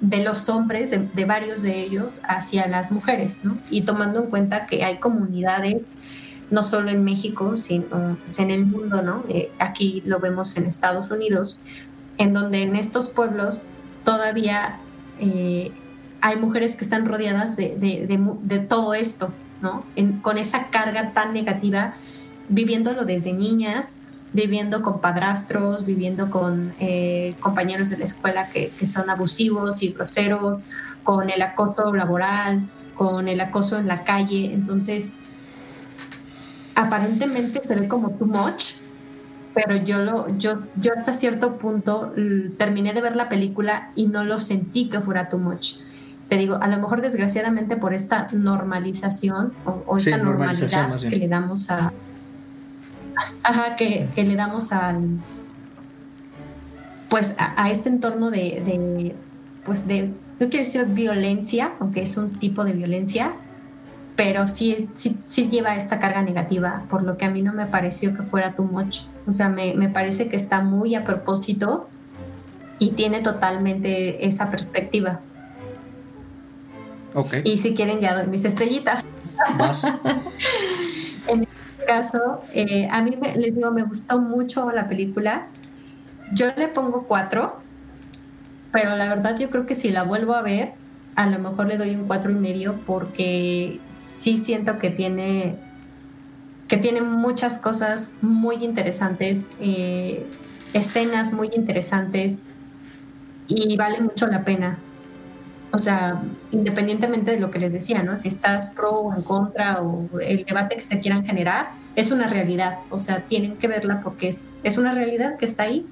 de 0.00 0.24
los 0.24 0.48
hombres, 0.48 0.90
de, 0.90 1.24
varios 1.24 1.62
de 1.62 1.80
ellos, 1.80 2.22
hacia 2.24 2.66
las 2.66 2.90
mujeres, 2.90 3.44
¿no? 3.44 3.56
Y 3.70 3.82
tomando 3.82 4.20
en 4.20 4.26
cuenta 4.26 4.66
que 4.66 4.84
hay 4.84 4.96
comunidades, 4.98 5.92
no 6.50 6.64
solo 6.64 6.90
en 6.90 7.04
México, 7.04 7.56
sino 7.56 8.18
pues, 8.24 8.38
en 8.40 8.50
el 8.50 8.66
mundo, 8.66 9.02
¿no? 9.02 9.22
Eh, 9.28 9.52
aquí 9.60 10.02
lo 10.04 10.18
vemos 10.18 10.56
en 10.56 10.66
Estados 10.66 11.10
Unidos, 11.10 11.62
en 12.18 12.32
donde 12.32 12.62
en 12.62 12.74
estos 12.74 13.10
pueblos 13.10 13.66
todavía 14.04 14.80
eh, 15.20 15.72
hay 16.20 16.36
mujeres 16.36 16.74
que 16.74 16.84
están 16.84 17.06
rodeadas 17.06 17.56
de, 17.56 18.66
todo 18.68 18.94
esto, 18.94 19.32
¿no? 19.60 19.84
con 20.22 20.38
esa 20.38 20.68
carga 20.70 21.12
tan 21.12 21.32
negativa, 21.32 21.94
viviéndolo 22.52 23.04
desde 23.04 23.32
niñas, 23.32 24.00
viviendo 24.32 24.82
con 24.82 25.00
padrastros, 25.00 25.86
viviendo 25.86 26.30
con 26.30 26.74
eh, 26.78 27.34
compañeros 27.40 27.90
de 27.90 27.98
la 27.98 28.04
escuela 28.04 28.48
que, 28.48 28.72
son 28.86 29.10
abusivos 29.10 29.82
y 29.82 29.92
groseros, 29.92 30.62
con 31.02 31.30
el 31.30 31.42
acoso 31.42 31.94
laboral, 31.94 32.68
con 32.94 33.28
el 33.28 33.40
acoso 33.40 33.78
en 33.78 33.88
la 33.88 34.04
calle. 34.04 34.52
Entonces, 34.52 35.14
aparentemente 36.74 37.62
se 37.62 37.74
ve 37.74 37.88
como 37.88 38.10
too 38.10 38.26
much, 38.26 38.76
pero 39.54 39.76
yo, 39.76 39.98
lo, 40.02 40.28
yo, 40.38 40.62
yo 40.76 40.92
hasta 40.96 41.12
cierto 41.12 41.58
punto 41.58 42.14
terminé 42.58 42.92
de 42.92 43.00
ver 43.00 43.16
la 43.16 43.28
película 43.28 43.90
y 43.96 44.06
no 44.06 44.24
lo 44.24 44.38
sentí 44.38 44.88
que 44.88 45.00
fuera 45.00 45.28
too 45.28 45.38
much. 45.38 45.76
Te 46.28 46.38
digo, 46.38 46.58
a 46.62 46.66
lo 46.66 46.78
mejor 46.78 47.02
desgraciadamente 47.02 47.76
por 47.76 47.92
esta 47.92 48.28
normalización 48.32 49.52
o, 49.66 49.98
esta 49.98 50.16
normalidad 50.16 50.98
que 50.98 51.16
le 51.16 51.28
damos 51.28 51.70
a, 51.70 51.92
ajá, 53.42 53.76
que, 53.76 54.08
le 54.16 54.36
damos 54.36 54.72
al 54.72 55.18
pues 57.08 57.34
a, 57.36 57.70
este 57.70 57.90
entorno 57.90 58.30
de, 58.30 59.14
pues 59.66 59.86
de, 59.86 60.08
no 60.40 60.48
quiero 60.48 60.58
decir 60.58 60.86
violencia, 60.86 61.72
aunque 61.78 62.00
es 62.00 62.16
un 62.16 62.38
tipo 62.38 62.64
de 62.64 62.72
violencia, 62.72 63.32
pero 64.16 64.46
sí, 64.46 64.88
sí, 64.94 65.48
lleva 65.50 65.76
esta 65.76 65.98
carga 65.98 66.22
negativa, 66.22 66.84
por 66.88 67.02
lo 67.02 67.16
que 67.16 67.24
a 67.24 67.30
mí 67.30 67.42
no 67.42 67.52
me 67.52 67.66
pareció 67.66 68.14
que 68.14 68.22
fuera 68.22 68.54
too 68.54 68.64
much. 68.64 69.00
O 69.26 69.32
sea, 69.32 69.48
me, 69.48 69.88
parece 69.88 70.28
que 70.28 70.36
está 70.36 70.62
muy 70.62 70.94
a 70.94 71.04
propósito 71.04 71.88
y 72.78 72.92
tiene 72.92 73.20
totalmente 73.20 74.26
esa 74.26 74.50
perspectiva. 74.50 75.20
Okay. 77.14 77.42
Y 77.44 77.58
si 77.58 77.74
quieren, 77.74 78.00
ya 78.00 78.14
doy 78.14 78.26
mis 78.26 78.44
estrellitas. 78.44 79.04
caso, 81.86 82.40
eh, 82.52 82.88
a 82.90 83.02
mí 83.02 83.16
les 83.36 83.54
digo, 83.54 83.70
me 83.70 83.82
gustó 83.82 84.20
mucho 84.20 84.70
la 84.72 84.88
película. 84.88 85.48
Yo 86.32 86.46
le 86.56 86.68
pongo 86.68 87.04
cuatro, 87.06 87.58
pero 88.72 88.96
la 88.96 89.08
verdad 89.08 89.36
yo 89.38 89.50
creo 89.50 89.66
que 89.66 89.74
si 89.74 89.90
la 89.90 90.02
vuelvo 90.02 90.34
a 90.34 90.42
ver, 90.42 90.72
a 91.14 91.26
lo 91.26 91.38
mejor 91.38 91.66
le 91.66 91.76
doy 91.78 91.94
un 91.94 92.06
cuatro 92.06 92.30
y 92.30 92.34
medio 92.34 92.80
porque 92.86 93.80
sí 93.88 94.38
siento 94.38 94.78
que 94.78 94.90
tiene 94.90 95.56
que 96.68 96.78
tiene 96.78 97.02
muchas 97.02 97.58
cosas 97.58 98.16
muy 98.22 98.64
interesantes, 98.64 99.52
eh, 99.60 100.26
escenas 100.72 101.34
muy 101.34 101.50
interesantes 101.54 102.38
y 103.46 103.76
vale 103.76 104.00
mucho 104.00 104.26
la 104.26 104.42
pena. 104.42 104.78
O 105.72 105.78
sea, 105.78 106.22
independientemente 106.50 107.30
de 107.30 107.40
lo 107.40 107.50
que 107.50 107.58
les 107.58 107.72
decía, 107.72 108.02
¿no? 108.02 108.18
Si 108.20 108.28
estás 108.28 108.70
pro 108.70 108.90
o 108.90 109.14
en 109.14 109.22
contra 109.22 109.80
o 109.80 110.08
el 110.20 110.44
debate 110.44 110.76
que 110.76 110.84
se 110.84 111.00
quieran 111.00 111.24
generar, 111.24 111.72
es 111.96 112.10
una 112.10 112.26
realidad. 112.26 112.78
O 112.90 112.98
sea, 112.98 113.22
tienen 113.22 113.56
que 113.56 113.68
verla 113.68 114.00
porque 114.00 114.28
es, 114.28 114.54
es 114.62 114.76
una 114.76 114.92
realidad 114.92 115.38
que 115.38 115.46
está 115.46 115.64
ahí. 115.64 115.86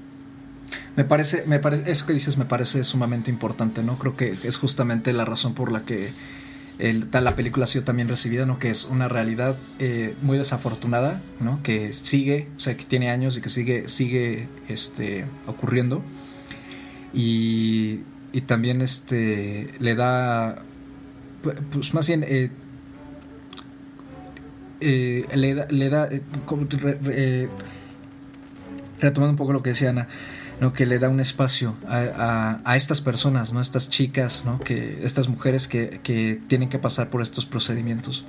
Me 0.96 1.04
parece, 1.04 1.44
me 1.46 1.58
parece, 1.58 1.90
eso 1.90 2.06
que 2.06 2.12
dices 2.12 2.36
me 2.36 2.44
parece 2.44 2.84
sumamente 2.84 3.30
importante, 3.30 3.82
¿no? 3.82 3.98
Creo 3.98 4.14
que 4.14 4.36
es 4.42 4.56
justamente 4.58 5.12
la 5.12 5.24
razón 5.24 5.54
por 5.54 5.72
la 5.72 5.80
que 5.82 6.12
el, 6.80 7.08
la 7.12 7.36
película 7.36 7.64
ha 7.64 7.66
sido 7.66 7.84
también 7.84 8.08
recibida, 8.08 8.46
¿no? 8.46 8.58
Que 8.58 8.70
es 8.70 8.84
una 8.84 9.08
realidad 9.08 9.56
eh, 9.78 10.14
muy 10.22 10.38
desafortunada, 10.38 11.20
¿no? 11.38 11.62
Que 11.62 11.92
sigue, 11.92 12.48
o 12.56 12.60
sea, 12.60 12.76
que 12.76 12.84
tiene 12.84 13.10
años 13.10 13.36
y 13.36 13.40
que 13.40 13.50
sigue, 13.50 13.88
sigue 13.88 14.48
este, 14.68 15.26
ocurriendo. 15.46 16.02
Y 17.12 18.00
y 18.32 18.42
también 18.42 18.80
este 18.80 19.72
le 19.78 19.94
da 19.94 20.62
pues 21.72 21.94
más 21.94 22.06
bien 22.06 22.24
eh, 22.26 22.50
eh, 24.80 25.26
le 25.34 25.54
da, 25.54 25.66
le 25.70 25.88
da 25.88 26.08
eh, 26.10 27.48
retomando 29.00 29.30
un 29.30 29.36
poco 29.36 29.52
lo 29.52 29.62
que 29.62 29.70
decía 29.70 29.90
Ana 29.90 30.08
que 30.74 30.84
le 30.84 30.98
da 30.98 31.08
un 31.08 31.20
espacio 31.20 31.74
a, 31.88 32.60
a, 32.64 32.76
estas 32.76 33.00
personas 33.00 33.54
no 33.54 33.62
estas 33.62 33.88
chicas 33.88 34.44
no 34.44 34.60
que 34.60 35.00
estas 35.02 35.28
mujeres 35.28 35.66
que, 35.66 36.00
que 36.02 36.38
tienen 36.48 36.68
que 36.68 36.78
pasar 36.78 37.08
por 37.08 37.22
estos 37.22 37.46
procedimientos 37.46 38.26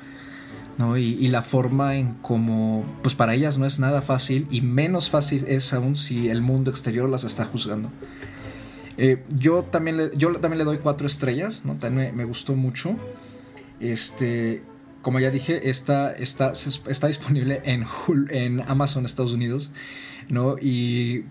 ¿no? 0.78 0.98
Y, 0.98 1.18
y, 1.20 1.28
la 1.28 1.42
forma 1.42 1.98
en 1.98 2.14
cómo, 2.22 2.86
pues 3.04 3.14
para 3.14 3.36
ellas 3.36 3.58
no 3.58 3.66
es 3.66 3.80
nada 3.80 4.02
fácil 4.02 4.48
y 4.50 4.62
menos 4.62 5.10
fácil 5.10 5.44
es 5.50 5.74
aún 5.74 5.98
si 5.98 6.30
el 6.30 6.42
mundo 6.42 6.72
exterior 6.72 7.10
las 7.10 7.26
está 7.26 7.44
juzgando. 7.44 7.92
Eh, 9.04 9.18
yo, 9.36 9.64
también 9.64 9.98
le, 9.98 10.12
yo 10.16 10.32
también 10.36 10.60
le 10.60 10.64
doy 10.64 10.78
cuatro 10.78 11.08
estrellas. 11.08 11.64
También 11.80 12.16
me, 12.16 12.24
gustó 12.24 12.56
mucho. 12.56 12.96
Este, 13.80 14.62
como 15.02 15.20
ya 15.20 15.32
dije, 15.32 15.72
está, 15.72 16.14
está, 16.14 16.52
está 16.52 17.08
disponible 17.08 17.64
en, 17.66 17.84
en 18.30 18.62
Amazon 18.70 19.06
Estados 19.06 19.32
Unidos, 19.32 19.72
¿no? 20.30 20.56
Y 20.62 21.26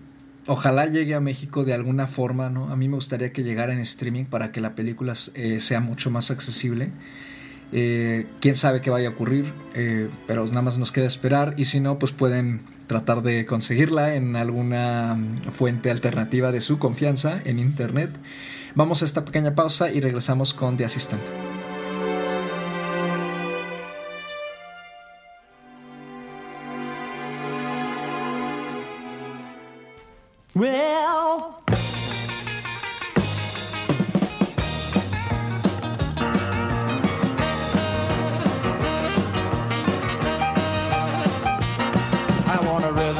ojalá 0.47 0.87
llegue 0.87 1.15
a 1.15 1.21
México 1.21 1.63
de 1.63 1.73
alguna 1.73 2.07
forma, 2.07 2.49
¿no? 2.49 2.69
A 2.69 2.75
mí 2.75 2.89
me 2.89 2.95
gustaría 2.95 3.31
que 3.31 3.41
llegara 3.41 3.71
en 3.71 3.79
streaming 3.79 4.25
para 4.25 4.51
que 4.51 4.59
la 4.59 4.75
película 4.75 5.13
eh, 5.35 5.61
sea 5.61 5.79
mucho 5.79 6.11
más 6.11 6.29
accesible. 6.29 6.91
Eh, 7.73 8.27
quién 8.41 8.55
sabe 8.55 8.81
qué 8.81 8.89
vaya 8.89 9.09
a 9.09 9.11
ocurrir, 9.11 9.53
eh, 9.73 10.09
pero 10.27 10.45
nada 10.47 10.61
más 10.61 10.77
nos 10.77 10.91
queda 10.91 11.05
esperar 11.05 11.53
y 11.57 11.65
si 11.65 11.79
no, 11.79 11.99
pues 11.99 12.11
pueden 12.11 12.61
tratar 12.87 13.21
de 13.21 13.45
conseguirla 13.45 14.15
en 14.15 14.35
alguna 14.35 15.15
mm, 15.15 15.51
fuente 15.51 15.89
alternativa 15.89 16.51
de 16.51 16.59
su 16.59 16.79
confianza 16.79 17.41
en 17.45 17.59
Internet. 17.59 18.09
Vamos 18.75 19.01
a 19.01 19.05
esta 19.05 19.23
pequeña 19.23 19.55
pausa 19.55 19.89
y 19.91 20.01
regresamos 20.01 20.53
con 20.53 20.75
The 20.77 20.85
Assistant. 20.85 21.21
Well. 30.53 31.20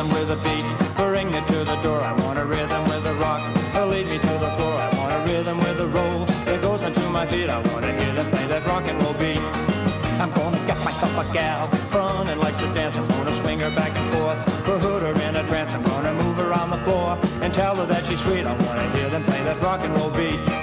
rhythm 0.02 0.14
with 0.14 0.32
a 0.32 0.36
beat. 0.43 0.95
Bring 0.97 1.32
me 1.32 1.39
to 1.47 1.64
the 1.64 1.76
door. 1.82 2.02
I 2.02 2.14
want 2.24 2.39
a 2.39 2.45
rhythm 2.45 2.84
with 2.86 3.06
a 3.06 3.14
rock. 3.16 3.41
Lead 3.89 4.08
me 4.08 4.18
to 4.18 4.34
the 4.39 4.52
floor. 4.58 4.76
I 4.76 4.89
want 4.97 5.14
a 5.14 5.32
rhythm 5.32 5.58
with 5.60 5.80
a 5.82 5.88
roll. 5.88 6.24
It 6.47 6.62
goes 6.62 6.84
into 6.84 7.02
my 7.10 7.26
feet. 7.26 7.49
I 7.49 7.60
want 7.70 7.86
to 7.86 7.93
hear 7.93 8.14
them 8.14 8.30
play 8.30 8.47
that 8.47 8.66
rock 8.66 8.88
and 8.88 9.02
roll 9.04 9.14
beat. 9.14 9.39
I'm 10.22 10.32
gonna 10.32 10.58
get 10.66 10.78
myself 10.84 11.18
a 11.18 11.34
gal 11.34 11.68
from 11.89 12.28
and 12.28 12.39
like 12.39 12.58
to 12.60 12.68
dance. 12.74 12.95
I'm 12.95 13.08
gonna 13.08 13.34
swing 13.34 13.60
her 13.60 13.72
back 13.76 13.95
and 13.95 14.14
forth. 14.14 14.66
For 14.66 14.78
hood 14.80 15.04
her 15.04 15.16
in 15.28 15.36
a 15.36 15.43
trance. 15.47 15.74
I'm 15.74 15.84
gonna 15.84 16.14
move 16.14 16.38
her 16.38 16.54
on 16.54 16.70
the 16.72 16.78
floor 16.78 17.18
and 17.41 17.54
tell 17.54 17.76
her 17.76 17.86
that 17.86 18.06
she's 18.06 18.22
sweet. 18.22 18.45
I 18.45 18.54
wanna 18.66 18.89
hear 18.95 19.10
them 19.10 19.24
play 19.24 19.43
that 19.43 19.62
rock 19.62 19.82
and 19.84 19.93
roll 19.95 20.10
beat 20.10 20.61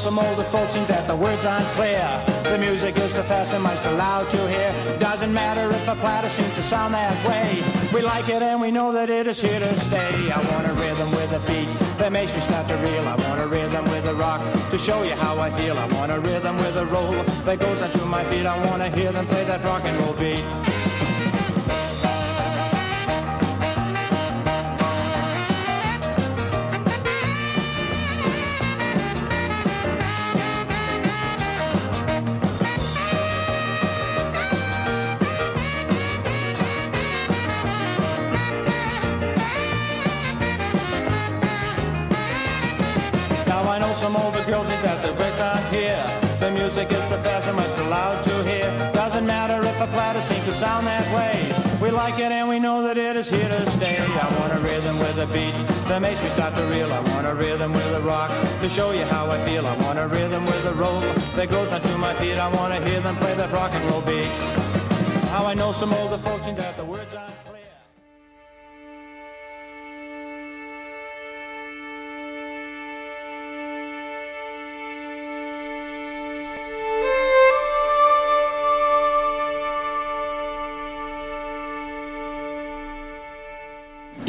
some 0.00 0.18
older 0.18 0.44
folks 0.44 0.72
think 0.72 0.86
that 0.88 1.06
the 1.06 1.14
words 1.14 1.44
aren't 1.44 1.66
clear. 1.76 2.00
The 2.44 2.56
music 2.56 2.96
is 2.96 3.12
too 3.12 3.22
fast 3.22 3.52
and 3.52 3.62
much 3.62 3.82
too 3.82 3.90
loud 3.90 4.30
to 4.30 4.38
hear. 4.48 4.72
Doesn't 4.98 5.32
matter 5.32 5.68
if 5.68 5.86
a 5.88 5.94
platter 5.96 6.30
seems 6.30 6.54
to 6.54 6.62
sound 6.62 6.94
that 6.94 7.14
way. 7.28 7.62
We 7.92 8.00
like 8.00 8.26
it 8.30 8.40
and 8.40 8.62
we 8.62 8.70
know 8.70 8.92
that 8.92 9.10
it 9.10 9.26
is 9.26 9.38
here 9.38 9.60
to 9.60 9.80
stay. 9.80 10.32
I 10.32 10.40
want 10.52 10.66
a 10.66 10.72
rhythm 10.72 11.10
with 11.10 11.32
a 11.36 11.40
beat 11.46 11.68
that 11.98 12.12
makes 12.12 12.32
me 12.34 12.40
start 12.40 12.66
to 12.68 12.76
reel. 12.76 13.06
I 13.06 13.16
want 13.28 13.40
a 13.42 13.46
rhythm 13.46 13.84
with 13.84 14.06
a 14.06 14.14
rock 14.14 14.40
to 14.70 14.78
show 14.78 15.02
you 15.02 15.16
how 15.16 15.38
I 15.38 15.50
feel. 15.50 15.76
I 15.76 15.86
want 15.92 16.10
a 16.10 16.18
rhythm 16.18 16.56
with 16.56 16.76
a 16.78 16.86
roll 16.86 17.22
that 17.44 17.60
goes 17.60 17.82
onto 17.82 18.02
my 18.06 18.24
feet. 18.24 18.46
I 18.46 18.56
want 18.66 18.80
to 18.82 18.88
hear 18.88 19.12
them 19.12 19.26
play 19.26 19.44
that 19.44 19.62
rock 19.64 19.82
and 19.84 19.96
roll 19.98 20.14
beat. 20.14 20.79
Sound 50.60 50.86
that 50.86 51.06
way. 51.16 51.40
We 51.80 51.90
like 51.90 52.18
it 52.18 52.30
and 52.30 52.46
we 52.46 52.58
know 52.60 52.82
that 52.82 52.98
it 52.98 53.16
is 53.16 53.30
here 53.30 53.48
to 53.48 53.70
stay. 53.70 53.96
I 53.96 54.28
want 54.38 54.52
a 54.52 54.58
rhythm 54.58 54.98
with 54.98 55.16
a 55.16 55.26
beat 55.32 55.54
that 55.88 56.02
makes 56.02 56.22
me 56.22 56.28
start 56.36 56.54
to 56.54 56.64
reel. 56.66 56.92
I 56.92 57.00
want 57.12 57.26
a 57.26 57.34
rhythm 57.34 57.72
with 57.72 57.92
a 57.94 58.02
rock 58.02 58.30
to 58.60 58.68
show 58.68 58.90
you 58.92 59.04
how 59.04 59.30
I 59.30 59.42
feel. 59.46 59.66
I 59.66 59.74
want 59.78 59.98
a 59.98 60.06
rhythm 60.06 60.44
with 60.44 60.66
a 60.66 60.74
roll 60.74 61.00
that 61.36 61.48
goes 61.48 61.72
onto 61.72 61.96
my 61.96 62.12
feet. 62.20 62.36
I 62.36 62.48
want 62.52 62.74
to 62.74 62.78
hear 62.86 63.00
them 63.00 63.16
play 63.16 63.34
that 63.36 63.50
rock 63.50 63.72
and 63.72 63.82
roll 63.90 64.02
beat. 64.02 64.28
How 65.32 65.46
I 65.46 65.54
know 65.54 65.72
some 65.72 65.94
older 65.94 66.18
folks 66.18 66.44
that 66.44 66.76
the 66.76 66.84
words 66.84 67.14
aren't 67.14 67.49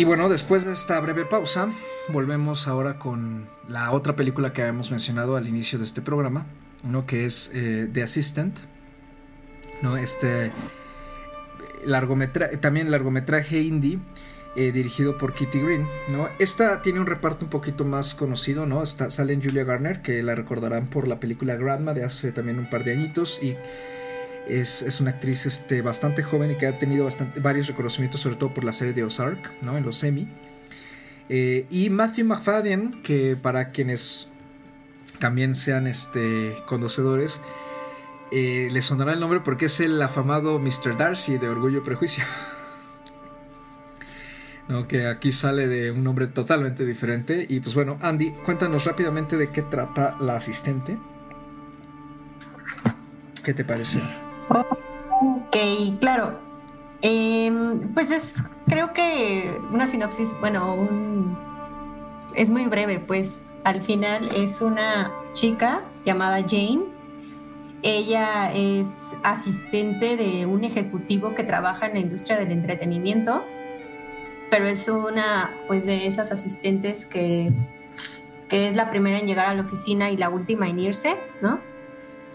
Y 0.01 0.03
bueno, 0.03 0.29
después 0.29 0.65
de 0.65 0.73
esta 0.73 0.99
breve 0.99 1.25
pausa, 1.25 1.69
volvemos 2.07 2.67
ahora 2.67 2.97
con 2.97 3.45
la 3.69 3.91
otra 3.91 4.15
película 4.15 4.51
que 4.51 4.63
habíamos 4.63 4.89
mencionado 4.89 5.35
al 5.35 5.47
inicio 5.47 5.77
de 5.77 5.85
este 5.85 6.01
programa, 6.01 6.47
¿no? 6.83 7.05
que 7.05 7.27
es 7.27 7.51
eh, 7.53 7.87
The 7.93 8.01
Assistant. 8.01 8.57
¿no? 9.83 9.97
Este 9.97 10.51
largometraje, 11.85 12.57
también 12.57 12.89
largometraje 12.89 13.59
indie 13.59 13.99
eh, 14.55 14.71
dirigido 14.71 15.19
por 15.19 15.35
Kitty 15.35 15.61
Green. 15.61 15.87
¿no? 16.09 16.29
Esta 16.39 16.81
tiene 16.81 16.99
un 16.99 17.05
reparto 17.05 17.45
un 17.45 17.51
poquito 17.51 17.85
más 17.85 18.15
conocido, 18.15 18.65
¿no? 18.65 18.81
Está, 18.81 19.11
sale 19.11 19.33
en 19.33 19.43
Julia 19.43 19.65
Garner, 19.65 20.01
que 20.01 20.23
la 20.23 20.33
recordarán 20.33 20.87
por 20.87 21.07
la 21.07 21.19
película 21.19 21.53
Grandma 21.53 21.93
de 21.93 22.05
hace 22.05 22.31
también 22.31 22.57
un 22.57 22.67
par 22.71 22.83
de 22.83 22.93
añitos. 22.93 23.39
Y 23.43 23.55
es, 24.47 24.99
una 24.99 25.11
actriz 25.11 25.45
este, 25.45 25.81
bastante 25.81 26.23
joven 26.23 26.51
y 26.51 26.55
que 26.55 26.67
ha 26.67 26.77
tenido 26.77 27.05
bastante, 27.05 27.39
varios 27.39 27.67
reconocimientos, 27.67 28.21
sobre 28.21 28.35
todo 28.35 28.53
por 28.53 28.63
la 28.63 28.73
serie 28.73 28.93
de 28.93 29.03
Ozark, 29.03 29.51
¿no? 29.61 29.77
en 29.77 29.85
los 29.85 30.03
Emmy. 30.03 30.27
Eh, 31.29 31.65
y 31.69 31.89
Matthew 31.89 32.25
McFadden, 32.25 33.01
que 33.03 33.37
para 33.37 33.69
quienes 33.69 34.31
también 35.19 35.55
sean 35.55 35.87
este, 35.87 36.57
conocedores, 36.65 37.39
eh, 38.31 38.69
les 38.71 38.85
sonará 38.85 39.13
el 39.13 39.19
nombre 39.19 39.39
porque 39.41 39.65
es 39.65 39.79
el 39.79 40.01
afamado 40.01 40.59
Mr. 40.59 40.97
Darcy 40.97 41.37
de 41.37 41.47
Orgullo 41.47 41.79
y 41.79 41.81
Prejuicio. 41.81 42.23
¿No? 44.67 44.87
que 44.87 45.07
aquí 45.07 45.33
sale 45.33 45.67
de 45.67 45.91
un 45.91 46.03
nombre 46.03 46.27
totalmente 46.27 46.85
diferente. 46.85 47.45
Y 47.49 47.59
pues 47.59 47.75
bueno, 47.75 47.97
Andy, 48.01 48.31
cuéntanos 48.45 48.85
rápidamente 48.85 49.35
de 49.35 49.49
qué 49.49 49.61
trata 49.63 50.15
la 50.19 50.35
asistente. 50.35 50.97
¿Qué 53.43 53.53
te 53.53 53.65
parece? 53.65 54.01
Ok, 54.51 55.57
claro. 55.99 56.39
Em, 57.01 57.93
pues 57.93 58.11
es, 58.11 58.35
creo 58.67 58.93
que 58.93 59.57
una 59.71 59.87
sinopsis, 59.87 60.29
bueno, 60.39 60.87
es 62.35 62.49
muy 62.49 62.65
breve, 62.65 62.99
pues 62.99 63.41
al 63.63 63.81
final 63.81 64.29
es 64.35 64.61
una 64.61 65.11
chica 65.33 65.81
llamada 66.05 66.41
Jane. 66.41 66.83
Ella 67.83 68.51
es 68.53 69.15
asistente 69.23 70.15
de 70.15 70.45
un 70.45 70.63
ejecutivo 70.63 71.33
que 71.33 71.43
trabaja 71.43 71.87
en 71.87 71.93
la 71.93 71.99
industria 71.99 72.37
del 72.37 72.51
entretenimiento, 72.51 73.43
pero 74.51 74.67
es 74.67 74.87
una, 74.87 75.49
pues 75.67 75.87
de 75.87 76.05
esas 76.05 76.31
asistentes 76.31 77.07
que, 77.07 77.51
que 78.49 78.67
es 78.67 78.75
la 78.75 78.91
primera 78.91 79.17
en 79.17 79.25
llegar 79.25 79.47
a 79.47 79.55
la 79.55 79.63
oficina 79.63 80.11
y 80.11 80.17
la 80.17 80.29
última 80.29 80.67
en 80.67 80.77
irse, 80.77 81.15
¿no? 81.41 81.70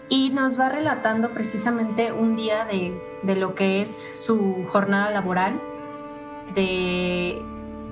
Y 0.09 0.29
nos 0.29 0.59
va 0.59 0.69
relatando 0.69 1.33
precisamente 1.33 2.11
un 2.11 2.35
día 2.35 2.65
de, 2.65 3.35
lo 3.35 3.55
que 3.55 3.81
es 3.81 4.23
su 4.25 4.63
jornada 4.67 5.11
laboral, 5.11 5.59
de 6.55 7.41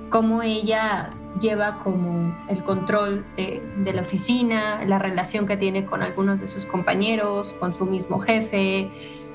cómo 0.10 0.42
ella 0.42 1.10
lleva 1.42 1.76
como 1.76 2.34
el 2.48 2.64
control 2.64 3.26
de, 3.36 3.92
la 3.94 4.02
oficina, 4.02 4.84
la 4.86 5.00
relación 5.00 5.46
que 5.46 5.58
tiene 5.58 5.86
con 5.86 6.04
algunos 6.04 6.40
de 6.40 6.48
sus 6.48 6.66
compañeros, 6.66 7.54
con 7.60 7.76
su 7.76 7.86
mismo 7.86 8.20
jefe, 8.20 8.90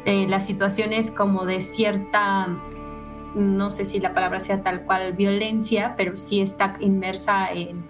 eh, 0.07 0.27
las 0.29 0.47
situaciones 0.47 1.11
como 1.11 1.45
de 1.45 1.61
cierta, 1.61 2.49
no 3.35 3.71
sé 3.71 3.85
si 3.85 4.01
la 4.01 4.15
palabra 4.15 4.41
sea 4.41 4.63
tal 4.63 4.85
cual 4.85 5.13
violencia, 5.13 5.95
pero 5.99 6.17
sí 6.17 6.41
está 6.41 6.77
inmersa 6.81 7.53
en, 7.53 7.85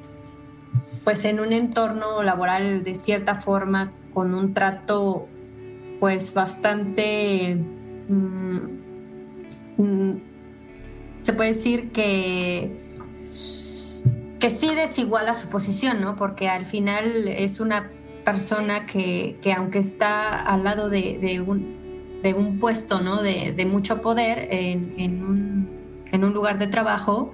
pues 1.04 1.24
en 1.24 1.38
un 1.38 1.52
entorno 1.52 2.24
laboral 2.24 2.82
de 2.82 2.96
cierta 2.96 3.36
forma 3.36 3.92
con 4.12 4.34
un 4.34 4.54
trato 4.54 5.28
pues 6.00 6.32
bastante, 6.32 7.56
mm, 8.08 8.58
mm, 9.76 10.20
se 11.22 11.32
puede 11.34 11.50
decir 11.50 11.92
que, 11.92 12.76
que 14.40 14.50
sí 14.50 14.74
desiguala 14.74 15.34
su 15.34 15.48
posición, 15.48 16.00
¿no? 16.00 16.16
Porque 16.16 16.48
al 16.48 16.64
final 16.64 17.28
es 17.28 17.60
una 17.60 17.90
persona 18.24 18.86
que, 18.86 19.38
aunque 19.56 19.78
está 19.78 20.40
al 20.40 20.64
lado 20.64 20.88
de, 20.88 21.44
un, 21.46 22.20
de 22.22 22.32
un, 22.32 22.58
puesto, 22.58 23.00
¿no? 23.00 23.22
De, 23.22 23.66
mucho 23.66 24.00
poder 24.00 24.48
en, 24.50 25.22
un, 25.22 26.32
lugar 26.32 26.58
de 26.58 26.66
trabajo, 26.66 27.32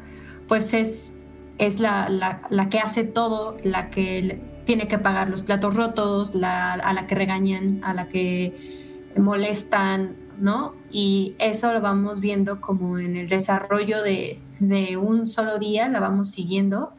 pues 0.48 0.74
es, 0.74 1.14
es 1.58 1.78
la, 1.78 2.08
la 2.50 2.68
que 2.68 2.80
hace 2.80 3.04
todo, 3.04 3.56
la 3.62 3.90
que 3.90 4.40
tiene 4.66 4.88
que 4.88 4.98
pagar 4.98 5.30
los 5.30 5.42
platos 5.42 5.76
rotos, 5.76 6.32
a 6.42 6.92
la 6.92 7.06
que 7.06 7.14
regañan, 7.14 7.80
a 7.82 7.94
la 7.94 8.08
que 8.08 8.52
molestan, 9.16 10.16
¿no? 10.38 10.74
Y 10.90 11.36
eso 11.38 11.72
lo 11.72 11.80
vamos 11.80 12.20
viendo 12.20 12.60
como 12.60 12.98
en 12.98 13.16
el 13.16 13.28
desarrollo 13.28 14.02
de, 14.02 14.40
un 15.00 15.28
solo 15.28 15.58
día, 15.58 15.88
la 15.88 16.00
vamos 16.00 16.30
siguiendo 16.30 16.92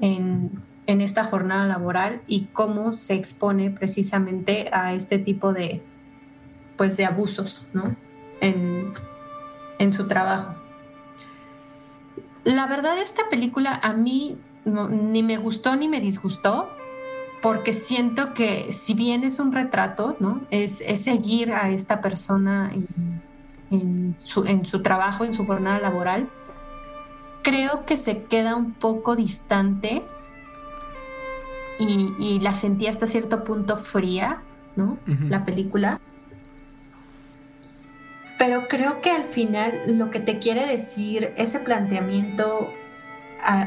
en, 0.00 0.64
esta 0.86 1.24
jornada 1.24 1.66
laboral 1.66 2.22
y 2.28 2.44
cómo 2.52 2.92
se 2.92 3.14
expone 3.14 3.70
precisamente 3.70 4.70
a 4.72 4.94
este 4.94 5.18
tipo 5.18 5.52
de, 5.52 5.82
pues, 6.76 6.96
de 6.96 7.06
abusos, 7.06 7.66
¿no? 7.72 7.84
En, 8.40 8.92
en 9.80 9.92
su 9.92 10.06
trabajo. 10.06 10.54
La 12.44 12.68
verdad, 12.68 12.96
esta 13.02 13.22
película 13.28 13.80
a 13.82 13.94
mí 13.94 14.38
ni 14.66 15.22
me 15.22 15.36
gustó 15.36 15.76
ni 15.76 15.88
me 15.88 16.00
disgustó, 16.00 16.68
porque 17.40 17.72
siento 17.72 18.34
que 18.34 18.72
si 18.72 18.94
bien 18.94 19.22
es 19.22 19.38
un 19.38 19.52
retrato, 19.52 20.16
¿no? 20.18 20.40
Es, 20.50 20.82
seguir 21.00 21.52
a 21.52 21.70
esta 21.70 22.00
persona 22.00 22.72
en, 23.70 24.16
su, 24.22 24.82
trabajo, 24.82 25.24
en 25.24 25.34
su 25.34 25.46
jornada 25.46 25.78
laboral, 25.78 26.28
creo 27.42 27.84
que 27.86 27.96
se 27.96 28.24
queda 28.24 28.56
un 28.56 28.72
poco 28.72 29.14
distante 29.14 30.02
y, 31.78 32.40
la 32.40 32.54
sentí 32.54 32.86
hasta 32.86 33.06
cierto 33.06 33.44
punto 33.44 33.76
fría, 33.76 34.42
¿no? 34.74 34.98
La 35.28 35.44
película. 35.44 36.00
Pero 38.38 38.66
creo 38.68 39.00
que 39.00 39.10
al 39.10 39.24
final 39.24 39.72
lo 39.86 40.10
que 40.10 40.20
te 40.20 40.38
quiere 40.38 40.66
decir 40.66 41.32
ese 41.36 41.60
planteamiento 41.60 42.72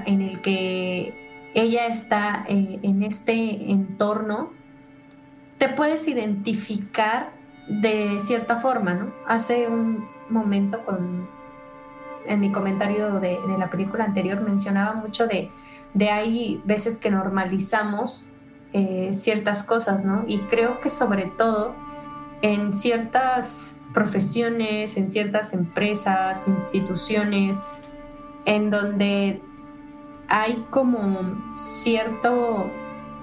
en 0.05 0.21
el 0.21 0.41
que 0.41 1.13
ella 1.53 1.87
está 1.87 2.45
eh, 2.47 2.79
en 2.83 3.03
este 3.03 3.71
entorno, 3.71 4.51
te 5.57 5.69
puedes 5.69 6.07
identificar 6.07 7.31
de 7.67 8.19
cierta 8.19 8.59
forma, 8.59 8.93
¿no? 8.93 9.11
Hace 9.27 9.67
un 9.67 10.07
momento 10.29 10.81
con, 10.83 11.29
en 12.25 12.39
mi 12.39 12.51
comentario 12.51 13.19
de, 13.19 13.37
la 13.57 13.69
película 13.69 14.05
anterior 14.05 14.41
mencionaba 14.41 14.93
mucho 14.93 15.27
de, 15.27 15.49
de 15.93 16.09
hay 16.09 16.61
veces 16.65 16.97
que 16.97 17.11
normalizamos 17.11 18.29
eh, 18.73 19.11
ciertas 19.13 19.63
cosas, 19.63 20.05
¿no? 20.05 20.23
Y 20.27 20.39
creo 20.41 20.79
que 20.81 20.89
sobre 20.89 21.25
todo 21.25 21.75
en 22.41 22.73
ciertas 22.73 23.77
profesiones, 23.93 24.97
en 24.97 25.09
ciertas 25.09 25.53
empresas, 25.53 26.47
instituciones, 26.47 27.57
en 28.45 28.69
donde 28.69 29.41
hay 30.29 30.65
como 30.69 31.55
cierto 31.55 32.71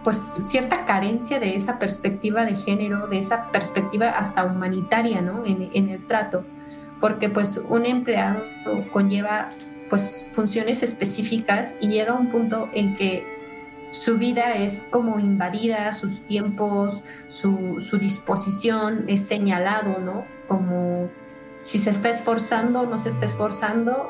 pues 0.07 0.19
cierta 0.19 0.85
carencia 0.85 1.41
de 1.41 1.57
esa 1.57 1.81
perspectiva 1.81 2.45
de 2.45 2.55
género, 2.55 3.09
de 3.09 3.19
esa 3.19 3.51
perspectiva 3.51 4.11
hasta 4.11 4.45
humanitaria, 4.45 5.21
¿no? 5.21 5.43
En, 5.45 5.89
el 5.89 6.07
trato, 6.07 6.45
porque 7.01 7.29
pues 7.29 7.61
un 7.69 7.87
empleado 7.87 8.45
conlleva 8.93 9.51
pues 9.91 10.25
funciones 10.31 10.85
específicas 10.85 11.75
y 11.81 11.89
llega 11.89 12.13
a 12.13 12.15
un 12.15 12.31
punto 12.31 12.69
en 12.73 12.95
que 12.95 13.27
su 13.91 14.17
vida 14.17 14.55
es 14.55 14.87
como 14.91 15.19
invadida, 15.19 15.93
sus 15.93 16.21
tiempos, 16.21 17.03
su, 17.27 17.81
su 17.81 17.99
disposición 17.99 19.07
es 19.09 19.27
señalado, 19.27 19.99
¿no? 19.99 20.25
Como 20.47 21.11
si 21.59 21.81
se 21.81 21.91
está 21.91 22.11
esforzando 22.11 22.83
o 22.83 22.87
no 22.87 23.01
se 23.01 23.09
está 23.09 23.25
esforzando, 23.25 24.09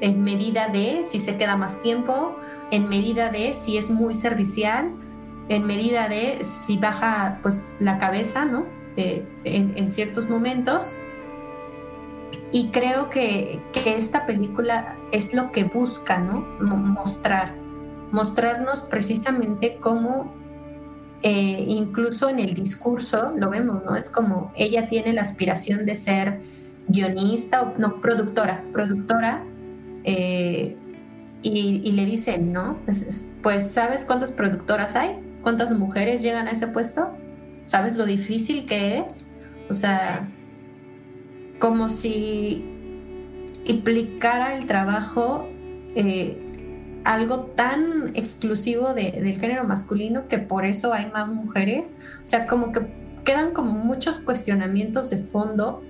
en 0.00 0.22
medida 0.22 0.68
de 0.68 1.02
si 1.04 1.18
se 1.18 1.36
queda 1.36 1.56
más 1.56 1.82
tiempo, 1.82 2.36
en 2.70 2.88
medida 2.88 3.30
de 3.30 3.52
si 3.52 3.78
es 3.78 3.90
muy 3.90 4.14
servicial, 4.14 4.92
en 5.48 5.66
medida 5.66 6.08
de 6.08 6.44
si 6.44 6.78
baja 6.78 7.38
pues 7.42 7.76
la 7.80 7.98
cabeza, 7.98 8.44
¿no? 8.44 8.66
Eh, 8.96 9.26
en, 9.44 9.90
ciertos 9.90 10.28
momentos. 10.28 10.94
Y 12.52 12.70
creo 12.70 13.10
que, 13.10 13.60
que, 13.72 13.96
esta 13.96 14.26
película 14.26 14.96
es 15.10 15.34
lo 15.34 15.50
que 15.50 15.64
busca, 15.64 16.18
¿no? 16.18 16.40
Mostrar, 16.60 17.54
mostrarnos 18.12 18.82
precisamente 18.82 19.78
cómo, 19.80 20.32
eh, 21.22 21.64
incluso 21.66 22.28
en 22.28 22.38
el 22.38 22.54
discurso, 22.54 23.32
lo 23.36 23.50
vemos, 23.50 23.84
¿no? 23.84 23.96
Es 23.96 24.08
como 24.08 24.52
ella 24.54 24.86
tiene 24.86 25.12
la 25.12 25.22
aspiración 25.22 25.84
de 25.84 25.96
ser 25.96 26.40
guionista, 26.86 27.62
o 27.62 27.74
no, 27.78 28.00
productora, 28.00 28.62
productora, 28.72 29.44
eh, 30.04 30.76
y, 31.42 31.92
le 31.92 32.06
dicen, 32.06 32.52
¿no? 32.52 32.78
Pues, 33.42 33.70
¿sabes 33.70 34.04
cuántas 34.04 34.32
productoras 34.32 34.96
hay? 34.96 35.18
cuántas 35.44 35.70
mujeres 35.72 36.22
llegan 36.22 36.48
a 36.48 36.50
ese 36.50 36.66
puesto, 36.66 37.12
¿sabes 37.66 37.96
lo 37.96 38.06
difícil 38.06 38.66
que 38.66 38.98
es? 38.98 39.28
O 39.70 39.74
sea, 39.74 40.28
como 41.60 41.88
si 41.88 42.64
implicara 43.64 44.56
el 44.56 44.66
trabajo 44.66 45.46
eh, 45.94 46.40
algo 47.04 47.44
tan 47.54 48.10
exclusivo 48.14 48.94
del 48.94 49.38
género 49.38 49.64
masculino 49.64 50.26
que 50.26 50.38
por 50.38 50.64
eso 50.64 50.92
hay 50.92 51.10
más 51.12 51.30
mujeres. 51.30 51.94
O 52.22 52.26
sea, 52.26 52.46
como 52.46 52.72
que 52.72 52.86
quedan 53.24 53.52
como 53.52 53.72
muchos 53.72 54.18
cuestionamientos 54.18 55.10
de 55.10 55.18
fondo 55.18 55.82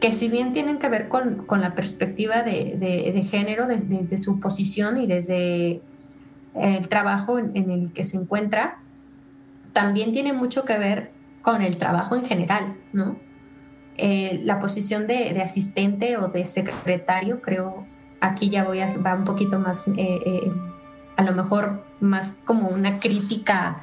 que 0.00 0.12
si 0.12 0.28
bien 0.28 0.52
tienen 0.52 0.78
que 0.78 0.88
ver 0.88 1.08
con, 1.08 1.46
la 1.48 1.74
perspectiva 1.74 2.42
de, 2.42 3.26
género 3.28 3.66
desde 3.66 4.16
su 4.16 4.40
posición 4.40 4.98
y 5.00 5.06
desde 5.06 5.80
el 6.54 6.88
trabajo 6.88 7.38
en, 7.38 7.70
el 7.70 7.92
que 7.92 8.04
se 8.04 8.16
encuentra, 8.16 8.78
también 9.72 10.12
tiene 10.12 10.32
mucho 10.32 10.64
que 10.64 10.78
ver 10.78 11.10
con 11.42 11.62
el 11.62 11.76
trabajo 11.76 12.16
en 12.16 12.24
general, 12.24 12.76
¿no? 12.92 13.18
Eh, 13.96 14.40
la 14.44 14.60
posición 14.60 15.06
de, 15.06 15.40
asistente 15.42 16.16
o 16.16 16.28
de 16.28 16.46
secretario, 16.46 17.40
creo, 17.40 17.86
aquí 18.20 18.50
ya 18.50 18.64
voy 18.64 18.80
a, 18.80 18.96
va 18.98 19.14
un 19.14 19.24
poquito 19.24 19.58
más, 19.58 19.86
eh, 19.88 19.94
eh, 19.96 20.52
a 21.16 21.22
lo 21.22 21.32
mejor 21.32 21.84
más 22.00 22.36
como 22.44 22.68
una 22.68 22.98
crítica, 22.98 23.78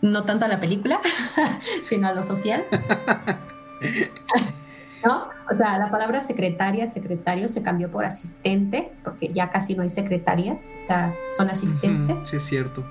no 0.00 0.24
tanto 0.24 0.46
a 0.46 0.48
la 0.48 0.60
película, 0.60 1.00
sino 1.82 2.08
a 2.08 2.12
lo 2.12 2.22
social. 2.22 2.64
¿No? 5.04 5.28
O 5.50 5.56
sea, 5.56 5.78
la 5.78 5.90
palabra 5.90 6.20
secretaria, 6.20 6.86
secretario 6.86 7.48
se 7.48 7.62
cambió 7.62 7.90
por 7.90 8.04
asistente, 8.04 8.92
porque 9.02 9.32
ya 9.32 9.50
casi 9.50 9.74
no 9.74 9.82
hay 9.82 9.88
secretarias, 9.88 10.70
o 10.76 10.80
sea, 10.80 11.14
son 11.36 11.48
asistentes. 11.48 12.28
sí, 12.28 12.36
es 12.36 12.44
cierto. 12.44 12.84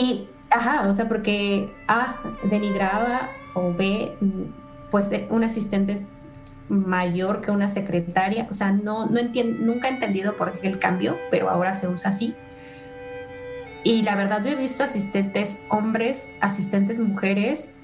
Y, 0.00 0.28
ajá, 0.50 0.88
o 0.88 0.94
sea, 0.94 1.08
porque 1.08 1.72
A 1.88 2.16
denigraba 2.44 3.30
o 3.54 3.72
B, 3.72 4.16
pues 4.90 5.12
eh, 5.12 5.26
un 5.30 5.44
asistente 5.44 5.92
es 5.92 6.20
mayor 6.68 7.42
que 7.42 7.50
una 7.50 7.68
secretaria, 7.68 8.46
o 8.50 8.54
sea, 8.54 8.72
no, 8.72 9.06
no 9.06 9.18
entiendo, 9.18 9.64
nunca 9.64 9.88
he 9.88 9.92
entendido 9.92 10.36
por 10.36 10.58
qué 10.58 10.68
el 10.68 10.78
cambio, 10.78 11.18
pero 11.30 11.50
ahora 11.50 11.74
se 11.74 11.88
usa 11.88 12.10
así. 12.10 12.34
Y 13.82 14.02
la 14.02 14.16
verdad, 14.16 14.42
yo 14.42 14.50
he 14.50 14.54
visto 14.54 14.82
asistentes 14.82 15.60
hombres, 15.68 16.30
asistentes 16.40 16.98
mujeres, 16.98 17.74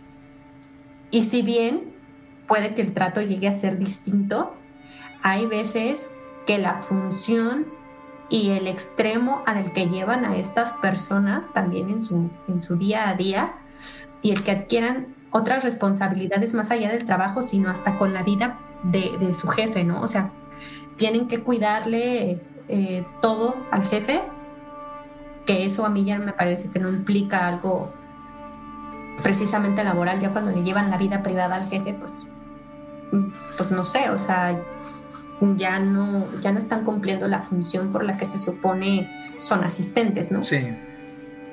y 1.11 1.25
si 1.25 1.43
bien 1.43 1.90
puede 2.51 2.75
que 2.75 2.83
el 2.83 2.93
trato 2.93 3.23
llegue 3.23 3.47
a 3.47 3.53
ser 3.53 3.79
distinto. 3.79 4.57
Hay 5.23 5.47
veces 5.47 6.11
que 6.49 6.59
la 6.59 6.83
función 6.83 7.67
y 8.29 8.51
el 8.51 8.67
extremo 8.67 9.45
al 9.47 9.73
que 9.73 9.89
llevan 9.89 10.25
a 10.25 10.37
estas 10.37 10.75
personas 10.75 11.53
también 11.53 11.91
en 11.91 12.03
su, 12.03 12.29
en 12.49 12.61
su 12.61 12.75
día 12.75 13.09
a 13.09 13.15
día 13.15 13.55
y 14.21 14.33
el 14.33 14.43
que 14.43 14.51
adquieran 14.51 15.15
otras 15.31 15.63
responsabilidades 15.63 16.53
más 16.55 16.73
allá 16.73 16.91
del 16.91 17.07
trabajo, 17.07 17.41
sino 17.41 17.71
hasta 17.71 17.97
con 17.99 18.13
la 18.13 18.25
vida 18.25 18.59
de, 18.83 19.33
su 19.33 19.47
jefe, 19.47 19.85
¿no? 19.85 20.03
O 20.03 20.09
sea, 20.09 20.33
tienen 20.97 21.29
que 21.29 21.43
cuidarle 21.45 22.41
eh, 22.67 23.07
todo 23.23 23.55
al 23.71 23.85
jefe, 23.85 24.23
que 25.47 25.65
eso 25.65 25.87
a 25.87 25.89
mí 25.89 26.05
ya 26.05 26.19
me 26.19 26.33
parece 26.33 26.69
que 26.73 26.81
no 26.81 26.89
implica 26.89 27.47
algo 27.47 27.93
precisamente 29.23 29.85
laboral, 29.85 30.19
ya 30.19 30.31
cuando 30.31 30.51
le 30.51 30.65
llevan 30.65 30.91
la 30.91 30.97
vida 30.97 31.23
privada 31.23 31.55
al 31.55 31.69
jefe, 31.69 31.95
pues 31.95 32.27
pues 33.57 33.71
no 33.71 33.85
sé, 33.85 34.11
o 34.11 34.19
sea, 34.19 34.61
ya 35.57 35.79
no, 35.79 36.25
ya 36.43 36.53
no 36.53 36.59
están 36.59 36.85
cumpliendo 36.85 37.29
la 37.29 37.43
función 37.43 37.93
por 37.93 38.05
la 38.05 38.17
que 38.17 38.27
se 38.27 38.39
supone 38.39 39.11
son 39.39 39.65
asistentes, 39.65 40.31
¿no? 40.31 40.45
Sí. 40.45 40.61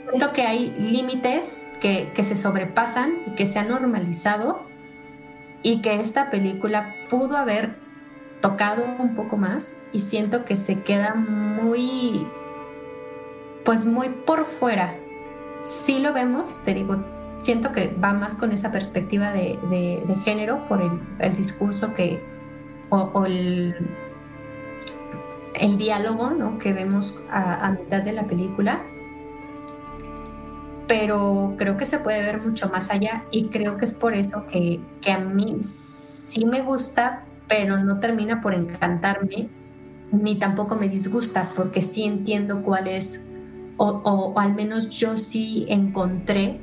Siento 0.09 0.31
que 0.33 0.43
hay 0.43 0.75
límites 0.79 1.61
que, 1.81 2.11
que 2.13 2.23
se 2.23 2.35
sobrepasan 2.35 3.13
y 3.27 3.31
que 3.31 3.45
se 3.45 3.59
han 3.59 3.69
normalizado 3.69 4.61
y 5.63 5.81
que 5.81 5.99
esta 5.99 6.29
película 6.29 6.95
pudo 7.09 7.37
haber 7.37 7.75
tocado 8.41 8.83
un 8.99 9.15
poco 9.15 9.37
más 9.37 9.77
y 9.91 9.99
siento 9.99 10.45
que 10.45 10.55
se 10.55 10.81
queda 10.81 11.15
muy, 11.15 12.27
pues 13.65 13.85
muy 13.85 14.09
por 14.09 14.45
fuera. 14.45 14.93
Sí 15.61 15.99
lo 15.99 16.13
vemos, 16.13 16.61
te 16.63 16.73
digo, 16.73 17.03
siento 17.41 17.71
que 17.71 17.93
va 18.03 18.13
más 18.13 18.35
con 18.35 18.51
esa 18.51 18.71
perspectiva 18.71 19.31
de, 19.31 20.17
género 20.23 20.67
por 20.67 20.81
el, 20.81 21.35
discurso 21.35 21.93
que, 21.93 22.21
o, 22.89 23.25
el, 23.25 23.75
el, 25.53 25.77
diálogo 25.77 26.31
¿no? 26.31 26.57
que 26.57 26.73
vemos 26.73 27.19
a, 27.29 27.71
mitad 27.71 28.01
de 28.01 28.13
la 28.13 28.23
película. 28.23 28.81
Pero 30.87 31.55
creo 31.57 31.75
que 31.75 31.85
se 31.85 31.99
puede 31.99 32.21
ver 32.21 32.41
mucho 32.41 32.69
más 32.69 32.91
allá 32.91 33.25
y 33.29 33.49
creo 33.49 33.77
que 33.77 33.83
es 33.85 33.93
por 33.93 34.15
eso 34.15 34.45
que, 34.47 34.79
que 35.01 35.11
a 35.11 35.19
mí 35.19 35.57
sí 35.61 36.45
me 36.45 36.61
gusta, 36.61 37.25
pero 37.49 37.77
no 37.77 37.99
termina 37.99 38.41
por 38.41 38.53
encantarme, 38.53 39.49
ni 40.13 40.35
tampoco 40.35 40.75
me 40.75 40.87
disgusta, 40.87 41.49
porque 41.57 41.81
sí 41.81 42.05
entiendo 42.05 42.61
cuál 42.61 42.87
es, 42.87 43.25
o, 43.75 43.87
o 43.89 44.39
al 44.39 44.55
menos 44.55 44.89
yo 44.89 45.17
sí 45.17 45.65
encontré 45.67 46.61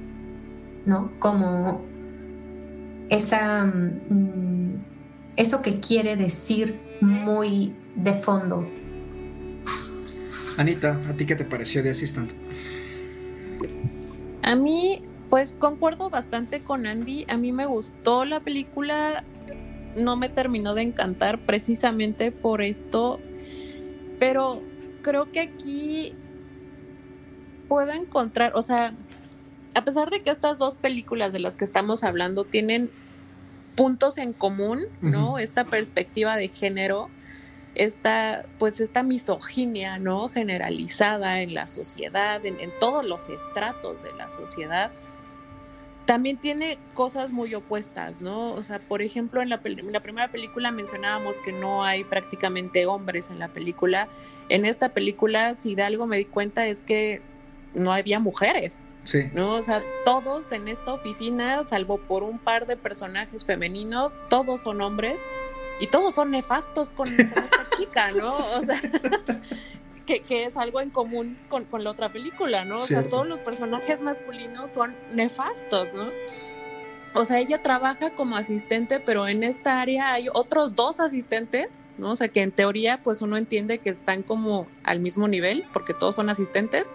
¿no? 0.86 1.12
Como 1.18 1.84
esa, 3.08 3.64
mm, 3.64 4.84
eso 5.36 5.62
que 5.62 5.80
quiere 5.80 6.16
decir 6.16 6.80
muy 7.00 7.74
de 7.96 8.14
fondo. 8.14 8.68
Anita, 10.56 11.00
¿a 11.08 11.12
ti 11.14 11.26
qué 11.26 11.34
te 11.34 11.44
pareció 11.44 11.82
de 11.82 11.90
Assistant? 11.90 12.30
A 14.42 14.54
mí, 14.54 15.02
pues 15.30 15.52
concuerdo 15.52 16.10
bastante 16.10 16.60
con 16.60 16.86
Andy. 16.86 17.26
A 17.28 17.36
mí 17.36 17.50
me 17.50 17.66
gustó 17.66 18.24
la 18.24 18.40
película. 18.40 19.24
No 19.96 20.16
me 20.16 20.28
terminó 20.28 20.74
de 20.74 20.82
encantar 20.82 21.38
precisamente 21.38 22.30
por 22.30 22.62
esto. 22.62 23.20
Pero 24.20 24.62
creo 25.02 25.32
que 25.32 25.40
aquí 25.40 26.14
puedo 27.68 27.92
encontrar, 27.92 28.52
o 28.54 28.62
sea, 28.62 28.94
a 29.74 29.84
pesar 29.84 30.10
de 30.10 30.22
que 30.22 30.30
estas 30.30 30.58
dos 30.58 30.76
películas 30.76 31.32
de 31.32 31.40
las 31.40 31.56
que 31.56 31.64
estamos 31.64 32.04
hablando 32.04 32.44
tienen 32.44 32.90
puntos 33.74 34.18
en 34.18 34.32
común, 34.32 34.84
¿no? 35.00 35.38
Esta 35.38 35.64
perspectiva 35.64 36.36
de 36.36 36.48
género, 36.48 37.10
esta, 37.74 38.46
pues 38.58 38.78
esta 38.80 39.02
misoginia, 39.02 39.98
¿no? 39.98 40.28
Generalizada 40.28 41.40
en 41.40 41.54
la 41.54 41.66
sociedad, 41.66 42.44
en, 42.46 42.56
todos 42.78 43.04
los 43.04 43.28
estratos 43.28 44.04
de 44.04 44.12
la 44.12 44.30
sociedad, 44.30 44.92
también 46.06 46.36
tiene 46.36 46.78
cosas 46.92 47.32
muy 47.32 47.52
opuestas, 47.54 48.20
¿no? 48.20 48.52
O 48.52 48.62
sea, 48.62 48.78
por 48.78 49.02
ejemplo, 49.02 49.42
en 49.42 49.48
la, 49.48 49.60
en 49.64 49.92
la, 49.92 50.00
primera 50.00 50.28
película 50.28 50.70
mencionábamos 50.70 51.40
que 51.40 51.50
no 51.50 51.82
hay 51.82 52.04
prácticamente 52.04 52.86
hombres 52.86 53.28
en 53.30 53.40
la 53.40 53.48
película. 53.48 54.06
En 54.50 54.66
esta 54.66 54.90
película, 54.90 55.56
si 55.56 55.74
de 55.74 55.82
algo 55.82 56.06
me 56.06 56.18
di 56.18 56.26
cuenta, 56.26 56.66
es 56.66 56.80
que 56.82 57.22
no 57.74 57.92
había 57.92 58.20
mujeres 58.20 58.78
Sí. 59.04 59.30
¿no? 59.32 59.52
O 59.52 59.62
sea, 59.62 59.82
todos 60.04 60.50
en 60.52 60.68
esta 60.68 60.94
oficina, 60.94 61.66
salvo 61.66 61.98
por 61.98 62.22
un 62.22 62.38
par 62.38 62.66
de 62.66 62.76
personajes 62.76 63.44
femeninos, 63.44 64.12
todos 64.28 64.62
son 64.62 64.80
hombres 64.80 65.20
y 65.80 65.86
todos 65.88 66.14
son 66.14 66.30
nefastos 66.30 66.90
con, 66.90 67.08
con 67.08 67.20
esta 67.44 67.68
chica, 67.78 68.12
¿no? 68.12 68.36
O 68.36 68.62
sea, 68.62 68.80
que, 70.06 70.20
que, 70.20 70.44
es 70.44 70.56
algo 70.56 70.80
en 70.80 70.90
común 70.90 71.38
con, 71.48 71.64
con 71.64 71.84
la 71.84 71.90
otra 71.90 72.10
película, 72.10 72.64
¿no? 72.64 72.76
O 72.76 72.86
Cierto. 72.86 73.02
sea, 73.02 73.10
todos 73.10 73.26
los 73.26 73.40
personajes 73.40 74.00
masculinos 74.00 74.70
son 74.70 74.94
nefastos, 75.12 75.92
¿no? 75.94 76.10
O 77.16 77.24
sea, 77.24 77.38
ella 77.38 77.62
trabaja 77.62 78.10
como 78.10 78.36
asistente, 78.36 78.98
pero 78.98 79.28
en 79.28 79.44
esta 79.44 79.80
área 79.80 80.12
hay 80.12 80.26
otros 80.32 80.74
dos 80.74 80.98
asistentes, 80.98 81.80
¿no? 81.96 82.10
O 82.10 82.16
sea, 82.16 82.26
que 82.26 82.42
en 82.42 82.50
teoría, 82.50 83.00
pues 83.04 83.22
uno 83.22 83.36
entiende 83.36 83.78
que 83.78 83.90
están 83.90 84.24
como 84.24 84.66
al 84.82 84.98
mismo 84.98 85.28
nivel, 85.28 85.64
porque 85.72 85.94
todos 85.94 86.16
son 86.16 86.28
asistentes, 86.28 86.92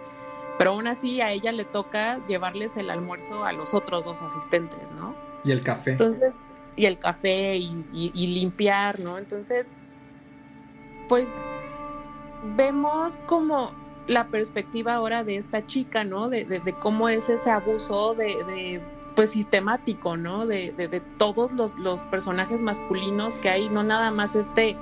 pero 0.60 0.72
aún 0.72 0.88
así 0.88 1.22
a 1.22 1.30
ella 1.30 1.52
le 1.52 1.64
toca 1.64 2.22
llevarles 2.26 2.76
el 2.76 2.90
almuerzo 2.90 3.46
a 3.46 3.52
los 3.54 3.72
otros 3.72 4.04
dos 4.04 4.20
asistentes, 4.20 4.92
¿no? 4.92 5.14
Y 5.42 5.52
el 5.52 5.62
café. 5.62 5.92
Entonces, 5.92 6.34
y 6.76 6.84
el 6.84 6.98
café 6.98 7.56
y, 7.56 7.82
y, 7.94 8.12
y 8.12 8.26
limpiar, 8.26 9.00
¿no? 9.00 9.16
Entonces, 9.16 9.72
pues 11.08 11.28
vemos 12.58 13.22
como 13.24 13.72
la 14.06 14.26
perspectiva 14.26 14.96
ahora 14.96 15.24
de 15.24 15.36
esta 15.36 15.64
chica, 15.64 16.04
¿no? 16.04 16.28
De, 16.28 16.44
de, 16.44 16.60
de 16.60 16.74
cómo 16.74 17.08
es 17.08 17.30
ese 17.30 17.48
abuso 17.48 18.14
de, 18.14 18.44
de 18.44 18.82
pues 19.16 19.30
sistemático, 19.30 20.18
¿no? 20.18 20.46
De, 20.46 20.72
de 20.72 21.00
todos 21.16 21.52
los, 21.52 21.74
los, 21.76 22.02
personajes 22.02 22.60
masculinos 22.60 23.38
que 23.38 23.48
hay, 23.48 23.70
no 23.70 23.82
nada 23.82 24.10
más 24.10 24.36
este, 24.36 24.76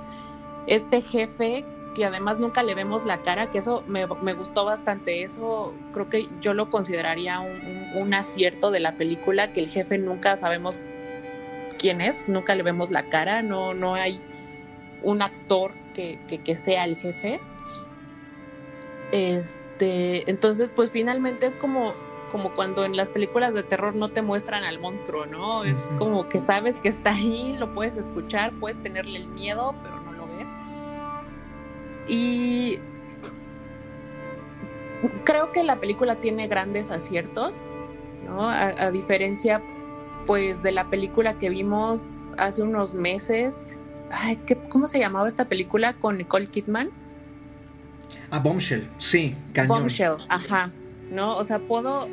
este 0.66 1.02
jefe 1.02 1.64
que 1.94 2.04
además 2.04 2.38
nunca 2.38 2.62
le 2.62 2.74
vemos 2.74 3.04
la 3.04 3.22
cara, 3.22 3.50
que 3.50 3.58
eso 3.58 3.82
me, 3.86 4.06
me 4.22 4.32
gustó 4.32 4.64
bastante, 4.64 5.22
eso 5.22 5.74
creo 5.92 6.08
que 6.08 6.28
yo 6.40 6.54
lo 6.54 6.70
consideraría 6.70 7.40
un, 7.40 7.50
un, 7.50 8.02
un, 8.02 8.14
acierto 8.14 8.70
de 8.70 8.80
la 8.80 8.92
película, 8.92 9.52
que 9.52 9.60
el 9.60 9.68
jefe 9.68 9.98
nunca 9.98 10.36
sabemos 10.36 10.84
quién 11.78 12.00
es, 12.00 12.20
nunca 12.26 12.54
le 12.54 12.62
vemos 12.62 12.90
la 12.90 13.04
cara, 13.04 13.42
no, 13.42 13.74
no 13.74 13.94
hay 13.94 14.20
un 15.02 15.22
actor 15.22 15.72
que, 15.94 16.18
que, 16.28 16.38
que 16.38 16.54
sea 16.54 16.84
el 16.84 16.96
jefe. 16.96 17.40
Este, 19.12 20.30
entonces, 20.30 20.70
pues 20.74 20.90
finalmente 20.90 21.46
es 21.46 21.54
como, 21.54 21.94
como 22.30 22.54
cuando 22.54 22.84
en 22.84 22.96
las 22.96 23.08
películas 23.08 23.54
de 23.54 23.62
terror 23.62 23.94
no 23.94 24.10
te 24.10 24.22
muestran 24.22 24.64
al 24.64 24.78
monstruo, 24.78 25.26
¿no? 25.26 25.64
Es 25.64 25.88
como 25.98 26.28
que 26.28 26.40
sabes 26.40 26.76
que 26.76 26.88
está 26.88 27.10
ahí, 27.10 27.56
lo 27.56 27.72
puedes 27.72 27.96
escuchar, 27.96 28.52
puedes 28.60 28.80
tenerle 28.82 29.20
el 29.20 29.28
miedo, 29.28 29.74
pero. 29.82 29.97
Y 32.08 32.78
creo 35.24 35.52
que 35.52 35.62
la 35.62 35.80
película 35.80 36.16
tiene 36.16 36.48
grandes 36.48 36.90
aciertos, 36.90 37.64
¿no? 38.26 38.48
A, 38.48 38.68
a 38.68 38.90
diferencia, 38.90 39.62
pues, 40.26 40.62
de 40.62 40.72
la 40.72 40.90
película 40.90 41.38
que 41.38 41.50
vimos 41.50 42.24
hace 42.36 42.62
unos 42.62 42.94
meses. 42.94 43.78
Ay, 44.10 44.36
¿qué, 44.46 44.56
¿Cómo 44.56 44.88
se 44.88 44.98
llamaba 44.98 45.28
esta 45.28 45.46
película 45.46 45.92
con 45.94 46.16
Nicole 46.18 46.46
Kidman? 46.46 46.90
Ah, 48.30 48.38
Bombshell, 48.38 48.88
sí, 48.98 49.34
cañón. 49.52 49.68
Bombshell, 49.80 50.16
ajá, 50.28 50.70
¿no? 51.10 51.36
O 51.36 51.44
sea, 51.44 51.58
puedo, 51.60 52.08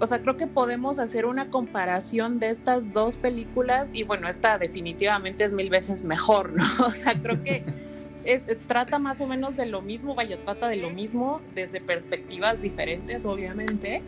o 0.00 0.06
sea, 0.06 0.20
creo 0.20 0.36
que 0.36 0.46
podemos 0.46 0.98
hacer 0.98 1.26
una 1.26 1.48
comparación 1.50 2.38
de 2.38 2.50
estas 2.50 2.92
dos 2.92 3.16
películas 3.16 3.90
y 3.92 4.02
bueno, 4.02 4.28
esta 4.28 4.58
definitivamente 4.58 5.44
es 5.44 5.52
mil 5.52 5.70
veces 5.70 6.04
mejor, 6.04 6.52
¿no? 6.52 6.64
O 6.86 6.90
sea, 6.90 7.20
creo 7.20 7.42
que 7.42 7.64
es, 8.26 8.42
trata 8.66 8.98
más 8.98 9.20
o 9.20 9.26
menos 9.26 9.56
de 9.56 9.66
lo 9.66 9.82
mismo, 9.82 10.14
vaya, 10.14 10.36
trata 10.42 10.68
de 10.68 10.76
lo 10.76 10.90
mismo 10.90 11.40
desde 11.54 11.80
perspectivas 11.80 12.60
diferentes, 12.60 13.24
obviamente, 13.24 14.02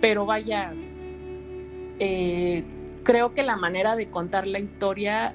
pero 0.00 0.26
vaya, 0.26 0.74
eh, 1.98 2.64
creo 3.04 3.34
que 3.34 3.42
la 3.42 3.56
manera 3.56 3.96
de 3.96 4.10
contar 4.10 4.46
la 4.46 4.58
historia 4.58 5.34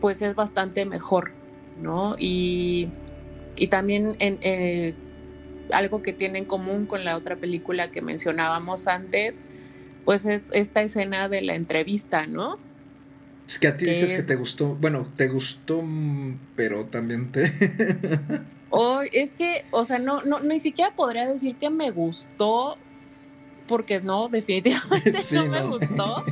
pues 0.00 0.22
es 0.22 0.34
bastante 0.34 0.84
mejor, 0.84 1.32
¿no? 1.80 2.16
Y 2.18 2.88
y 3.58 3.66
también 3.68 4.16
eh, 4.20 4.94
algo 5.72 6.02
que 6.02 6.12
tiene 6.12 6.38
en 6.38 6.44
común 6.44 6.86
con 6.86 7.04
la 7.04 7.16
otra 7.16 7.36
película 7.36 7.90
que 7.90 8.00
mencionábamos 8.00 8.86
antes, 8.86 9.40
pues 10.04 10.24
es 10.24 10.44
esta 10.52 10.82
escena 10.82 11.28
de 11.28 11.42
la 11.42 11.54
entrevista, 11.54 12.26
¿no? 12.26 12.58
Es 13.48 13.58
que 13.58 13.68
a 13.68 13.76
ti 13.76 13.86
que 13.86 13.92
dices 13.92 14.12
es... 14.12 14.20
que 14.20 14.26
te 14.26 14.36
gustó, 14.36 14.74
bueno, 14.74 15.06
te 15.16 15.28
gustó, 15.28 15.82
pero 16.54 16.84
también 16.86 17.32
te... 17.32 17.50
oh, 18.70 19.00
es 19.10 19.32
que, 19.32 19.64
o 19.70 19.86
sea, 19.86 19.98
no, 19.98 20.22
no, 20.22 20.40
ni 20.40 20.60
siquiera 20.60 20.94
podría 20.94 21.26
decir 21.26 21.56
que 21.56 21.70
me 21.70 21.90
gustó, 21.90 22.76
porque 23.66 24.00
no, 24.00 24.28
definitivamente 24.30 25.16
sí, 25.18 25.36
no, 25.36 25.46
no 25.46 25.50
me 25.50 25.78
gustó. 25.78 26.24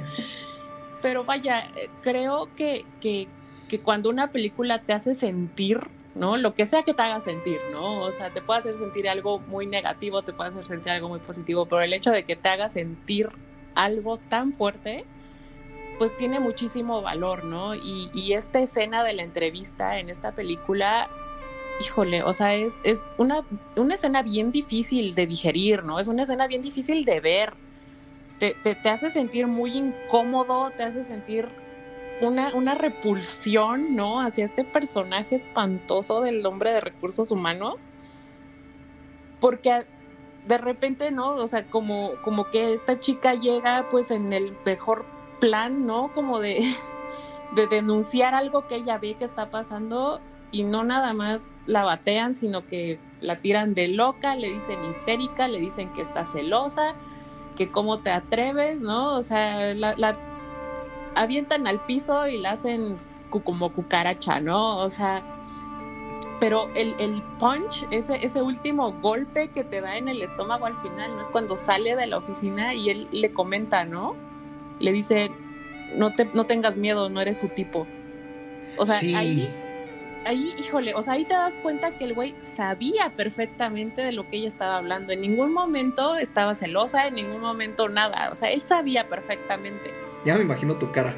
Pero 1.00 1.24
vaya, 1.24 1.66
creo 2.02 2.54
que, 2.54 2.84
que, 3.00 3.28
que 3.68 3.80
cuando 3.80 4.10
una 4.10 4.30
película 4.30 4.78
te 4.80 4.92
hace 4.92 5.14
sentir 5.14 5.80
¿no? 6.16 6.36
Lo 6.36 6.54
que 6.54 6.66
sea 6.66 6.82
que 6.82 6.94
te 6.94 7.02
haga 7.02 7.20
sentir, 7.20 7.60
¿no? 7.70 8.00
O 8.00 8.12
sea, 8.12 8.30
te 8.30 8.40
puede 8.40 8.60
hacer 8.60 8.76
sentir 8.76 9.08
algo 9.08 9.38
muy 9.38 9.66
negativo, 9.66 10.22
te 10.22 10.32
puede 10.32 10.50
hacer 10.50 10.66
sentir 10.66 10.90
algo 10.90 11.08
muy 11.08 11.18
positivo, 11.18 11.66
pero 11.66 11.82
el 11.82 11.92
hecho 11.92 12.10
de 12.10 12.24
que 12.24 12.36
te 12.36 12.48
haga 12.48 12.68
sentir 12.68 13.28
algo 13.74 14.18
tan 14.18 14.52
fuerte, 14.52 15.04
pues 15.98 16.16
tiene 16.16 16.40
muchísimo 16.40 17.02
valor, 17.02 17.44
¿no? 17.44 17.74
Y, 17.74 18.32
esta 18.32 18.60
escena 18.60 19.04
de 19.04 19.14
la 19.14 19.22
entrevista 19.22 19.98
en 19.98 20.10
esta 20.10 20.32
película, 20.32 21.08
híjole, 21.80 22.22
o 22.22 22.32
sea, 22.32 22.54
es, 22.54 22.74
es 22.84 23.00
una, 23.18 23.42
una 23.76 23.94
escena 23.94 24.22
bien 24.22 24.52
difícil 24.52 25.14
de 25.14 25.26
digerir, 25.26 25.84
¿no? 25.84 25.98
Es 25.98 26.08
una 26.08 26.24
escena 26.24 26.46
bien 26.46 26.62
difícil 26.62 27.04
de 27.04 27.20
ver. 27.20 27.54
Te, 28.38 28.54
te, 28.62 28.74
te 28.74 28.88
hace 28.90 29.10
sentir 29.10 29.46
muy 29.46 29.72
incómodo, 29.76 30.70
te 30.70 30.82
hace 30.82 31.04
sentir 31.04 31.48
una, 32.20 32.54
una, 32.54 32.74
repulsión, 32.74 33.96
¿no? 33.96 34.20
Hacia 34.20 34.44
este 34.44 34.64
personaje 34.64 35.36
espantoso 35.36 36.20
del 36.20 36.44
hombre 36.44 36.72
de 36.72 36.80
recursos 36.80 37.30
humanos. 37.30 37.76
Porque 39.40 39.86
de 40.46 40.58
repente, 40.58 41.10
¿no? 41.10 41.30
O 41.30 41.46
sea, 41.46 41.64
como, 41.64 42.12
como 42.22 42.50
que 42.50 42.74
esta 42.74 43.00
chica 43.00 43.34
llega 43.34 43.86
pues 43.90 44.10
en 44.10 44.32
el 44.32 44.56
mejor 44.64 45.04
plan, 45.40 45.86
¿no? 45.86 46.12
Como 46.14 46.40
de, 46.40 46.62
de 47.54 47.66
denunciar 47.66 48.34
algo 48.34 48.66
que 48.66 48.76
ella 48.76 48.98
ve 48.98 49.14
que 49.14 49.24
está 49.24 49.50
pasando 49.50 50.20
y 50.52 50.62
no 50.64 50.84
nada 50.84 51.12
más 51.12 51.42
la 51.66 51.84
batean, 51.84 52.36
sino 52.36 52.66
que 52.66 52.98
la 53.20 53.36
tiran 53.36 53.74
de 53.74 53.88
loca, 53.88 54.36
le 54.36 54.50
dicen 54.50 54.78
histérica, 54.84 55.48
le 55.48 55.58
dicen 55.58 55.92
que 55.92 56.02
está 56.02 56.24
celosa, 56.24 56.94
que 57.56 57.70
cómo 57.70 57.98
te 57.98 58.10
atreves, 58.10 58.80
¿no? 58.80 59.16
O 59.16 59.22
sea, 59.22 59.74
la, 59.74 60.16
avientan 61.14 61.66
al 61.66 61.80
piso 61.80 62.26
y 62.28 62.38
la 62.38 62.52
hacen 62.52 62.96
como 63.30 63.72
cucaracha, 63.72 64.40
¿no? 64.40 64.78
O 64.78 64.90
sea, 64.90 65.22
pero 66.38 66.68
el, 66.74 67.22
punch, 67.38 67.86
ese 67.90 68.42
último 68.42 68.92
golpe 68.92 69.48
que 69.48 69.64
te 69.64 69.80
da 69.80 69.96
en 69.96 70.08
el 70.08 70.22
estómago 70.22 70.66
al 70.66 70.76
final, 70.76 71.16
¿no? 71.16 71.22
Es 71.22 71.28
cuando 71.28 71.56
sale 71.56 71.96
de 71.96 72.06
la 72.06 72.18
oficina 72.18 72.74
y 72.74 72.90
él 72.90 73.08
le 73.10 73.32
comenta, 73.32 73.84
¿no? 73.84 74.14
Le 74.80 74.92
dice, 74.92 75.30
no, 75.94 76.14
te, 76.14 76.26
no 76.32 76.44
tengas 76.44 76.76
miedo, 76.76 77.08
no 77.08 77.20
eres 77.20 77.38
su 77.38 77.48
tipo. 77.48 77.86
O 78.76 78.86
sea, 78.86 78.96
sí. 78.96 79.14
ahí, 79.14 79.50
ahí, 80.26 80.54
híjole, 80.58 80.94
o 80.94 81.02
sea, 81.02 81.14
ahí 81.14 81.24
te 81.24 81.34
das 81.34 81.54
cuenta 81.62 81.96
que 81.96 82.04
el 82.04 82.14
güey 82.14 82.34
sabía 82.38 83.10
perfectamente 83.16 84.02
de 84.02 84.12
lo 84.12 84.28
que 84.28 84.36
ella 84.36 84.48
estaba 84.48 84.76
hablando. 84.76 85.12
En 85.12 85.20
ningún 85.20 85.52
momento 85.52 86.16
estaba 86.16 86.54
celosa, 86.54 87.06
en 87.06 87.14
ningún 87.14 87.40
momento 87.40 87.88
nada. 87.88 88.30
O 88.30 88.34
sea, 88.34 88.50
él 88.50 88.60
sabía 88.60 89.08
perfectamente. 89.08 89.92
Ya 90.24 90.36
me 90.36 90.42
imagino 90.42 90.76
tu 90.76 90.90
cara. 90.90 91.14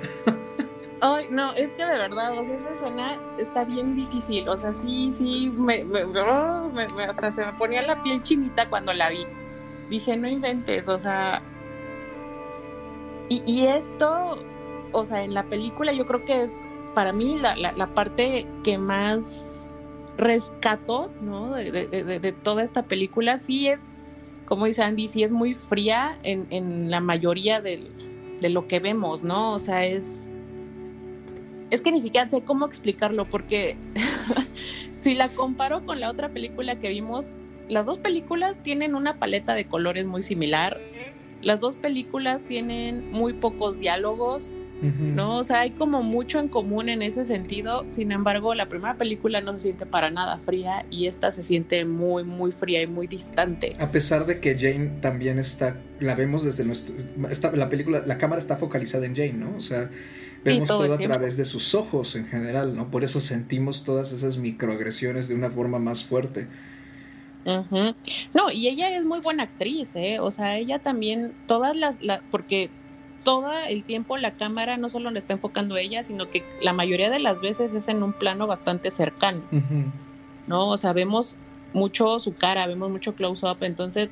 Ay, 1.00 1.28
no, 1.30 1.52
es 1.52 1.72
que 1.72 1.84
de 1.84 1.96
verdad, 1.96 2.36
o 2.36 2.44
sea, 2.44 2.56
esa 2.56 2.70
escena 2.70 3.20
está 3.38 3.64
bien 3.64 3.94
difícil. 3.94 4.48
O 4.48 4.56
sea, 4.56 4.74
sí, 4.74 5.12
sí, 5.12 5.52
me, 5.56 5.84
me, 5.84 6.04
oh, 6.04 6.70
me, 6.72 7.04
hasta 7.04 7.30
se 7.30 7.44
me 7.44 7.52
ponía 7.52 7.82
la 7.82 8.02
piel 8.02 8.22
chinita 8.22 8.68
cuando 8.68 8.92
la 8.92 9.08
vi. 9.08 9.24
Dije, 9.88 10.16
no 10.16 10.28
inventes, 10.28 10.88
o 10.88 10.98
sea. 10.98 11.42
Y, 13.28 13.42
y 13.46 13.66
esto, 13.66 14.38
o 14.92 15.04
sea, 15.04 15.22
en 15.22 15.34
la 15.34 15.44
película 15.44 15.92
yo 15.92 16.06
creo 16.06 16.24
que 16.24 16.44
es 16.44 16.50
para 16.94 17.12
mí 17.12 17.38
la, 17.38 17.94
parte 17.94 18.46
que 18.64 18.78
más 18.78 19.66
rescato, 20.16 21.10
¿no? 21.20 21.54
De, 21.54 21.70
de, 21.70 21.86
de, 21.86 22.18
de, 22.18 22.32
toda 22.32 22.64
esta 22.64 22.84
película. 22.84 23.38
Sí 23.38 23.68
es, 23.68 23.80
como 24.46 24.66
dice 24.66 24.82
Andy, 24.82 25.08
sí 25.08 25.22
es 25.22 25.30
muy 25.30 25.54
fría 25.54 26.18
en, 26.22 26.46
en 26.50 26.90
la 26.90 27.00
mayoría 27.00 27.60
de 27.60 27.90
lo 28.48 28.66
que 28.66 28.80
vemos, 28.80 29.22
¿no? 29.22 29.52
O 29.52 29.58
sea, 29.58 29.84
es... 29.84 30.28
Es 31.70 31.82
que 31.82 31.92
ni 31.92 32.00
siquiera 32.00 32.26
sé 32.28 32.42
cómo 32.42 32.64
explicarlo, 32.64 33.26
porque 33.26 33.76
si 34.96 35.14
la 35.14 35.28
comparo 35.28 35.84
con 35.84 36.00
la 36.00 36.10
otra 36.10 36.30
película 36.30 36.78
que 36.78 36.88
vimos, 36.88 37.26
las 37.68 37.84
dos 37.84 37.98
películas 37.98 38.62
tienen 38.62 38.94
una 38.94 39.18
paleta 39.18 39.54
de 39.54 39.66
colores 39.66 40.06
muy 40.06 40.22
similar, 40.22 40.80
las 41.42 41.60
dos 41.60 41.76
películas 41.76 42.42
tienen 42.46 43.10
muy 43.10 43.32
pocos 43.32 43.78
diálogos, 43.78 44.56
¿no? 44.80 45.38
O 45.38 45.44
sea, 45.44 45.60
hay 45.60 45.72
como 45.72 46.04
mucho 46.04 46.38
en 46.38 46.46
común 46.46 46.88
en 46.88 47.02
ese 47.02 47.24
sentido. 47.24 47.84
Sin 47.88 48.12
embargo, 48.12 48.54
la 48.54 48.68
primera 48.68 48.96
película 48.96 49.40
no 49.40 49.56
se 49.56 49.64
siente 49.64 49.86
para 49.86 50.10
nada 50.10 50.38
fría 50.38 50.86
y 50.88 51.06
esta 51.06 51.32
se 51.32 51.42
siente 51.42 51.84
muy, 51.84 52.22
muy 52.22 52.52
fría 52.52 52.82
y 52.82 52.86
muy 52.86 53.08
distante. 53.08 53.74
A 53.80 53.90
pesar 53.90 54.24
de 54.26 54.38
que 54.38 54.56
Jane 54.56 55.00
también 55.00 55.38
está, 55.38 55.76
la 55.98 56.14
vemos 56.14 56.44
desde 56.44 56.64
nuestro, 56.64 56.94
está, 57.28 57.50
la 57.52 57.68
película, 57.68 58.04
la 58.06 58.18
cámara 58.18 58.38
está 58.38 58.56
focalizada 58.56 59.06
en 59.06 59.16
Jane, 59.16 59.32
¿no? 59.32 59.56
O 59.56 59.60
sea, 59.60 59.90
vemos 60.44 60.68
todo, 60.68 60.92
a 60.94 60.98
través 60.98 61.36
de 61.36 61.44
sus 61.44 61.74
ojos 61.74 62.14
en 62.14 62.26
general, 62.26 62.76
¿no? 62.76 62.88
Por 62.88 63.02
eso 63.02 63.20
sentimos 63.20 63.82
todas 63.82 64.12
esas 64.12 64.38
microagresiones 64.38 65.26
de 65.28 65.34
una 65.34 65.50
forma 65.50 65.80
más 65.80 66.04
fuerte. 66.04 66.46
No, 68.34 68.50
y 68.50 68.68
ella 68.68 68.94
es 68.96 69.04
muy 69.04 69.20
buena 69.20 69.44
actriz, 69.44 69.96
¿eh? 69.96 70.20
O 70.20 70.30
sea, 70.30 70.56
ella 70.56 70.78
también, 70.78 71.34
todas 71.46 71.76
las, 71.76 71.96
porque 72.30 72.70
todo 73.24 73.52
el 73.68 73.84
tiempo 73.84 74.16
la 74.16 74.32
cámara 74.32 74.76
no 74.76 74.88
solo 74.88 75.10
le 75.10 75.18
está 75.18 75.34
enfocando 75.34 75.74
a 75.74 75.80
ella, 75.80 76.02
sino 76.02 76.30
que 76.30 76.44
la 76.62 76.72
mayoría 76.72 77.10
de 77.10 77.18
las 77.18 77.40
veces 77.40 77.74
es 77.74 77.88
en 77.88 78.02
un 78.02 78.12
plano 78.12 78.46
bastante 78.46 78.90
cercano, 78.90 79.42
¿no? 80.46 80.68
O 80.68 80.76
sea, 80.76 80.92
vemos 80.92 81.36
mucho 81.72 82.18
su 82.20 82.34
cara, 82.34 82.66
vemos 82.66 82.90
mucho 82.90 83.14
close-up, 83.14 83.58
entonces 83.60 84.10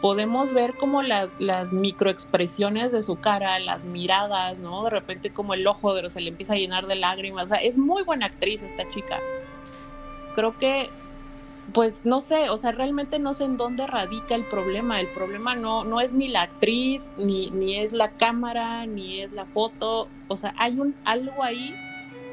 podemos 0.00 0.52
ver 0.52 0.74
como 0.74 1.02
las, 1.02 1.40
las 1.40 1.72
microexpresiones 1.72 2.92
de 2.92 3.02
su 3.02 3.16
cara, 3.16 3.58
las 3.58 3.84
miradas, 3.84 4.58
¿no? 4.58 4.84
De 4.84 4.90
repente 4.90 5.30
como 5.30 5.54
el 5.54 5.66
ojo 5.66 5.94
de 5.94 6.08
se 6.08 6.20
le 6.20 6.30
empieza 6.30 6.54
a 6.54 6.56
llenar 6.56 6.86
de 6.86 6.94
lágrimas, 6.94 7.44
o 7.44 7.54
sea, 7.54 7.58
es 7.58 7.78
muy 7.78 8.02
buena 8.02 8.26
actriz 8.26 8.62
esta 8.62 8.88
chica. 8.88 9.18
Creo 10.34 10.56
que 10.56 10.88
pues 11.72 12.02
no 12.04 12.20
sé, 12.20 12.48
o 12.50 12.56
sea, 12.56 12.72
realmente 12.72 13.18
no 13.18 13.32
sé 13.32 13.44
en 13.44 13.56
dónde 13.56 13.86
radica 13.86 14.34
el 14.34 14.44
problema. 14.44 15.00
El 15.00 15.08
problema 15.08 15.54
no, 15.54 15.84
no 15.84 16.00
es 16.00 16.12
ni 16.12 16.28
la 16.28 16.42
actriz, 16.42 17.10
ni, 17.18 17.50
ni 17.50 17.76
es 17.76 17.92
la 17.92 18.10
cámara, 18.12 18.86
ni 18.86 19.20
es 19.20 19.32
la 19.32 19.44
foto. 19.44 20.08
O 20.28 20.36
sea, 20.36 20.54
hay 20.56 20.78
un 20.78 20.94
algo 21.04 21.42
ahí 21.42 21.74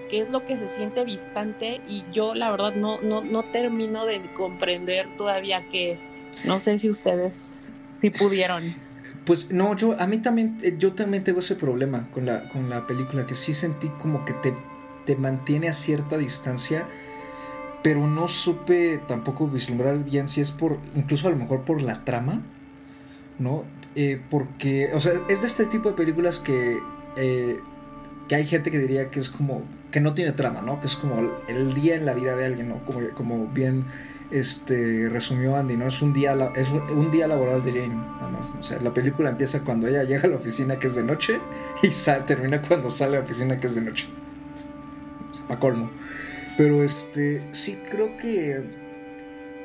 que 0.09 0.21
es 0.21 0.29
lo 0.29 0.45
que 0.45 0.55
se 0.55 0.67
siente 0.67 1.03
distante 1.03 1.81
y 1.89 2.03
yo 2.11 2.35
la 2.35 2.51
verdad 2.51 2.75
no, 2.75 3.01
no, 3.01 3.21
no 3.21 3.43
termino 3.43 4.05
de 4.05 4.21
comprender 4.33 5.07
todavía 5.17 5.67
qué 5.69 5.91
es. 5.91 6.25
No 6.43 6.59
sé 6.59 6.77
si 6.79 6.89
ustedes 6.89 7.61
si 7.91 8.09
pudieron. 8.09 8.75
Pues 9.25 9.51
no, 9.51 9.75
yo 9.75 9.99
a 9.99 10.05
mí 10.05 10.19
también, 10.19 10.59
eh, 10.61 10.75
yo 10.77 10.93
también 10.93 11.23
tengo 11.23 11.39
ese 11.39 11.55
problema 11.55 12.07
con 12.11 12.25
la, 12.25 12.47
con 12.49 12.69
la 12.69 12.85
película, 12.85 13.25
que 13.25 13.35
sí 13.35 13.53
sentí 13.53 13.87
como 13.99 14.23
que 14.23 14.33
te, 14.33 14.53
te 15.05 15.15
mantiene 15.15 15.67
a 15.67 15.73
cierta 15.73 16.17
distancia 16.17 16.85
pero 17.85 18.07
no 18.07 18.27
supe 18.27 18.99
tampoco 19.07 19.47
vislumbrar 19.47 20.03
bien 20.03 20.27
si 20.27 20.41
es 20.41 20.49
por, 20.49 20.79
incluso 20.95 21.27
a 21.27 21.29
lo 21.29 21.37
mejor 21.37 21.65
por 21.65 21.83
la 21.83 22.03
trama, 22.03 22.41
¿no? 23.37 23.63
Eh, 23.93 24.19
porque, 24.31 24.89
o 24.95 24.99
sea, 24.99 25.13
es 25.29 25.41
de 25.41 25.45
este 25.45 25.67
tipo 25.67 25.89
de 25.89 25.95
películas 25.95 26.39
que, 26.39 26.79
eh, 27.15 27.59
que 28.27 28.33
hay 28.33 28.47
gente 28.47 28.71
que 28.71 28.79
diría 28.79 29.11
que 29.11 29.19
es 29.19 29.29
como, 29.29 29.61
que 29.91 30.01
no 30.01 30.15
tiene 30.15 30.31
trama, 30.31 30.63
¿no? 30.63 30.79
Que 30.79 30.87
es 30.87 30.95
como 30.95 31.29
el 31.47 31.75
día 31.75 31.93
en 31.93 32.07
la 32.07 32.15
vida 32.15 32.35
de 32.35 32.47
alguien, 32.47 32.69
¿no? 32.69 32.83
Como, 32.85 33.07
como 33.09 33.45
bien 33.49 33.85
este, 34.31 35.07
resumió 35.07 35.55
Andy, 35.55 35.77
¿no? 35.77 35.85
Es 35.85 36.01
un, 36.01 36.11
día, 36.11 36.33
es 36.55 36.69
un 36.69 37.11
día 37.11 37.27
laboral 37.27 37.63
de 37.63 37.71
Jane, 37.71 37.93
nada 37.93 38.29
más. 38.31 38.51
O 38.59 38.63
sea, 38.63 38.81
la 38.81 38.95
película 38.95 39.29
empieza 39.29 39.63
cuando 39.63 39.87
ella 39.87 40.01
llega 40.01 40.23
a 40.23 40.31
la 40.31 40.37
oficina 40.37 40.79
que 40.79 40.87
es 40.87 40.95
de 40.95 41.03
noche 41.03 41.39
y 41.83 41.89
termina 42.25 42.63
cuando 42.63 42.89
sale 42.89 43.17
a 43.17 43.19
la 43.19 43.25
oficina 43.25 43.59
que 43.59 43.67
es 43.67 43.75
de 43.75 43.81
noche. 43.81 44.07
O 45.47 45.59
colmo. 45.59 45.91
Pero 46.57 46.83
este, 46.83 47.41
sí 47.51 47.77
creo 47.89 48.17
que 48.17 48.61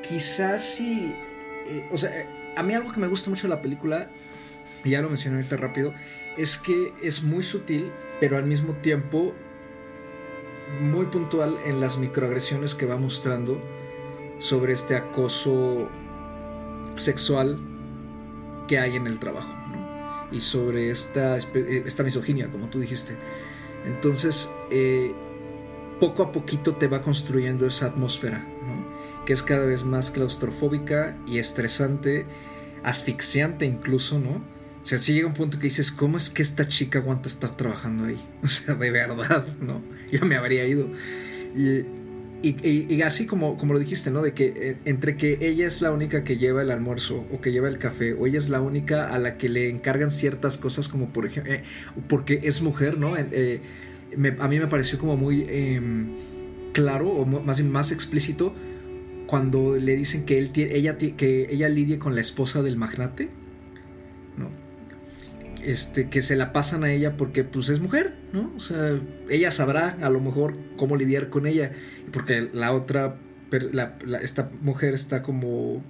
quizás 0.07 0.65
sí, 0.65 1.15
eh, 1.69 1.85
o 1.93 1.97
sea, 1.97 2.11
a 2.57 2.63
mí 2.63 2.75
algo 2.75 2.93
que 2.93 3.01
me 3.01 3.07
gusta 3.07 3.31
mucho 3.31 3.49
de 3.49 3.55
la 3.55 3.63
película, 3.63 4.11
y 4.85 4.91
ya 4.91 5.03
lo 5.03 5.09
mencioné 5.09 5.37
ahorita 5.37 5.57
rápido, 5.57 5.95
es 6.37 6.59
que 6.59 6.93
es 7.03 7.23
muy 7.23 7.43
sutil, 7.43 7.93
pero 8.19 8.37
al 8.37 8.45
mismo 8.45 8.75
tiempo 8.75 9.35
muy 10.81 11.07
puntual 11.07 11.59
en 11.65 11.81
las 11.81 11.99
microagresiones 11.99 12.75
que 12.75 12.87
va 12.87 12.97
mostrando 12.97 13.61
sobre 14.39 14.73
este 14.73 14.97
acoso 14.97 15.89
sexual 16.97 17.59
que 18.69 18.79
hay 18.79 18.97
en 18.97 19.07
el 19.07 19.19
trabajo, 19.19 19.53
¿no? 19.69 20.29
Y 20.33 20.41
sobre 20.41 20.91
esta, 20.91 21.39
eh, 21.39 21.83
esta 21.87 22.03
misoginia, 22.03 22.49
como 22.49 22.69
tú 22.69 22.79
dijiste. 22.79 23.17
Entonces, 23.85 24.51
eh, 24.71 25.13
poco 26.01 26.23
a 26.23 26.33
poquito 26.33 26.75
te 26.75 26.89
va 26.89 27.03
construyendo 27.03 27.67
esa 27.67 27.87
atmósfera, 27.87 28.39
¿no? 28.39 29.25
que 29.25 29.33
es 29.33 29.43
cada 29.43 29.67
vez 29.67 29.85
más 29.85 30.11
claustrofóbica 30.11 31.17
y 31.27 31.39
estresante, 31.39 32.27
asfixiante 32.83 33.67
incluso, 33.67 34.19
¿no? 34.19 34.43
O 34.83 34.87
sea, 34.87 34.99
si 34.99 35.13
llega 35.13 35.27
un 35.27 35.35
punto 35.35 35.59
que 35.59 35.65
dices, 35.65 35.93
¿cómo 35.93 36.17
es 36.17 36.31
que 36.31 36.41
esta 36.41 36.67
chica 36.67 37.01
aguanta 37.01 37.29
estar 37.29 37.55
trabajando 37.57 38.07
ahí? 38.07 38.19
O 38.43 38.49
sea, 38.49 38.75
de 38.75 38.91
verdad, 38.91 39.47
¿no? 39.61 39.83
Ya 40.11 40.25
me 40.25 40.37
habría 40.37 40.67
ido. 40.67 40.89
Y, 41.55 41.85
y, 42.43 43.03
así 43.03 43.27
como, 43.27 43.59
como 43.59 43.75
lo 43.75 43.79
dijiste, 43.79 44.11
¿no? 44.11 44.23
De 44.23 44.33
que 44.33 44.47
eh, 44.57 44.77
entre 44.87 45.19
que 45.19 45.39
ella 45.43 45.67
es 45.67 45.83
la 45.83 45.91
única 45.91 46.25
que 46.25 46.39
lleva 46.39 46.63
el 46.63 46.71
almuerzo 46.71 47.27
o 47.31 47.43
que 47.43 47.53
lleva 47.53 47.69
el 47.69 47.77
café, 47.79 48.15
o 48.15 48.27
ella 48.27 48.39
es 48.39 48.49
la 48.49 48.63
única 48.63 49.15
a 49.15 49.19
la 49.19 49.37
que 49.37 49.51
le 49.51 49.69
encargan 49.69 50.11
ciertas 50.11 50.57
cosas, 50.57 50.89
como 50.89 51.13
por 51.13 51.27
ejemplo, 51.27 51.53
eh, 51.53 51.65
porque 52.09 52.41
es 52.45 52.63
mujer, 52.63 52.97
¿no? 52.97 53.15
Eh, 53.19 53.61
a 54.39 54.49
mí 54.49 54.59
me 54.59 54.67
pareció 54.67 54.99
como 54.99 55.17
muy 55.17 55.47
em, 55.49 56.15
claro 56.73 57.09
o 57.11 57.27
más, 57.27 57.63
más 57.63 57.93
explícito 57.93 58.55
cuando 59.27 59.77
le 59.77 59.97
dicen 59.97 60.25
que, 60.25 60.39
ella, 60.39 60.99
que 60.99 61.49
ella 61.51 61.69
lidie 61.69 61.99
con 61.99 62.15
la 62.17 62.21
esposa 62.21 62.63
del 62.63 62.77
magnate. 62.77 63.31
¿no? 64.37 64.49
Este, 65.63 66.09
que 66.09 66.23
se 66.23 66.37
la 66.37 66.53
pasan 66.53 66.85
a 66.85 66.93
ella 66.93 67.17
porque 67.17 67.45
pues 67.45 67.69
es 67.69 67.81
mujer, 67.81 68.15
¿no? 68.33 68.51
O 68.57 68.61
sea, 68.61 68.99
ella 69.29 69.51
sabrá 69.51 69.99
a 70.01 70.09
lo 70.11 70.21
mejor 70.21 70.57
cómo 70.77 70.97
lidiar 70.97 71.29
con 71.29 71.47
ella. 71.47 71.73
Porque 72.13 72.49
la 72.53 72.73
otra, 72.73 73.17
esta 74.23 74.51
mujer 74.63 74.95
está 74.95 75.23
como, 75.23 75.83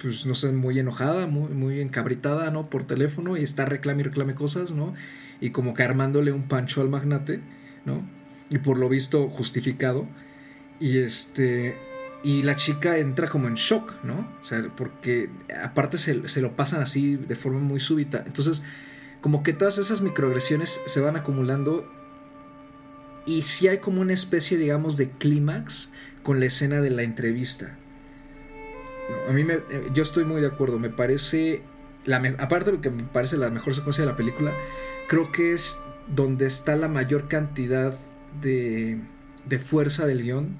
pues 0.00 0.26
no 0.26 0.34
sé, 0.34 0.52
muy 0.52 0.78
enojada, 0.78 1.26
muy, 1.26 1.48
muy 1.54 1.80
encabritada, 1.80 2.50
¿no? 2.50 2.68
Por 2.68 2.84
teléfono 2.84 3.36
y 3.36 3.42
está 3.42 3.64
reclame 3.64 4.02
y 4.02 4.04
reclame 4.04 4.34
cosas, 4.34 4.70
¿no? 4.72 4.94
Y 5.44 5.50
como 5.50 5.74
que 5.74 5.82
armándole 5.82 6.32
un 6.32 6.48
pancho 6.48 6.80
al 6.80 6.88
magnate, 6.88 7.38
¿no? 7.84 8.02
Y 8.48 8.60
por 8.60 8.78
lo 8.78 8.88
visto 8.88 9.28
justificado. 9.28 10.08
Y 10.80 11.00
este. 11.00 11.76
Y 12.22 12.44
la 12.44 12.56
chica 12.56 12.96
entra 12.96 13.28
como 13.28 13.46
en 13.48 13.54
shock, 13.56 14.02
¿no? 14.04 14.26
O 14.40 14.44
sea, 14.46 14.66
porque 14.74 15.28
aparte 15.62 15.98
se, 15.98 16.26
se 16.28 16.40
lo 16.40 16.56
pasan 16.56 16.80
así 16.80 17.16
de 17.16 17.36
forma 17.36 17.60
muy 17.60 17.78
súbita. 17.78 18.22
Entonces, 18.24 18.62
como 19.20 19.42
que 19.42 19.52
todas 19.52 19.76
esas 19.76 20.00
microagresiones 20.00 20.80
se 20.86 21.00
van 21.00 21.14
acumulando. 21.14 21.92
Y 23.26 23.42
sí 23.42 23.68
hay 23.68 23.80
como 23.80 24.00
una 24.00 24.14
especie, 24.14 24.56
digamos, 24.56 24.96
de 24.96 25.10
clímax 25.10 25.92
con 26.22 26.40
la 26.40 26.46
escena 26.46 26.80
de 26.80 26.88
la 26.88 27.02
entrevista. 27.02 27.76
A 29.28 29.32
mí 29.32 29.44
me, 29.44 29.58
yo 29.92 30.04
estoy 30.04 30.24
muy 30.24 30.40
de 30.40 30.46
acuerdo. 30.46 30.78
Me 30.78 30.88
parece. 30.88 31.60
La 32.06 32.16
aparte 32.38 32.72
de 32.72 32.80
que 32.80 32.88
me 32.88 33.02
parece 33.02 33.36
la 33.36 33.50
mejor 33.50 33.74
secuencia 33.74 34.04
de 34.04 34.10
la 34.10 34.16
película, 34.16 34.54
creo 35.14 35.30
que 35.30 35.52
es 35.52 35.78
donde 36.08 36.44
está 36.44 36.74
la 36.74 36.88
mayor 36.88 37.28
cantidad 37.28 37.96
de, 38.42 38.98
de 39.44 39.58
fuerza 39.60 40.06
del 40.06 40.24
guion, 40.24 40.58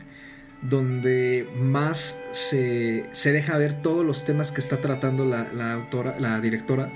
donde 0.63 1.49
más 1.59 2.21
se, 2.31 3.05
se, 3.11 3.33
deja 3.33 3.59
ver 3.59 3.83
todos 3.83 4.07
los 4.07 4.25
temas 4.25 4.53
que 4.53 4.61
está 4.61 4.77
tratando 4.77 5.25
la, 5.25 5.73
autora, 5.73 6.21
la 6.21 6.41
directora. 6.41 6.93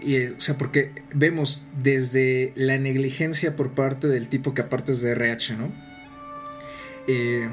Y, 0.00 0.14
eh, 0.14 0.34
o 0.38 0.40
sea, 0.40 0.56
porque 0.56 0.92
vemos 1.12 1.66
desde 1.82 2.52
la 2.54 2.78
negligencia 2.78 3.56
por 3.56 3.72
parte 3.72 4.06
del 4.06 4.28
tipo 4.28 4.54
que 4.54 4.62
aparte 4.62 4.92
es 4.92 5.00
de 5.00 5.10
RH, 5.10 5.56
¿no? 5.56 5.72
Eh, 7.08 7.48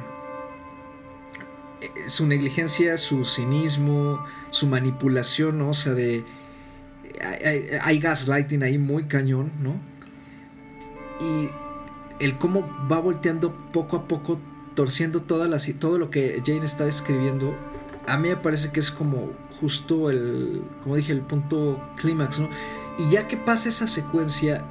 eh, 1.81 1.89
su 2.05 2.27
negligencia, 2.27 2.99
su 2.99 3.25
cinismo, 3.25 4.23
su 4.51 4.67
manipulación, 4.67 5.57
¿no? 5.57 5.69
O 5.69 5.73
sea, 5.73 5.93
de 5.93 6.23
hay, 7.81 7.99
gaslighting 7.99 8.63
ahí 8.63 8.77
muy 8.77 9.03
cañón, 9.03 9.51
¿no? 9.61 9.75
Y 11.19 11.49
el 12.19 12.37
cómo 12.37 12.67
va 12.91 12.99
volteando 12.99 13.53
poco 13.71 13.97
a 13.97 14.07
poco, 14.07 14.39
torciendo 14.73 15.21
toda 15.21 15.47
la, 15.47 15.57
todo 15.79 15.97
lo 15.97 16.09
que 16.09 16.41
Jane 16.45 16.65
está 16.65 16.87
escribiendo, 16.87 17.55
a 18.07 18.17
mí 18.17 18.29
me 18.29 18.35
parece 18.35 18.71
que 18.71 18.79
es 18.79 18.91
como 18.91 19.31
justo 19.59 20.09
el, 20.09 20.61
como 20.83 20.95
dije, 20.95 21.13
el 21.13 21.21
punto 21.21 21.81
clímax, 21.97 22.39
¿no? 22.39 22.49
Y 22.97 23.09
ya 23.09 23.27
que 23.27 23.37
pasa 23.37 23.69
esa 23.69 23.87
secuencia 23.87 24.63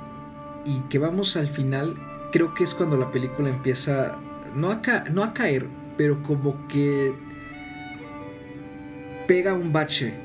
y 0.65 0.81
que 0.89 0.99
vamos 0.99 1.37
al 1.37 1.49
final, 1.49 1.97
creo 2.33 2.55
que 2.55 2.65
es 2.65 2.75
cuando 2.75 2.97
la 2.97 3.11
película 3.11 3.49
empieza, 3.49 4.17
no 4.55 4.71
a 4.71 5.33
caer, 5.35 5.67
pero 5.97 6.23
como 6.23 6.67
que 6.69 7.15
pega 9.27 9.55
un 9.55 9.73
bache 9.73 10.24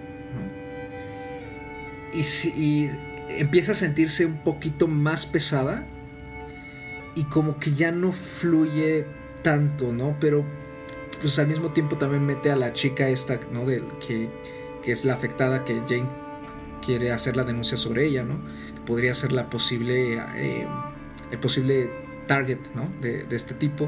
y, 2.14 2.89
empieza 3.30 3.74
a 3.74 3.76
sentirse 3.76 4.26
un 4.26 4.38
poquito 4.38 4.88
más 4.88 5.28
pesada 5.28 5.86
y 7.16 7.26
como 7.26 7.60
que 7.60 7.74
ya 7.74 7.91
no 7.91 8.12
fluye 8.12 9.05
tanto, 9.43 9.93
¿no? 9.93 10.18
Pero 10.20 10.43
pues 11.22 11.38
al 11.38 11.47
mismo 11.47 11.72
tiempo 11.72 11.97
también 11.97 12.26
mete 12.26 12.49
a 12.51 12.55
la 12.55 12.74
chica 12.74 13.07
esta, 13.07 13.39
¿no? 13.51 13.66
Que, 13.66 14.30
que 14.84 14.91
es 14.91 15.05
la 15.05 15.14
afectada, 15.14 15.64
que 15.64 15.82
Jane 15.88 16.10
quiere 16.84 17.12
hacer 17.12 17.36
la 17.36 17.43
denuncia 17.43 17.78
sobre 17.78 18.07
ella, 18.07 18.24
¿no? 18.24 18.39
podría 18.89 19.14
ser 19.14 19.32
la 19.32 19.51
posible, 19.51 20.16
eh, 20.36 20.68
el 21.30 21.38
posible 21.38 21.91
target 22.26 22.57
¿no? 22.74 22.91
de, 23.01 23.28
este 23.30 23.53
tipo. 23.53 23.88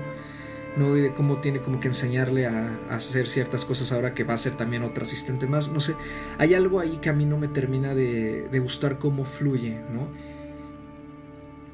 ¿No? 0.78 0.95
Y 0.97 1.01
de 1.01 1.13
cómo 1.13 1.38
tiene 1.38 1.59
como 1.59 1.80
que 1.80 1.88
enseñarle 1.88 2.47
a, 2.47 2.80
hacer 2.89 3.28
ciertas 3.28 3.65
cosas 3.65 3.91
ahora 3.91 4.13
que 4.13 4.24
va 4.24 4.34
a 4.34 4.38
ser 4.38 4.57
también 4.57 4.84
otra 4.84 5.03
asistente 5.03 5.47
más. 5.47 5.72
No 5.72 5.80
sé, 5.80 5.95
hay 6.38 6.53
algo 6.53 6.80
ahí 6.80 6.97
que 7.01 7.09
a 7.09 7.13
mí 7.13 7.26
no 7.26 7.38
me 7.38 7.47
termina 7.47 7.93
de, 7.93 8.47
gustar 8.61 8.97
cómo 8.99 9.26
fluye, 9.26 9.78
¿no? 9.93 10.07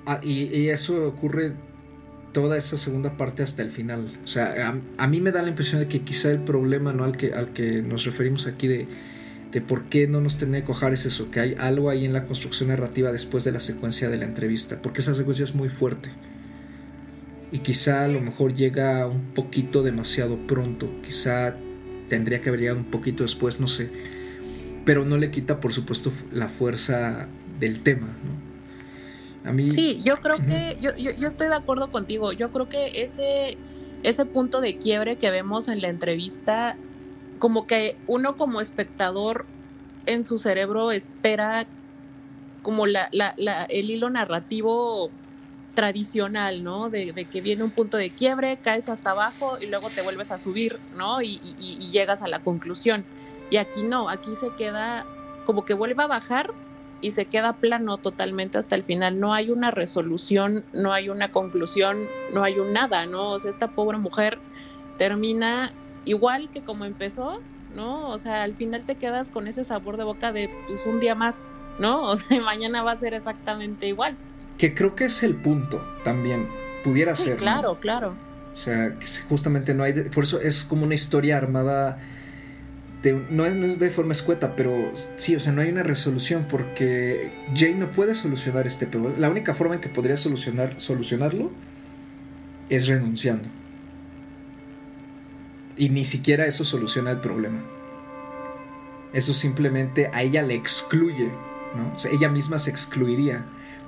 Ah, 0.05 0.19
y, 0.23 0.69
eso 0.69 1.05
ocurre 1.07 1.53
toda 2.31 2.57
esa 2.57 2.77
segunda 2.77 3.17
parte 3.17 3.43
hasta 3.43 3.61
el 3.61 3.71
final. 3.71 4.19
O 4.23 4.27
sea, 4.27 4.81
a, 4.97 5.07
mí 5.07 5.21
me 5.21 5.31
da 5.31 5.41
la 5.41 5.49
impresión 5.49 5.81
de 5.81 5.87
que 5.87 6.01
quizá 6.01 6.31
el 6.31 6.39
problema 6.39 6.93
¿no? 6.93 7.03
al, 7.03 7.17
que, 7.17 7.33
al 7.33 7.51
que 7.51 7.81
nos 7.81 8.05
referimos 8.05 8.47
aquí 8.47 8.67
de, 8.67 8.87
de 9.51 9.61
por 9.61 9.85
qué 9.85 10.07
no 10.07 10.21
nos 10.21 10.37
tiene 10.37 10.61
que 10.61 10.65
cojar 10.65 10.93
es 10.93 11.05
eso, 11.05 11.29
que 11.29 11.39
hay 11.39 11.55
algo 11.57 11.89
ahí 11.89 12.05
en 12.05 12.13
la 12.13 12.25
construcción 12.25 12.69
narrativa 12.69 13.11
después 13.11 13.43
de 13.43 13.51
la 13.51 13.59
secuencia 13.59 14.09
de 14.09 14.17
la 14.17 14.25
entrevista, 14.25 14.81
porque 14.81 15.01
esa 15.01 15.13
secuencia 15.13 15.43
es 15.43 15.55
muy 15.55 15.69
fuerte 15.69 16.09
y 17.51 17.59
quizá 17.59 18.05
a 18.05 18.07
lo 18.07 18.19
mejor 18.19 18.53
llega 18.53 19.07
un 19.07 19.33
poquito 19.33 19.83
demasiado 19.83 20.37
pronto, 20.47 20.89
quizá 21.01 21.55
tendría 22.09 22.41
que 22.41 22.49
haber 22.49 22.61
llegado 22.61 22.79
un 22.79 22.91
poquito 22.91 23.23
después, 23.23 23.59
no 23.59 23.67
sé, 23.67 23.89
pero 24.85 25.05
no 25.05 25.17
le 25.17 25.31
quita 25.31 25.59
por 25.59 25.73
supuesto 25.73 26.11
la 26.31 26.47
fuerza 26.47 27.27
del 27.59 27.81
tema, 27.83 28.07
A 29.43 29.51
mí... 29.51 29.69
Sí, 29.69 30.01
yo 30.03 30.17
creo 30.21 30.37
que, 30.37 30.77
yo, 30.81 30.95
yo, 30.95 31.27
estoy 31.27 31.47
de 31.47 31.55
acuerdo 31.55 31.91
contigo, 31.91 32.33
yo 32.33 32.51
creo 32.51 32.67
que 32.67 33.01
ese, 33.01 33.57
ese 34.03 34.25
punto 34.25 34.61
de 34.61 34.77
quiebre 34.77 35.15
que 35.15 35.31
vemos 35.31 35.69
en 35.69 35.81
la 35.81 35.87
entrevista, 35.87 36.77
como 37.39 37.65
que 37.65 37.95
uno 38.07 38.35
como 38.35 38.61
espectador 38.61 39.45
en 40.05 40.25
su 40.25 40.37
cerebro 40.37 40.91
espera 40.91 41.65
como 42.61 42.85
la, 42.87 43.07
la, 43.11 43.33
la, 43.37 43.63
el 43.63 43.89
hilo 43.89 44.09
narrativo 44.09 45.11
tradicional, 45.78 46.63
¿no? 46.63 46.89
De, 46.89 47.13
que 47.32 47.39
viene 47.39 47.63
un 47.63 47.69
punto 47.69 47.97
de 47.97 48.09
quiebre, 48.09 48.57
caes 48.57 48.89
hasta 48.89 49.11
abajo 49.11 49.59
y 49.61 49.67
luego 49.67 49.91
te 49.91 50.01
vuelves 50.01 50.32
a 50.32 50.39
subir, 50.39 50.80
¿no? 50.97 51.21
Y, 51.21 51.38
llegas 51.91 52.23
a 52.23 52.28
la 52.28 52.39
conclusión. 52.39 53.05
Y 53.51 53.57
aquí 53.57 53.84
no, 53.84 54.09
aquí 54.09 54.36
se 54.36 54.49
queda 54.57 55.05
como 55.45 55.65
que 55.65 55.75
vuelve 55.75 56.01
a 56.01 56.07
bajar 56.07 56.51
y 56.99 57.11
se 57.11 57.25
queda 57.25 57.53
plano 57.53 57.99
totalmente 57.99 58.57
hasta 58.57 58.73
el 58.73 58.82
final. 58.82 59.19
No 59.19 59.36
hay 59.36 59.51
una 59.51 59.69
resolución, 59.69 60.65
no 60.73 60.93
hay 60.93 61.09
una 61.09 61.32
conclusión, 61.32 62.07
no 62.34 62.43
hay 62.43 62.57
un 62.57 62.73
nada, 62.73 63.05
¿no? 63.05 63.30
O 63.30 63.38
sea, 63.38 63.51
esta 63.51 63.67
pobre 63.67 63.99
mujer 63.99 64.39
termina 64.97 65.71
igual 66.05 66.49
que 66.49 66.61
como 66.61 66.86
empezó, 66.86 67.39
¿no? 67.75 68.09
O 68.09 68.17
sea, 68.17 68.41
al 68.41 68.55
final 68.55 68.82
te 68.82 68.95
quedas 68.95 69.30
con 69.30 69.47
ese 69.47 69.63
sabor 69.63 69.97
de 69.97 70.05
boca 70.05 70.32
de 70.32 70.49
pues 70.67 70.88
un 70.88 70.99
día 70.99 71.13
más, 71.13 71.43
¿no? 71.78 72.01
O 72.09 72.15
sea, 72.15 72.41
mañana 72.41 72.82
va 72.82 72.93
a 72.93 72.97
ser 72.97 73.13
exactamente 73.13 73.86
igual. 73.86 74.17
Que 74.57 74.73
creo 74.73 74.95
que 74.95 75.05
es 75.05 75.23
el 75.23 75.35
punto 75.35 75.85
también. 76.03 76.47
Pudiera 76.83 77.15
ser. 77.15 77.37
Claro, 77.37 77.79
claro. 77.79 78.15
O 78.53 78.55
sea, 78.55 78.95
que 78.97 79.05
justamente 79.29 79.75
no 79.75 79.83
hay. 79.83 79.93
por 79.93 80.23
eso 80.23 80.41
es 80.41 80.63
como 80.63 80.83
una 80.83 80.95
historia 80.95 81.37
armada. 81.37 81.99
De, 83.03 83.21
no, 83.29 83.45
es, 83.45 83.77
de 83.77 83.91
forma 83.91 84.13
escueta, 84.13 84.55
pero 84.55 84.91
sí, 85.17 85.35
o 85.35 85.39
sea, 85.39 85.53
no 85.53 85.61
hay 85.61 85.69
una 85.69 85.83
resolución 85.83 86.47
porque 86.49 87.31
Jane 87.53 87.75
no 87.75 87.87
puede 87.87 88.15
solucionar 88.15 88.65
este 88.65 88.87
problema. 88.87 89.15
La 89.19 89.29
única 89.29 89.53
forma 89.53 89.75
en 89.75 89.81
que 89.81 89.89
podría 89.89 90.17
solucionar, 90.17 90.79
solucionarlo 90.79 91.51
es 92.69 92.87
renunciando. 92.87 93.49
Y 95.77 95.89
ni 95.89 96.05
siquiera 96.05 96.47
eso 96.47 96.65
soluciona 96.65 97.11
el 97.11 97.19
problema. 97.19 97.59
Eso 99.13 99.35
simplemente 99.35 100.09
a 100.11 100.23
ella 100.23 100.41
le 100.41 100.55
excluye, 100.55 101.29
¿no? 101.75 101.93
O 101.95 101.99
sea, 101.99 102.11
ella 102.11 102.29
misma 102.29 102.57
se 102.57 102.71
excluiría 102.71 103.45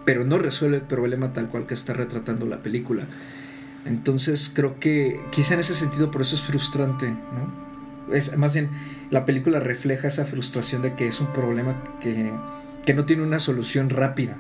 pero 0.10 0.24
no 0.24 0.40
resuelve 0.40 0.78
el 0.78 0.82
problema 0.82 1.34
tal 1.34 1.50
cual 1.50 1.68
que 1.68 1.76
está 1.76 1.94
retratando 1.94 2.48
la 2.48 2.64
película. 2.64 3.04
Entonces 3.86 4.52
creo 4.52 4.80
que 4.80 5.22
quizá 5.30 5.54
en 5.54 5.60
ese 5.60 5.76
sentido 5.76 6.10
por 6.10 6.24
eso 6.24 6.34
es 6.34 6.42
frustrante, 6.42 7.12
¿no? 7.12 8.12
Es, 8.12 8.36
más 8.36 8.56
bien, 8.56 8.72
la 9.12 9.24
película 9.28 9.60
refleja 9.60 10.08
esa 10.08 10.26
frustración 10.26 10.82
de 10.82 10.96
que 10.96 11.06
es 11.06 11.22
un 11.22 11.28
problema 11.28 11.84
que, 12.00 12.34
que 12.88 12.96
no 12.96 13.06
tiene 13.06 13.22
una 13.22 13.38
solución 13.38 13.92
rápida, 13.92 14.36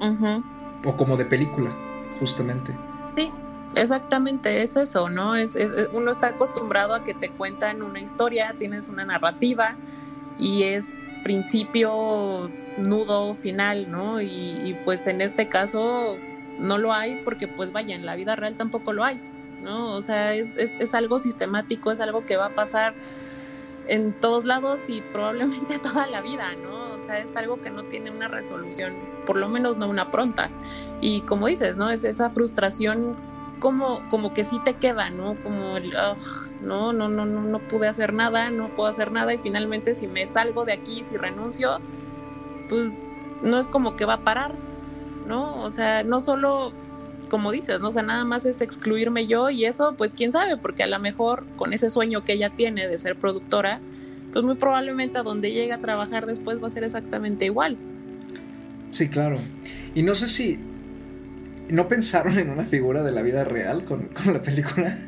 ¿no? 0.00 0.42
O 0.84 0.96
como 0.96 1.16
de 1.16 1.24
película, 1.24 1.70
justamente. 2.18 2.74
Sí, 3.14 3.30
exactamente, 3.76 4.64
es 4.64 4.74
eso, 4.74 5.08
¿no? 5.08 5.36
Es, 5.36 5.56
uno 5.92 6.10
está 6.10 6.30
acostumbrado 6.30 6.94
a 6.94 7.04
que 7.04 7.14
te 7.14 7.28
cuentan 7.28 7.80
una 7.80 8.00
historia, 8.00 8.56
tienes 8.58 8.88
una 8.88 9.04
narrativa 9.04 9.76
y 10.36 10.64
es 10.64 10.94
principio, 11.22 12.50
nudo, 12.78 13.34
final, 13.34 13.90
¿no? 13.90 14.20
Y, 14.20 14.76
pues 14.84 15.06
en 15.06 15.20
este 15.20 15.48
caso 15.48 16.16
no 16.58 16.78
lo 16.78 16.92
hay 16.92 17.16
porque 17.24 17.48
pues 17.48 17.72
vaya, 17.72 17.94
en 17.94 18.06
la 18.06 18.16
vida 18.16 18.36
real 18.36 18.56
tampoco 18.56 18.92
lo 18.92 19.04
hay, 19.04 19.20
¿no? 19.62 19.92
O 19.92 20.00
sea, 20.00 20.34
es, 20.34 20.54
es, 20.56 20.94
algo 20.94 21.18
sistemático, 21.18 21.90
es 21.90 22.00
algo 22.00 22.24
que 22.26 22.36
va 22.36 22.46
a 22.46 22.54
pasar 22.54 22.94
en 23.88 24.12
todos 24.12 24.44
lados 24.44 24.88
y 24.88 25.00
probablemente 25.00 25.78
toda 25.82 26.06
la 26.06 26.20
vida, 26.20 26.54
¿no? 26.62 26.94
O 26.94 26.98
sea, 26.98 27.18
es 27.18 27.36
algo 27.36 27.60
que 27.60 27.70
no 27.70 27.84
tiene 27.84 28.10
una 28.10 28.28
resolución, 28.28 28.94
por 29.26 29.36
lo 29.36 29.48
menos 29.48 29.76
no 29.76 29.88
una 29.88 30.10
pronta. 30.10 30.50
Y 31.00 31.22
como 31.22 31.48
dices, 31.48 31.76
¿no? 31.76 31.90
Es 31.90 32.04
esa 32.04 32.30
frustración 32.30 33.16
como, 33.58 34.08
como 34.10 34.32
que 34.32 34.44
sí 34.44 34.60
te 34.64 34.74
queda, 34.74 35.10
¿no? 35.10 35.36
Como 35.42 35.76
el, 35.76 35.92
no, 36.62 36.92
no, 36.92 37.08
no, 37.08 37.24
no, 37.24 37.42
no 37.42 37.58
pude 37.60 37.88
hacer 37.88 38.12
nada, 38.12 38.50
no 38.50 38.74
puedo 38.74 38.88
hacer 38.88 39.10
nada 39.10 39.34
y 39.34 39.38
finalmente 39.38 39.94
si 39.94 40.06
me 40.06 40.26
salgo 40.26 40.64
de 40.64 40.72
aquí, 40.72 41.02
si 41.02 41.16
renuncio, 41.16 41.80
pues 42.74 42.98
no 43.42 43.58
es 43.58 43.66
como 43.66 43.96
que 43.96 44.04
va 44.04 44.14
a 44.14 44.24
parar, 44.24 44.52
¿no? 45.28 45.62
O 45.62 45.70
sea, 45.70 46.02
no 46.02 46.20
solo, 46.20 46.72
como 47.30 47.52
dices, 47.52 47.80
¿no? 47.80 47.88
O 47.88 47.92
sea, 47.92 48.02
nada 48.02 48.24
más 48.24 48.46
es 48.46 48.60
excluirme 48.60 49.26
yo 49.26 49.50
y 49.50 49.64
eso, 49.64 49.94
pues 49.96 50.14
quién 50.14 50.32
sabe, 50.32 50.56
porque 50.56 50.82
a 50.82 50.86
lo 50.86 50.98
mejor 50.98 51.44
con 51.56 51.72
ese 51.72 51.90
sueño 51.90 52.24
que 52.24 52.32
ella 52.32 52.50
tiene 52.50 52.88
de 52.88 52.98
ser 52.98 53.16
productora, 53.16 53.80
pues 54.32 54.44
muy 54.44 54.56
probablemente 54.56 55.18
a 55.18 55.22
donde 55.22 55.52
llegue 55.52 55.72
a 55.72 55.80
trabajar 55.80 56.26
después 56.26 56.62
va 56.62 56.66
a 56.66 56.70
ser 56.70 56.84
exactamente 56.84 57.44
igual. 57.44 57.76
Sí, 58.90 59.08
claro. 59.08 59.38
Y 59.94 60.02
no 60.02 60.14
sé 60.14 60.28
si 60.28 60.58
¿No 61.68 61.88
pensaron 61.88 62.38
en 62.38 62.50
una 62.50 62.64
figura 62.64 63.02
de 63.02 63.10
la 63.10 63.22
vida 63.22 63.44
real 63.44 63.84
con, 63.84 64.10
la 64.26 64.42
película? 64.42 64.98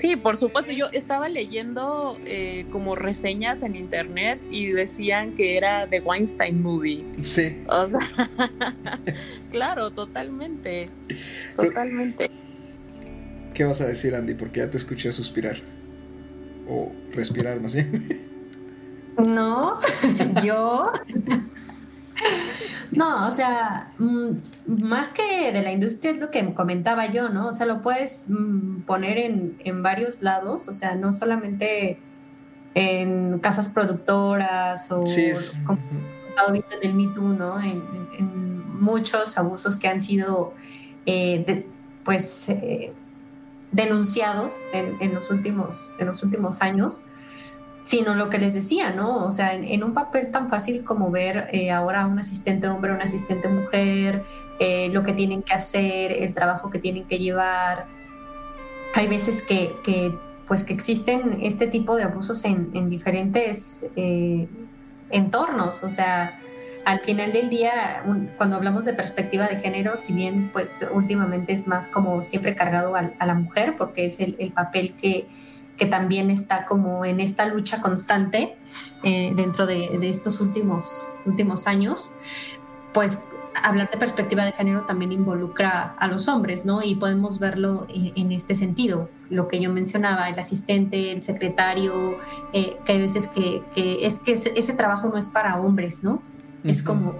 Sí, 0.00 0.16
por 0.16 0.38
supuesto. 0.38 0.72
Yo 0.72 0.86
estaba 0.92 1.28
leyendo 1.28 2.16
eh, 2.24 2.64
como 2.72 2.96
reseñas 2.96 3.62
en 3.62 3.76
internet 3.76 4.40
y 4.50 4.68
decían 4.68 5.34
que 5.34 5.58
era 5.58 5.86
The 5.88 6.00
Weinstein 6.00 6.62
Movie. 6.62 7.04
Sí. 7.20 7.62
O 7.68 7.82
sea, 7.82 8.00
claro, 9.50 9.90
totalmente. 9.90 10.88
Totalmente. 11.54 12.30
¿Qué 13.52 13.64
vas 13.64 13.82
a 13.82 13.88
decir, 13.88 14.14
Andy? 14.14 14.32
Porque 14.32 14.60
ya 14.60 14.70
te 14.70 14.78
escuché 14.78 15.12
suspirar. 15.12 15.58
O 16.66 16.92
respirar, 17.12 17.60
más 17.60 17.74
bien. 17.74 18.22
No, 19.18 19.80
yo 20.42 20.92
no, 22.92 23.28
o 23.28 23.30
sea, 23.30 23.92
mm, 23.98 24.30
más 24.66 25.08
que 25.08 25.52
de 25.52 25.62
la 25.62 25.72
industria 25.72 26.12
es 26.12 26.18
lo 26.18 26.30
que 26.30 26.54
comentaba 26.54 27.06
yo, 27.06 27.28
¿no? 27.28 27.48
O 27.48 27.52
sea, 27.52 27.66
lo 27.66 27.82
puedes 27.82 28.26
mm, 28.28 28.82
poner 28.82 29.18
en, 29.18 29.82
varios 29.82 30.22
lados, 30.22 30.68
o 30.68 30.72
sea, 30.72 30.94
no 30.94 31.12
solamente 31.12 32.00
en 32.74 33.38
casas 33.40 33.68
productoras 33.70 34.90
o 34.92 35.04
como 35.66 35.80
estado 36.28 36.52
viendo 36.52 36.70
en 36.80 36.88
el 36.88 36.94
Me 36.94 37.14
Too, 37.14 37.34
¿no? 37.34 37.60
En, 37.60 38.60
muchos 38.80 39.36
abusos 39.36 39.76
que 39.76 39.88
han 39.88 40.00
sido, 40.00 40.54
eh, 41.04 41.66
pues, 42.02 42.48
eh, 42.48 42.94
denunciados 43.72 44.54
en, 44.72 45.14
los 45.14 45.30
últimos, 45.30 45.96
en 45.98 46.06
los 46.06 46.22
últimos 46.22 46.62
años 46.62 47.04
sino 47.90 48.14
lo 48.14 48.30
que 48.30 48.38
les 48.38 48.54
decía, 48.54 48.92
¿no? 48.92 49.26
O 49.26 49.32
sea, 49.32 49.52
en, 49.52 49.82
un 49.82 49.94
papel 49.94 50.30
tan 50.30 50.48
fácil 50.48 50.84
como 50.84 51.10
ver 51.10 51.48
eh, 51.50 51.72
ahora 51.72 52.06
un 52.06 52.20
asistente 52.20 52.68
hombre, 52.68 52.92
un 52.92 53.00
asistente 53.00 53.48
mujer, 53.48 54.22
eh, 54.60 54.90
lo 54.92 55.02
que 55.02 55.12
tienen 55.12 55.42
que 55.42 55.54
hacer, 55.54 56.12
el 56.12 56.32
trabajo 56.32 56.70
que 56.70 56.78
tienen 56.78 57.02
que 57.08 57.18
llevar. 57.18 57.88
Hay 58.94 59.08
veces 59.08 59.42
que, 59.42 59.74
pues 60.46 60.62
que 60.62 60.72
existen 60.72 61.40
este 61.42 61.66
tipo 61.66 61.96
de 61.96 62.04
abusos 62.04 62.44
en, 62.44 62.88
diferentes 62.88 63.86
eh, 63.96 64.46
entornos, 65.10 65.82
o 65.82 65.90
sea, 65.90 66.40
al 66.84 67.00
final 67.00 67.32
del 67.32 67.50
día, 67.50 68.04
cuando 68.36 68.54
hablamos 68.54 68.84
de 68.84 68.92
perspectiva 68.92 69.48
de 69.48 69.56
género, 69.56 69.96
si 69.96 70.12
bien 70.12 70.50
pues 70.52 70.86
últimamente 70.92 71.54
es 71.54 71.66
más 71.66 71.88
como 71.88 72.22
siempre 72.22 72.54
cargado 72.54 72.94
a, 72.94 73.26
la 73.26 73.34
mujer, 73.34 73.74
porque 73.76 74.06
es 74.06 74.20
el 74.20 74.52
papel 74.54 74.94
que, 74.94 75.26
que 75.80 75.86
también 75.86 76.30
está 76.30 76.66
como 76.66 77.06
en 77.06 77.20
esta 77.20 77.46
lucha 77.46 77.80
constante 77.80 78.54
eh, 79.02 79.32
dentro 79.34 79.66
de, 79.66 79.98
estos 80.02 80.42
últimos, 80.42 81.08
últimos 81.24 81.66
años, 81.66 82.12
pues 82.92 83.24
hablar 83.64 83.90
de 83.90 83.96
perspectiva 83.96 84.44
de 84.44 84.52
género 84.52 84.82
también 84.82 85.10
involucra 85.10 85.94
a 85.98 86.06
los 86.06 86.28
hombres, 86.28 86.66
¿no? 86.66 86.82
Y 86.82 86.96
podemos 86.96 87.38
verlo 87.38 87.86
en, 87.88 88.30
este 88.30 88.56
sentido, 88.56 89.08
lo 89.30 89.48
que 89.48 89.58
yo 89.58 89.72
mencionaba, 89.72 90.28
el 90.28 90.38
asistente, 90.38 91.12
el 91.12 91.22
secretario, 91.22 92.18
eh, 92.52 92.76
que 92.84 92.92
hay 92.92 93.00
veces 93.00 93.28
que, 93.28 93.62
es 93.74 94.18
que 94.18 94.32
ese, 94.32 94.74
trabajo 94.74 95.08
no 95.08 95.16
es 95.16 95.30
para 95.30 95.58
hombres, 95.58 96.02
¿no? 96.02 96.20
Es 96.62 96.82
como, 96.82 97.14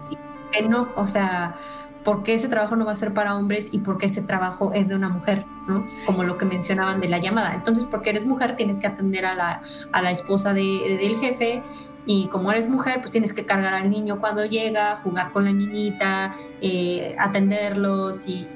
no, 0.68 0.90
o 0.96 1.06
sea, 1.06 1.56
¿por 2.05 2.22
qué 2.22 2.34
ese 2.34 2.48
trabajo 2.48 2.76
no 2.76 2.84
va 2.84 2.92
a 2.92 2.96
ser 2.96 3.12
para 3.12 3.36
hombres 3.36 3.70
y 3.72 3.78
por 3.78 3.98
qué 3.98 4.07
ese 4.07 4.22
trabajo 4.22 4.72
es 4.74 4.88
de 4.88 4.96
una 4.96 5.09
mujer? 5.09 5.44
¿no? 5.68 5.86
Como 6.07 6.24
lo 6.24 6.38
que 6.38 6.44
mencionaban 6.44 7.01
de 7.01 7.09
la 7.09 7.18
llamada. 7.18 7.55
Entonces, 7.55 7.84
porque 7.84 8.11
eres 8.11 8.26
mujer, 8.26 8.57
tienes 8.57 8.78
que 8.78 8.86
atender 8.86 9.26
a 9.26 9.34
la, 9.34 9.62
a 9.92 10.03
la 10.03 10.11
esposa 10.11 10.55
de, 10.55 10.98
del 11.01 11.16
jefe 11.16 11.62
y 12.07 12.28
como 12.28 12.51
eres 12.51 12.68
mujer, 12.68 13.01
pues 13.01 13.11
tienes 13.11 13.32
que 13.32 13.44
cargar 13.44 13.74
al 13.74 13.90
niño 13.90 14.20
cuando 14.20 14.44
llega, 14.44 14.96
jugar 15.03 15.32
con 15.32 15.44
la 15.44 15.53
niñita, 15.53 16.36
eh, 16.61 17.14
atenderlos 17.18 18.26
y, 18.26 18.48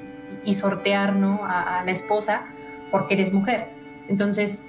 y 0.43 0.53
sortear 0.53 1.15
¿no? 1.15 1.41
a, 1.43 1.83
la 1.85 1.91
esposa 1.91 2.47
porque 2.91 3.13
eres 3.13 3.31
mujer. 3.31 3.69
Entonces, 4.07 4.63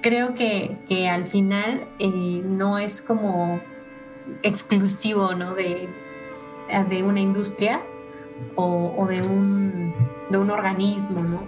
creo 0.00 0.34
que, 0.34 0.78
que 0.88 1.08
al 1.08 1.26
final 1.26 1.86
eh, 1.98 2.42
no 2.44 2.78
es 2.78 3.02
como 3.02 3.60
exclusivo 4.42 5.34
¿no? 5.34 5.54
de, 5.54 5.88
de 6.88 7.02
una 7.02 7.20
industria 7.20 7.82
o, 8.56 9.06
de, 9.08 9.22
un, 9.22 9.94
de 10.30 10.38
un 10.38 10.50
organismo. 10.50 11.22
¿no? 11.22 11.42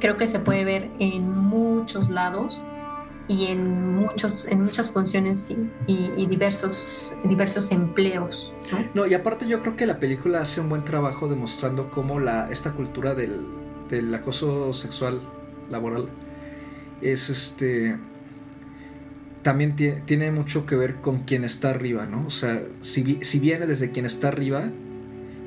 Creo 0.00 0.16
que 0.16 0.26
se 0.26 0.38
puede 0.38 0.64
ver 0.64 0.90
en 0.98 1.30
muchos 1.30 2.10
lados 2.10 2.64
y 3.28 3.46
en, 3.46 3.94
muchos, 3.94 4.46
en 4.46 4.62
muchas 4.62 4.90
funciones 4.90 5.54
y, 5.86 6.26
diversos, 6.26 7.14
diversos 7.24 7.70
empleos. 7.70 8.52
¿no? 8.94 9.06
y 9.06 9.14
aparte 9.14 9.46
yo 9.46 9.60
creo 9.60 9.76
que 9.76 9.86
la 9.86 9.98
película 9.98 10.40
hace 10.40 10.60
un 10.60 10.68
buen 10.68 10.84
trabajo 10.84 11.28
demostrando 11.28 11.90
cómo 11.90 12.20
la, 12.20 12.50
esta 12.50 12.72
cultura 12.72 13.14
del, 13.14 13.46
del 13.88 14.14
acoso 14.14 14.72
sexual 14.72 15.22
laboral 15.70 16.08
es 17.00 17.30
este 17.30 17.96
también 19.42 19.74
tiene, 19.74 20.02
tiene, 20.06 20.30
mucho 20.30 20.66
que 20.66 20.76
ver 20.76 20.96
con 20.96 21.24
quien 21.24 21.42
está 21.42 21.70
arriba, 21.70 22.06
¿no? 22.06 22.24
O 22.26 22.30
sea, 22.30 22.62
si, 22.80 23.18
si 23.22 23.40
viene 23.40 23.66
desde 23.66 23.90
quien 23.90 24.06
está 24.06 24.28
arriba, 24.28 24.70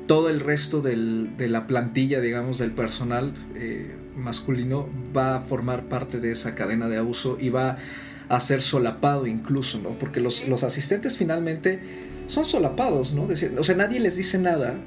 todo 0.06 0.28
el 0.28 0.40
resto 0.40 0.82
del, 0.82 1.36
de 1.36 1.48
la 1.48 1.66
plantilla, 1.66 2.20
digamos, 2.20 2.58
del 2.58 2.72
personal 2.72 3.34
eh, 3.54 3.94
masculino 4.16 4.88
va 5.16 5.36
a 5.36 5.40
formar 5.40 5.88
parte 5.88 6.20
de 6.20 6.30
esa 6.30 6.54
cadena 6.54 6.88
de 6.88 6.96
abuso 6.96 7.38
y 7.40 7.48
va 7.48 7.78
a 8.28 8.40
ser 8.40 8.62
solapado 8.62 9.26
incluso, 9.26 9.78
¿no? 9.78 9.90
Porque 9.98 10.20
los, 10.20 10.46
los 10.48 10.64
asistentes 10.64 11.16
finalmente 11.16 11.80
son 12.26 12.44
solapados, 12.44 13.14
¿no? 13.14 13.28
O 13.58 13.62
sea, 13.62 13.76
nadie 13.76 14.00
les 14.00 14.16
dice 14.16 14.38
nada. 14.38 14.78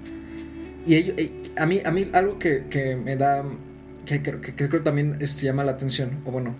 Y 0.86 0.95
ellos, 0.95 1.15
eh, 1.17 1.32
a, 1.57 1.65
mí, 1.65 1.82
a 1.84 1.91
mí 1.91 2.09
algo 2.13 2.39
que, 2.39 2.65
que 2.70 2.95
me 2.95 3.15
da, 3.15 3.45
que, 4.05 4.22
que, 4.22 4.39
que 4.39 4.70
creo 4.70 4.84
también 4.84 5.17
este, 5.20 5.45
llama 5.45 5.63
la 5.63 5.74
atención, 5.74 6.20
o 6.26 6.32
bueno, 6.32 6.55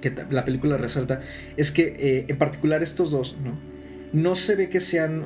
que 0.00 0.12
la 0.30 0.44
película 0.44 0.76
resalta, 0.76 1.20
es 1.56 1.70
que 1.70 1.96
eh, 1.98 2.24
en 2.28 2.38
particular 2.38 2.82
estos 2.82 3.10
dos, 3.10 3.36
¿no? 3.42 3.77
No 4.12 4.34
se 4.34 4.56
ve 4.56 4.70
que 4.70 4.80
sean 4.80 5.24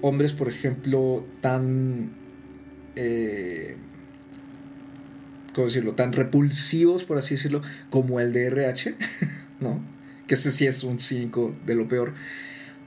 hombres, 0.00 0.32
por 0.32 0.48
ejemplo, 0.48 1.24
tan... 1.40 2.12
Eh, 2.96 3.76
¿cómo 5.54 5.66
decirlo? 5.66 5.94
Tan 5.94 6.12
repulsivos, 6.12 7.04
por 7.04 7.18
así 7.18 7.34
decirlo, 7.34 7.62
como 7.90 8.20
el 8.20 8.32
de 8.32 8.46
RH, 8.46 8.96
¿no? 9.60 9.80
Que 10.26 10.34
ese 10.34 10.50
sí 10.50 10.66
es 10.66 10.82
un 10.84 10.98
5 10.98 11.54
de 11.66 11.74
lo 11.74 11.88
peor. 11.88 12.14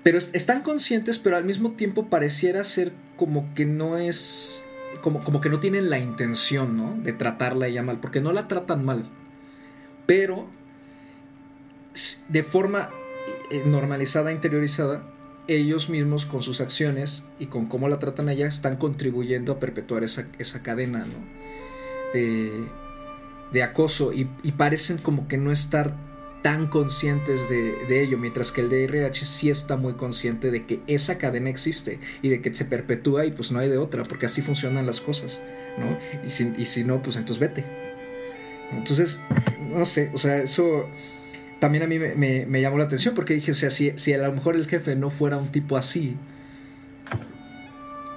Pero 0.03 0.17
están 0.17 0.61
conscientes, 0.61 1.17
pero 1.19 1.37
al 1.37 1.45
mismo 1.45 1.71
tiempo 1.71 2.09
pareciera 2.09 2.63
ser 2.63 2.91
como 3.15 3.53
que 3.53 3.65
no 3.65 3.97
es. 3.97 4.65
Como, 5.01 5.23
como 5.23 5.41
que 5.41 5.49
no 5.49 5.59
tienen 5.59 5.89
la 5.89 5.99
intención, 5.99 6.77
¿no? 6.77 6.97
De 7.01 7.13
tratarla 7.13 7.67
ella 7.67 7.83
mal, 7.83 7.99
porque 7.99 8.21
no 8.21 8.31
la 8.31 8.47
tratan 8.47 8.85
mal. 8.85 9.09
Pero 10.05 10.49
de 12.27 12.43
forma 12.43 12.89
eh, 13.51 13.63
normalizada, 13.65 14.31
interiorizada, 14.31 15.12
ellos 15.47 15.89
mismos 15.89 16.25
con 16.25 16.41
sus 16.41 16.61
acciones 16.61 17.25
y 17.39 17.47
con 17.47 17.67
cómo 17.67 17.89
la 17.89 17.99
tratan 17.99 18.29
a 18.29 18.33
ella 18.33 18.47
están 18.47 18.77
contribuyendo 18.77 19.53
a 19.53 19.59
perpetuar 19.59 20.03
esa, 20.03 20.27
esa 20.39 20.63
cadena, 20.63 20.99
¿no? 20.99 21.43
de, 22.13 23.63
acoso 23.63 24.13
y, 24.13 24.25
parecen 24.51 24.97
como 24.97 25.27
que 25.27 25.37
no 25.37 25.51
estar 25.51 25.95
tan 26.41 26.67
conscientes 26.67 27.49
de, 27.49 28.03
ello, 28.03 28.17
mientras 28.17 28.51
que 28.51 28.61
el 28.61 28.69
DRH 28.69 29.25
sí 29.25 29.49
está 29.49 29.77
muy 29.77 29.93
consciente 29.93 30.51
de 30.51 30.65
que 30.65 30.81
esa 30.87 31.17
cadena 31.17 31.49
existe 31.49 31.99
y 32.21 32.29
de 32.29 32.41
que 32.41 32.53
se 32.53 32.65
perpetúa 32.65 33.25
y 33.25 33.31
pues 33.31 33.51
no 33.51 33.59
hay 33.59 33.69
de 33.69 33.77
otra, 33.77 34.03
porque 34.03 34.25
así 34.25 34.41
funcionan 34.41 34.85
las 34.85 34.99
cosas, 34.99 35.41
¿no? 35.77 35.97
Y 36.25 36.29
si, 36.29 36.53
y 36.57 36.65
si 36.65 36.83
no, 36.83 37.01
pues 37.01 37.15
entonces 37.15 37.39
vete. 37.39 37.63
Entonces, 38.71 39.19
no 39.61 39.85
sé, 39.85 40.11
o 40.13 40.17
sea, 40.17 40.39
eso 40.39 40.89
también 41.63 41.85
a 41.85 41.87
mí 41.87 41.97
me, 41.97 42.59
llamó 42.59 42.77
la 42.77 42.83
atención 42.83 43.15
porque 43.15 43.33
dije, 43.33 43.51
o 43.51 43.55
sea, 43.55 43.69
si, 43.69 43.97
si 43.97 44.11
a 44.13 44.17
lo 44.17 44.33
mejor 44.33 44.57
el 44.57 44.67
jefe 44.67 44.97
no 44.97 45.09
fuera 45.09 45.37
un 45.37 45.49
tipo 45.49 45.77
así, 45.77 46.17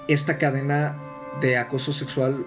esta 0.08 0.36
cadena 0.36 0.96
de 1.40 1.56
acoso 1.56 1.92
sexual 1.92 2.44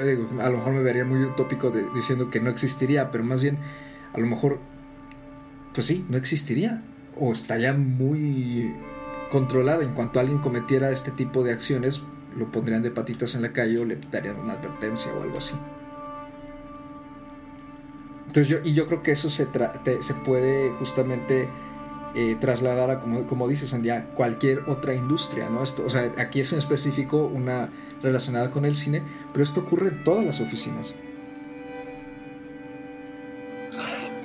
eh, 0.00 0.26
a 0.40 0.48
lo 0.48 0.56
mejor 0.56 0.72
me 0.72 0.82
vería 0.82 1.04
muy 1.04 1.22
utópico 1.22 1.70
diciendo 1.94 2.30
que 2.30 2.40
no 2.40 2.50
existiría, 2.50 3.12
pero 3.12 3.22
más 3.22 3.44
bien, 3.44 3.58
a 4.12 4.18
lo 4.18 4.26
mejor, 4.26 4.58
pues 5.72 5.86
sí, 5.86 6.04
no 6.08 6.16
existiría. 6.16 6.82
O 7.16 7.30
estaría 7.30 7.72
muy 7.72 8.74
controlada. 9.30 9.84
En 9.84 9.92
cuanto 9.92 10.18
alguien 10.18 10.38
cometiera 10.38 10.90
este 10.90 11.12
tipo 11.12 11.44
de 11.44 11.52
acciones, 11.52 12.02
lo 12.36 12.50
pondrían 12.50 12.82
de 12.82 12.90
patitas 12.90 13.36
en 13.36 13.42
la 13.42 13.52
calle 13.52 13.78
o 13.78 13.84
le 13.84 14.00
darían 14.10 14.40
una 14.40 14.54
advertencia 14.54 15.12
o 15.14 15.22
algo 15.22 15.38
así. 15.38 15.54
Entonces 18.34 18.48
yo, 18.48 18.68
y 18.68 18.74
yo 18.74 18.88
creo 18.88 19.00
que 19.00 19.12
eso 19.12 19.30
se, 19.30 19.46
se 20.00 20.14
puede 20.14 20.72
justamente 20.72 21.48
eh, 22.16 22.36
trasladar 22.40 22.90
a, 22.90 22.98
como, 22.98 23.28
como 23.28 23.46
dices, 23.46 23.70
Sandia, 23.70 24.06
cualquier 24.16 24.68
otra 24.68 24.92
industria, 24.92 25.48
¿no? 25.48 25.62
Esto, 25.62 25.84
o 25.86 25.88
sea, 25.88 26.10
aquí 26.18 26.40
es 26.40 26.52
en 26.52 26.58
específico 26.58 27.26
una 27.26 27.70
relacionada 28.02 28.50
con 28.50 28.64
el 28.64 28.74
cine, 28.74 29.02
pero 29.32 29.44
esto 29.44 29.60
ocurre 29.60 29.90
en 29.90 30.02
todas 30.02 30.26
las 30.26 30.40
oficinas. 30.40 30.96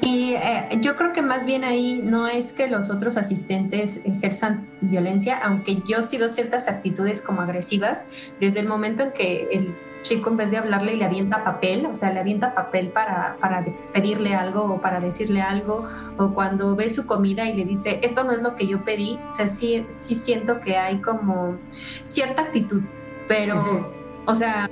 Y 0.02 0.34
eh, 0.34 0.80
yo 0.82 0.96
creo 0.96 1.14
que 1.14 1.22
más 1.22 1.46
bien 1.46 1.64
ahí 1.64 2.02
no 2.04 2.28
es 2.28 2.52
que 2.52 2.68
los 2.68 2.90
otros 2.90 3.16
asistentes 3.16 4.02
ejerzan 4.06 4.68
violencia, 4.82 5.38
aunque 5.38 5.84
yo 5.88 6.02
sí 6.02 6.18
veo 6.18 6.30
ciertas 6.30 6.68
actitudes 6.68 7.22
como 7.22 7.42
agresivas, 7.42 8.08
desde 8.40 8.62
el 8.62 8.68
momento 8.68 9.04
en 9.04 9.12
que 9.12 9.50
el 9.52 9.76
chico 10.02 10.30
en 10.30 10.38
vez 10.38 10.52
de 10.52 10.58
hablarle 10.58 10.96
le 10.96 11.06
avienta 11.06 11.44
papel, 11.44 11.86
o 11.86 11.96
sea, 11.96 12.12
le 12.12 12.20
avienta 12.20 12.56
papel 12.56 12.90
para, 12.90 13.38
para 13.40 13.64
pedirle 13.94 14.36
algo 14.36 14.64
o 14.64 14.82
para 14.82 15.00
decirle 15.00 15.42
algo, 15.42 15.86
o 16.18 16.34
cuando 16.34 16.76
ve 16.76 16.90
su 16.90 17.06
comida 17.06 17.50
y 17.50 17.56
le 17.56 17.66
dice, 17.66 18.00
esto 18.04 18.24
no 18.24 18.32
es 18.32 18.42
lo 18.42 18.56
que 18.56 18.68
yo 18.68 18.84
pedí, 18.84 19.20
o 19.26 19.30
sea, 19.30 19.48
sí, 19.48 19.86
sí 19.90 20.16
siento 20.16 20.62
que 20.62 20.78
hay 20.78 21.00
como 21.02 21.58
cierta 22.04 22.44
actitud, 22.44 22.84
pero, 23.28 23.94
o 24.26 24.36
sea, 24.36 24.70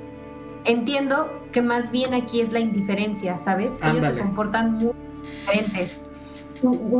entiendo 0.66 1.32
que 1.52 1.62
más 1.62 1.92
bien 1.92 2.14
aquí 2.14 2.42
es 2.42 2.52
la 2.52 2.60
indiferencia, 2.60 3.38
¿sabes? 3.38 3.74
Ellos 3.84 4.06
se 4.06 4.18
comportan 4.18 4.74
muy 4.74 4.94
diferentes, 5.24 5.96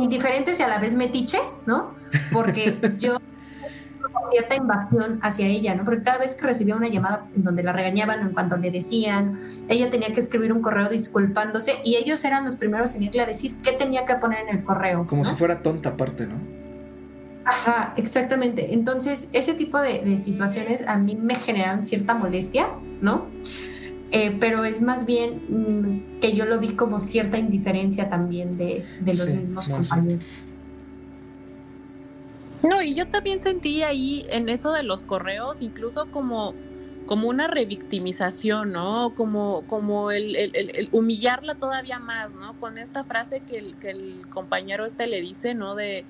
indiferentes 0.00 0.60
y 0.60 0.62
a 0.62 0.68
la 0.68 0.78
vez 0.78 0.94
metiches, 0.94 1.60
¿no? 1.66 1.94
Porque 2.32 2.76
yo 2.98 3.18
cierta 4.30 4.56
invasión 4.56 5.18
hacia 5.22 5.46
ella, 5.46 5.74
¿no? 5.74 5.84
Porque 5.84 6.02
cada 6.02 6.18
vez 6.18 6.34
que 6.34 6.46
recibía 6.46 6.76
una 6.76 6.88
llamada 6.88 7.26
en 7.34 7.44
donde 7.44 7.62
la 7.62 7.72
regañaban 7.72 8.20
en 8.20 8.32
cuanto 8.32 8.56
le 8.56 8.70
decían, 8.70 9.40
ella 9.68 9.90
tenía 9.90 10.12
que 10.12 10.20
escribir 10.20 10.52
un 10.52 10.60
correo 10.60 10.88
disculpándose 10.88 11.76
y 11.84 11.96
ellos 11.96 12.24
eran 12.24 12.44
los 12.44 12.56
primeros 12.56 12.94
en 12.94 13.04
irle 13.04 13.22
a 13.22 13.26
decir 13.26 13.56
qué 13.62 13.72
tenía 13.72 14.04
que 14.04 14.14
poner 14.16 14.48
en 14.48 14.56
el 14.56 14.64
correo. 14.64 15.06
Como 15.06 15.24
si 15.24 15.34
fuera 15.34 15.62
tonta 15.62 15.90
aparte, 15.90 16.26
¿no? 16.26 16.36
Ajá, 17.44 17.94
exactamente. 17.96 18.74
Entonces, 18.74 19.30
ese 19.32 19.54
tipo 19.54 19.80
de, 19.80 20.18
situaciones 20.18 20.86
a 20.86 20.98
mí 20.98 21.16
me 21.16 21.34
generan 21.34 21.84
cierta 21.84 22.14
molestia, 22.14 22.68
¿no? 23.00 23.26
Eh, 24.10 24.36
pero 24.38 24.64
es 24.64 24.82
más 24.82 25.06
bien 25.06 25.42
mm, 25.48 26.20
que 26.20 26.34
yo 26.34 26.44
lo 26.44 26.58
vi 26.58 26.70
como 26.70 27.00
cierta 27.00 27.38
indiferencia 27.38 28.08
también 28.10 28.56
de, 28.58 28.84
los 29.04 29.28
mismos 29.30 29.68
compañeros. 29.68 30.24
No, 32.62 32.82
y 32.82 32.94
yo 32.94 33.06
también 33.06 33.40
sentí 33.40 33.82
ahí 33.82 34.26
en 34.30 34.48
eso 34.48 34.72
de 34.72 34.82
los 34.82 35.02
correos, 35.02 35.60
incluso 35.60 36.06
como, 36.10 36.54
como 37.06 37.28
una 37.28 37.46
revictimización, 37.46 38.72
¿no? 38.72 39.14
Como, 39.14 39.64
como 39.68 40.10
el, 40.10 40.34
el, 40.36 40.88
humillarla 40.92 41.54
todavía 41.54 41.98
más, 41.98 42.34
¿no? 42.34 42.58
Con 42.58 42.78
esta 42.78 43.04
frase 43.04 43.40
que 43.40 43.58
el, 43.58 43.76
que 43.76 43.90
el 43.90 44.26
compañero 44.28 44.84
este 44.84 45.06
le 45.06 45.20
dice, 45.20 45.54
¿no? 45.54 45.74
De 45.74 46.04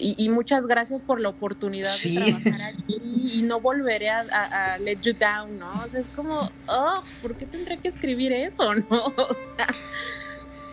y, 0.00 0.28
muchas 0.28 0.66
gracias 0.66 1.02
por 1.02 1.20
la 1.20 1.28
oportunidad 1.28 1.92
de 2.02 2.40
trabajar 2.42 2.74
aquí 2.78 3.00
y 3.34 3.42
no 3.42 3.60
volveré 3.60 4.10
a, 4.10 4.78
let 4.78 4.98
you 5.02 5.12
down, 5.12 5.58
¿no? 5.58 5.82
O 5.84 5.88
sea, 5.88 6.00
es 6.00 6.06
como, 6.08 6.50
oh, 6.68 7.02
¿por 7.20 7.34
qué 7.36 7.46
tendré 7.46 7.78
que 7.78 7.88
escribir 7.88 8.32
eso, 8.32 8.74
no? 8.74 8.86
O 8.90 9.34
sea, 9.34 9.66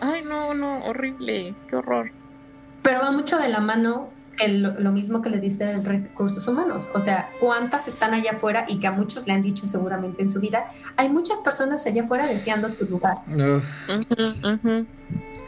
ay, 0.00 0.22
no, 0.22 0.54
no, 0.54 0.84
horrible, 0.84 1.54
qué 1.68 1.76
horror. 1.76 2.12
Pero 2.82 3.00
va 3.00 3.10
mucho 3.10 3.38
de 3.38 3.48
la 3.48 3.60
mano 3.60 4.10
lo, 4.48 4.92
mismo 4.92 5.22
que 5.22 5.30
le 5.30 5.40
diste 5.40 5.64
de 5.64 5.80
recursos 5.80 6.46
humanos. 6.46 6.90
O 6.94 7.00
sea, 7.00 7.30
¿cuántas 7.40 7.88
están 7.88 8.14
allá 8.14 8.32
afuera 8.32 8.66
y 8.68 8.78
que 8.78 8.86
a 8.86 8.92
muchos 8.92 9.26
le 9.26 9.32
han 9.32 9.42
dicho 9.42 9.66
seguramente 9.66 10.22
en 10.22 10.30
su 10.30 10.40
vida? 10.40 10.70
Hay 10.96 11.08
muchas 11.08 11.40
personas 11.40 11.86
allá 11.86 12.02
afuera 12.02 12.26
deseando 12.26 12.68
tu 12.70 12.84
lugar. 12.86 13.18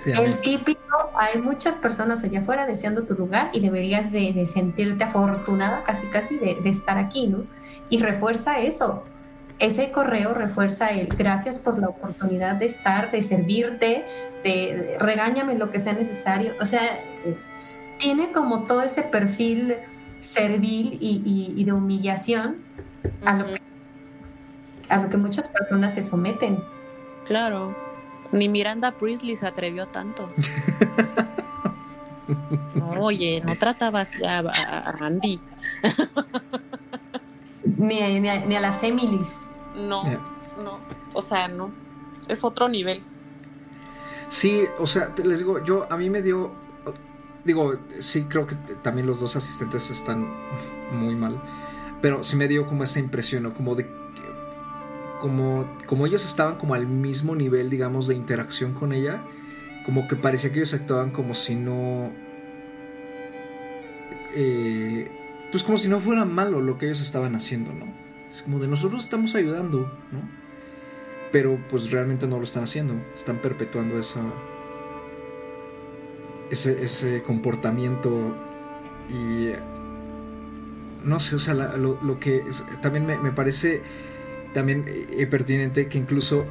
El 0.07 0.41
típico 0.41 0.81
hay 1.19 1.41
muchas 1.41 1.77
personas 1.77 2.23
allá 2.23 2.41
afuera 2.41 2.67
deseando 2.67 3.03
tu 3.03 3.15
lugar 3.15 3.51
y 3.53 3.61
deberías 3.61 4.13
de, 4.13 4.47
sentirte 4.47 5.05
afortunada 5.05 5.83
casi 5.83 6.07
casi 6.07 6.39
de, 6.39 6.57
de, 6.63 6.71
estar 6.71 6.99
aquí, 6.99 7.27
¿no? 7.27 7.45
Y 7.91 8.01
refuerza 8.01 8.61
eso. 8.61 9.05
Ese 9.59 9.91
correo 9.91 10.35
refuerza 10.35 10.91
el 10.91 11.09
gracias 11.09 11.59
por 11.59 11.81
la 11.81 11.89
oportunidad 11.89 12.55
de 12.55 12.67
estar, 12.67 13.11
de 13.11 13.23
servirte, 13.23 14.05
de, 14.45 14.97
regáñame 15.01 15.57
lo 15.57 15.73
que 15.73 15.81
sea 15.81 15.95
necesario. 15.95 16.55
O 16.61 16.65
sea, 16.65 16.83
tiene 17.99 18.33
como 18.33 18.65
todo 18.65 18.83
ese 18.83 19.03
perfil 19.03 19.77
servil 20.21 20.99
y, 21.01 21.63
de 21.65 21.73
humillación 21.73 22.57
a, 23.25 23.35
lo 23.35 23.47
que, 23.47 23.61
a 24.89 25.03
lo 25.03 25.09
que 25.09 25.17
muchas 25.17 25.51
personas 25.51 25.95
se 25.95 26.03
someten. 26.03 26.59
Claro. 27.27 27.75
Ni 28.33 28.49
Miranda 28.49 28.93
Priestley 28.93 29.37
se 29.37 29.47
atrevió 29.47 29.87
tanto. 29.87 30.29
oye, 32.99 33.43
no 33.45 33.57
tratabas 33.57 34.19
ya 34.19 34.39
a, 34.41 34.93
Andy. 35.01 35.41
ni, 37.65 38.01
a, 38.01 38.45
ni, 38.47 38.57
a, 38.57 38.61
las 38.61 38.83
Emilys. 38.83 39.41
No, 39.75 40.05
no. 40.05 40.79
O 41.15 41.23
sea, 41.23 41.49
no. 41.49 41.71
Es 42.29 42.45
otro 42.45 42.69
nivel. 42.69 43.03
Sí, 44.29 44.65
o 44.79 44.87
sea, 44.87 45.15
les 45.25 45.39
digo, 45.39 45.65
yo 45.65 45.91
a 45.91 45.97
mí 45.97 46.11
me 46.11 46.23
dio. 46.23 46.53
Digo, 47.49 47.79
sí, 48.01 48.27
creo 48.29 48.47
que 48.47 48.57
también 48.83 49.07
los 49.07 49.21
dos 49.21 49.35
asistentes 49.35 49.91
están 49.91 50.29
muy 50.93 51.15
mal. 51.15 51.41
Pero 52.03 52.23
sí 52.23 52.37
me 52.37 52.47
dio 52.47 52.67
como 52.67 52.85
esa 52.85 52.99
impresión, 52.99 53.45
¿no? 53.45 53.55
Como 53.55 53.75
de 53.75 53.87
como, 55.19 55.67
como 55.87 56.07
ellos 56.07 56.27
estaban 56.27 56.57
como 56.57 56.75
al 56.75 56.87
mismo 56.87 57.35
nivel, 57.35 57.71
digamos, 57.71 58.07
de 58.07 58.15
interacción 58.15 58.75
con 58.75 58.93
ella, 58.93 59.23
como 59.87 60.07
que 60.07 60.15
parecía 60.15 60.53
que 60.53 60.59
ellos 60.59 60.75
actuaban 60.75 61.09
como 61.09 61.33
si 61.33 61.55
no... 61.55 62.13
Eh, 64.35 65.11
pues 65.51 65.65
como 65.65 65.79
si 65.79 65.89
no 65.89 65.99
fuera 66.01 66.27
malo 66.27 66.61
lo 66.61 66.77
que 66.77 66.85
ellos 66.85 67.01
estaban 67.01 67.35
haciendo, 67.35 67.73
¿no? 67.73 67.87
Es 68.31 68.43
como 68.43 68.59
de 68.59 68.69
nosotros 68.69 69.05
estamos 69.05 69.35
ayudando, 69.35 69.91
¿no? 70.13 70.21
Pero 71.33 71.59
pues 71.71 71.91
realmente 71.91 72.27
no 72.27 72.37
lo 72.37 72.45
están 72.45 72.65
haciendo, 72.65 72.93
están 73.15 73.39
perpetuando 73.39 73.99
esa, 73.99 74.21
ese, 76.51 76.83
ese 76.83 77.23
comportamiento 77.23 78.35
y 79.09 79.49
no 81.05 81.21
sé, 81.21 81.37
o 81.37 81.39
sea, 81.39 81.55
lo, 81.55 82.21
que 82.21 82.45
también 82.83 83.07
me, 83.07 83.19
me 83.19 83.33
parece 83.33 83.83
también 84.55 84.85
eh, 84.87 85.27
pertinente 85.27 85.89
que 85.89 85.99
incluso 85.99 86.47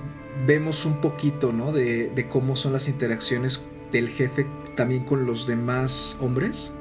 vemos 0.45 0.86
un 0.86 1.02
poquito, 1.02 1.52
¿no? 1.52 1.72
De, 1.72 2.28
cómo 2.30 2.56
son 2.56 2.74
las 2.74 2.88
interacciones 2.88 3.64
del 3.91 4.10
jefe 4.10 4.45
también 4.76 5.03
con 5.03 5.26
los 5.26 5.48
demás 5.48 6.18
hombres. 6.19 6.74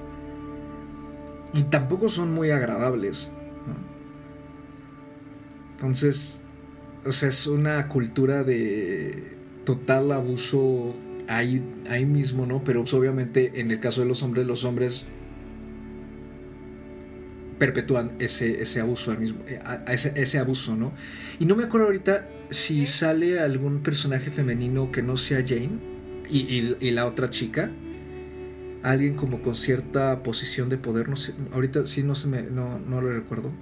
Y 1.55 1.65
tampoco 1.65 2.09
son 2.09 2.35
muy 2.35 2.51
agradables. 2.51 3.33
Entonces, 5.77 6.43
o 7.05 7.13
sea, 7.13 7.29
es 7.29 7.47
una 7.47 7.89
cultura 7.89 8.45
de 8.45 9.37
total 9.65 10.13
abuso 10.13 10.95
ahí, 11.29 11.63
ahí 11.89 12.07
mismo, 12.07 12.47
¿no? 12.47 12.63
Pero 12.65 12.83
pues, 12.83 12.95
obviamente 12.95 13.61
en 13.61 13.71
el 13.71 13.81
caso 13.81 14.01
de 14.01 14.07
los 14.07 14.23
hombres, 14.23 14.47
los 14.47 14.65
hombres 14.65 15.07
perpetúan 17.59 18.13
ese, 18.19 18.61
ese 18.61 18.81
abuso 18.81 19.11
al 19.11 19.19
mismo, 19.19 19.41
eh, 19.47 19.61
ese, 19.89 20.13
ese, 20.15 20.39
abuso, 20.39 20.77
¿no? 20.77 20.93
Y 21.39 21.47
no 21.47 21.57
me 21.57 21.65
acuerdo 21.65 21.87
ahorita 21.87 22.29
si 22.51 22.87
sale 22.87 23.41
algún 23.41 23.83
personaje 23.83 24.31
femenino 24.31 24.93
que 24.93 25.03
no 25.03 25.17
sea 25.17 25.43
Jane 25.47 25.79
y, 26.29 26.77
y, 26.81 26.91
la 26.91 27.07
otra 27.07 27.31
chica, 27.31 27.71
alguien 28.83 29.15
como 29.15 29.43
con 29.43 29.55
cierta 29.55 30.23
posición 30.23 30.69
de 30.69 30.77
poder, 30.77 31.09
no 31.09 31.17
sé, 31.17 31.35
ahorita 31.53 31.87
sí 31.87 32.03
no 32.03 32.15
se 32.15 32.29
me, 32.29 32.43
no, 32.43 32.79
no 32.79 33.01
lo 33.01 33.13
recuerdo. 33.13 33.53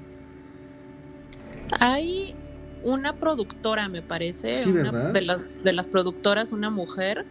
Hay 1.78 2.35
una 2.82 3.16
productora, 3.16 3.89
me 3.89 4.03
parece, 4.03 4.53
sí, 4.53 4.70
una 4.70 5.11
de 5.11 5.20
las, 5.23 5.47
de 5.62 5.73
las 5.73 5.89
productoras, 5.89 6.53
una 6.53 6.70
mujer 6.70 7.24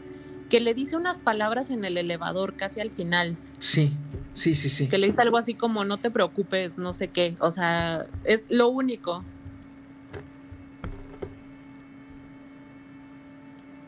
que 0.53 0.59
le 0.59 0.75
dice 0.75 0.95
unas 0.95 1.19
palabras 1.19 1.71
en 1.71 1.84
el 1.84 1.97
elevador 1.97 2.53
casi 2.53 2.80
al 2.80 2.91
final. 2.91 3.38
Sí, 3.57 3.91
sí, 4.34 4.53
sí, 4.53 4.69
sí. 4.69 4.88
Que 4.88 4.99
le 4.99 5.07
dice 5.07 5.23
algo 5.23 5.38
así 5.38 5.55
como 5.55 5.84
no 5.84 5.97
te 5.97 6.11
preocupes, 6.11 6.77
no 6.77 6.93
sé 6.93 7.07
qué. 7.07 7.35
O 7.39 7.49
sea, 7.49 8.05
es 8.23 8.43
lo 8.49 8.67
único. 8.67 9.25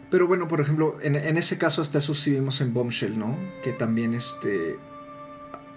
Pero 0.09 0.25
bueno, 0.25 0.47
por 0.47 0.59
ejemplo, 0.59 0.97
en, 1.03 1.37
ese 1.37 1.59
caso 1.59 1.83
hasta 1.83 1.99
eso 1.99 2.15
sí 2.15 2.31
vimos 2.31 2.59
en 2.61 2.73
Bombshell, 2.73 3.19
¿no? 3.19 3.37
Que 3.61 3.71
también 3.71 4.15
este, 4.15 4.77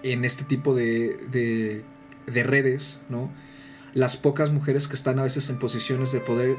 en 0.01 0.25
este 0.25 0.43
tipo 0.43 0.73
de, 0.73 1.19
de, 1.29 1.85
de 2.25 2.43
redes, 2.43 2.99
¿no? 3.09 3.29
Las 3.93 4.17
pocas 4.17 4.49
mujeres 4.49 4.87
que 4.87 4.95
están 4.95 5.19
a 5.19 5.21
veces 5.21 5.51
en 5.51 5.59
posiciones 5.59 6.11
de 6.11 6.19
poder 6.19 6.57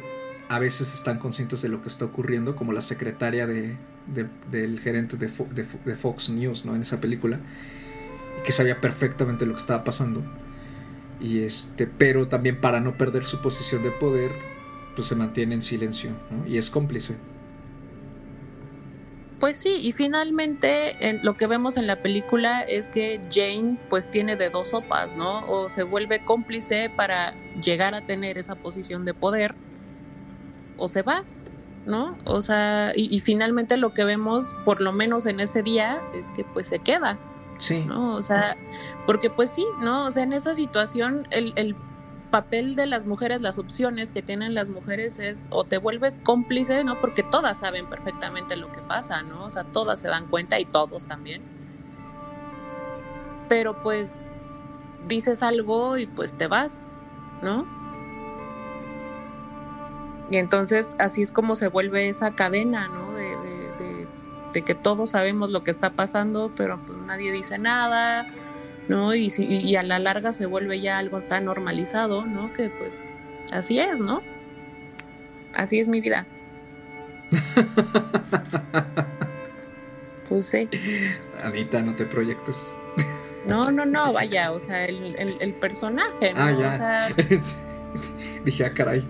a 0.49 0.61
veces 0.61 0.95
están 0.95 1.19
conscientes 1.19 1.63
de 1.63 1.69
lo 1.69 1.83
que 1.83 1.89
está 1.89 2.05
ocurriendo, 2.05 2.55
como 2.55 2.73
la 2.73 2.81
secretaria 2.81 3.49
de, 3.49 3.77
del 4.07 4.81
gerente 4.81 5.17
de, 5.17 5.31
de, 5.85 5.97
Fox 5.97 6.31
News, 6.31 6.65
¿no? 6.65 6.75
En 6.75 6.83
esa 6.83 7.01
película, 7.01 7.39
que 8.45 8.53
sabía 8.53 8.81
perfectamente 8.81 9.47
lo 9.47 9.55
que 9.55 9.61
estaba 9.61 9.85
pasando. 9.85 10.23
Y 11.21 11.41
este, 11.41 11.87
pero 11.87 12.29
también 12.29 12.61
para 12.61 12.81
no 12.81 12.97
perder 12.97 13.25
su 13.25 13.41
posición 13.43 13.83
de 13.83 13.91
poder, 13.91 14.33
pues 14.97 15.09
se 15.09 15.17
mantiene 15.17 15.55
en 15.55 15.63
silencio, 15.63 16.11
¿no? 16.31 16.47
Y 16.47 16.57
es 16.57 16.71
cómplice. 16.71 17.17
Pues 19.41 19.57
sí, 19.57 19.79
y 19.81 19.93
finalmente 19.93 21.09
en 21.09 21.21
lo 21.25 21.35
que 21.35 21.47
vemos 21.47 21.79
en 21.79 21.87
la 21.87 22.03
película 22.03 22.61
es 22.61 22.91
que 22.91 23.23
Jane 23.33 23.79
pues 23.89 24.11
tiene 24.11 24.37
de 24.37 24.51
dos 24.51 24.69
sopas, 24.69 25.17
¿no? 25.17 25.47
O 25.51 25.71
se 25.71 25.83
vuelve 25.83 26.23
cómplice 26.23 26.91
para 26.95 27.35
llegar 27.63 27.95
a 27.95 28.03
tener 28.03 28.37
esa 28.37 28.55
posición 28.55 29.07
de 29.07 29.15
poder 29.15 29.55
o 30.77 30.89
se 30.89 31.01
va, 31.01 31.25
¿no? 31.87 32.17
O 32.25 32.43
sea, 32.43 32.93
y, 32.95 33.19
finalmente 33.21 33.77
lo 33.77 33.95
que 33.95 34.05
vemos, 34.05 34.53
por 34.65 34.81
lo 34.81 34.93
menos 34.93 35.27
en 35.27 35.41
ese 35.41 35.63
día, 35.63 36.01
es 36.15 36.31
que 36.31 36.45
pues 36.45 36.69
se 36.69 36.79
queda. 36.79 37.19
Sí. 37.59 37.85
¿no? 37.87 38.15
O 38.15 38.23
sea, 38.23 38.57
porque 39.07 39.29
pues 39.29 39.51
sí, 39.51 39.67
¿no? 39.81 40.07
O 40.07 40.11
sea, 40.11 40.23
en 40.23 40.33
esa 40.33 40.55
situación 40.55 41.27
el, 41.31 41.53
el 41.57 41.77
papel 42.31 42.77
de 42.77 42.87
las 42.87 43.05
mujeres, 43.05 43.43
las 43.43 43.59
opciones 43.59 44.13
que 44.13 44.23
tienen 44.23 44.55
las 44.55 44.69
mujeres 44.69 45.19
es 45.19 45.49
o 45.51 45.65
te 45.65 45.77
vuelves 45.79 46.19
cómplice, 46.23 46.85
¿no? 46.85 46.99
Porque 47.01 47.23
todas 47.23 47.59
saben 47.59 47.89
perfectamente 47.89 48.57
lo 48.57 48.73
que 48.73 48.81
pasa, 48.81 49.23
¿no? 49.23 49.45
O 49.45 49.51
sea, 49.51 49.65
todas 49.65 50.01
se 50.01 50.09
dan 50.09 50.27
cuenta 50.29 50.59
y 50.59 50.65
todos 50.65 51.05
también. 51.05 51.43
Pero 53.49 53.83
pues 53.83 54.15
dices 55.07 55.43
algo 55.43 55.99
y 55.99 56.07
pues 56.07 56.33
te 56.35 56.47
vas, 56.47 56.87
¿no? 57.43 57.80
Y 60.31 60.37
entonces 60.37 60.95
así 60.99 61.23
es 61.23 61.33
como 61.33 61.57
se 61.57 61.69
vuelve 61.69 62.09
esa 62.09 62.35
cadena, 62.35 62.89
¿no? 62.89 63.13
De, 63.13 63.31
que 64.65 64.75
todos 64.75 65.11
sabemos 65.11 65.51
lo 65.51 65.63
que 65.63 65.71
está 65.71 65.91
pasando, 65.91 66.53
pero 66.57 66.81
pues 66.85 66.99
nadie 66.99 67.33
dice 67.33 67.57
nada, 67.57 68.27
¿no? 68.89 69.15
Y, 69.15 69.33
y 69.39 69.77
a 69.77 69.83
la 69.83 69.99
larga 69.99 70.33
se 70.33 70.45
vuelve 70.45 70.81
ya 70.81 70.99
algo 70.99 71.21
tan 71.21 71.45
normalizado, 71.45 72.27
¿no? 72.27 72.53
Que 72.53 72.69
pues 72.69 73.03
así 73.53 73.79
es, 73.79 74.01
¿no? 74.01 74.23
Así 75.55 75.79
es 75.79 75.89
mi 75.89 76.01
vida. 76.01 76.27
pues 80.29 80.47
sí. 80.47 80.69
Anita, 81.43 81.81
no 81.81 81.95
te 81.95 82.05
proyectes. 82.05 82.57
No, 83.47 83.71
no, 83.71 83.87
no, 83.87 84.13
vaya, 84.13 84.53
o 84.53 84.61
sea, 84.61 84.85
el, 84.85 85.55
personaje, 85.61 86.35
¿no? 86.35 86.43
Ah, 86.43 86.53
ya. 86.53 87.09
Dije, 88.45 88.65
ah, 88.65 88.75
caray. 88.75 89.05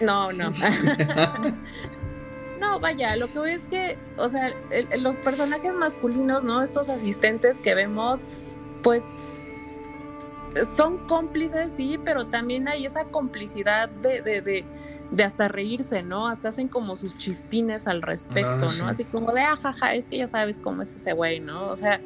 No, 0.00 0.32
no. 0.32 0.50
no, 2.60 2.80
vaya, 2.80 3.16
lo 3.16 3.28
que 3.28 3.38
voy 3.38 3.50
es 3.50 3.62
que, 3.64 3.98
o 4.16 4.28
sea, 4.28 4.52
los 4.98 5.16
personajes 5.16 5.74
masculinos, 5.74 6.44
¿no? 6.44 6.62
Estos 6.62 6.88
asistentes 6.88 7.58
que 7.58 7.74
vemos, 7.74 8.20
pues 8.82 9.04
son 10.76 10.98
cómplices, 11.06 11.72
sí, 11.76 11.98
pero 12.02 12.26
también 12.26 12.68
hay 12.68 12.86
esa 12.86 13.04
complicidad 13.04 13.88
de, 13.88 14.22
de, 14.22 14.42
de, 14.42 14.64
de 15.10 15.24
hasta 15.24 15.48
reírse, 15.48 16.02
¿no? 16.02 16.26
Hasta 16.26 16.48
hacen 16.48 16.68
como 16.68 16.96
sus 16.96 17.18
chistines 17.18 17.86
al 17.86 18.02
respecto, 18.02 18.66
ah, 18.68 18.74
¿no? 18.80 18.88
Así 18.88 19.04
como 19.04 19.32
de, 19.32 19.42
ajaja, 19.42 19.86
ah, 19.86 19.94
es 19.94 20.06
que 20.06 20.18
ya 20.18 20.28
sabes 20.28 20.58
cómo 20.58 20.82
es 20.82 20.94
ese 20.94 21.12
güey, 21.12 21.40
¿no? 21.40 21.68
O 21.68 21.76
sea, 21.76 22.00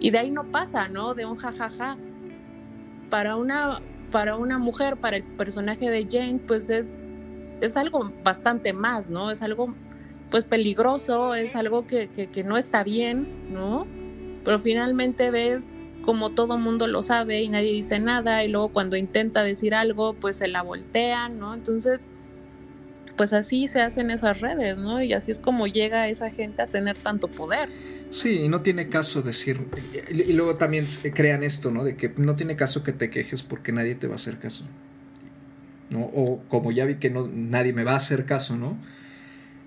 y 0.00 0.10
de 0.10 0.18
ahí 0.18 0.30
no 0.30 0.44
pasa, 0.44 0.88
¿no? 0.88 1.14
De 1.14 1.24
un 1.24 1.36
jajaja. 1.36 1.96
Para 3.10 3.36
una, 3.36 3.80
para 4.10 4.36
una 4.36 4.58
mujer, 4.58 4.96
para 4.96 5.16
el 5.16 5.24
personaje 5.24 5.90
de 5.90 6.06
Jane, 6.10 6.40
pues 6.46 6.70
es 6.70 6.98
es 7.60 7.76
algo 7.76 8.12
bastante 8.22 8.72
más, 8.72 9.10
¿no? 9.10 9.30
Es 9.30 9.42
algo 9.42 9.74
pues 10.30 10.44
peligroso, 10.44 11.34
es 11.34 11.54
algo 11.54 11.86
que, 11.86 12.08
que, 12.08 12.44
no 12.44 12.56
está 12.56 12.82
bien, 12.82 13.52
¿no? 13.52 13.86
Pero 14.44 14.58
finalmente 14.58 15.30
ves 15.30 15.74
como 16.02 16.30
todo 16.30 16.58
mundo 16.58 16.86
lo 16.86 17.02
sabe 17.02 17.40
y 17.40 17.48
nadie 17.48 17.72
dice 17.72 17.98
nada 17.98 18.44
y 18.44 18.48
luego 18.48 18.68
cuando 18.68 18.96
intenta 18.96 19.42
decir 19.42 19.74
algo 19.74 20.14
pues 20.14 20.36
se 20.36 20.48
la 20.48 20.62
voltean, 20.62 21.38
¿no? 21.38 21.54
Entonces, 21.54 22.08
pues 23.16 23.32
así 23.32 23.68
se 23.68 23.80
hacen 23.80 24.10
esas 24.10 24.40
redes, 24.40 24.76
¿no? 24.76 25.02
Y 25.02 25.12
así 25.12 25.30
es 25.30 25.38
como 25.38 25.66
llega 25.66 26.08
esa 26.08 26.30
gente 26.30 26.62
a 26.62 26.66
tener 26.66 26.98
tanto 26.98 27.28
poder. 27.28 27.68
Sí, 28.10 28.42
y 28.42 28.48
no 28.48 28.62
tiene 28.62 28.88
caso 28.88 29.22
decir, 29.22 29.60
y 30.10 30.32
luego 30.32 30.56
también 30.56 30.86
crean 31.14 31.42
esto, 31.42 31.70
¿no? 31.70 31.84
De 31.84 31.96
que 31.96 32.12
no 32.16 32.36
tiene 32.36 32.56
caso 32.56 32.82
que 32.82 32.92
te 32.92 33.10
quejes 33.10 33.42
porque 33.42 33.72
nadie 33.72 33.94
te 33.94 34.06
va 34.06 34.14
a 34.14 34.16
hacer 34.16 34.38
caso. 34.38 34.66
¿No? 35.94 36.00
O 36.12 36.42
como 36.48 36.72
ya 36.72 36.84
vi 36.84 36.96
que 36.96 37.08
no, 37.08 37.28
nadie 37.28 37.72
me 37.72 37.84
va 37.84 37.92
a 37.92 37.96
hacer 37.96 38.26
caso, 38.26 38.56
¿no? 38.56 38.76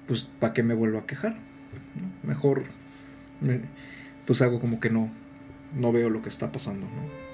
Pues 0.05 0.25
¿para 0.25 0.53
qué 0.53 0.61
me 0.61 0.73
vuelvo 0.73 0.99
a 0.99 1.07
quejar? 1.07 1.37
Mejor, 2.21 2.65
pues 4.25 4.41
hago 4.41 4.59
como 4.59 4.79
que 4.79 4.89
no, 4.89 5.09
no 5.73 5.91
veo 5.91 6.09
lo 6.09 6.21
que 6.21 6.29
está 6.29 6.51
pasando, 6.51 6.85
¿no? 6.85 7.27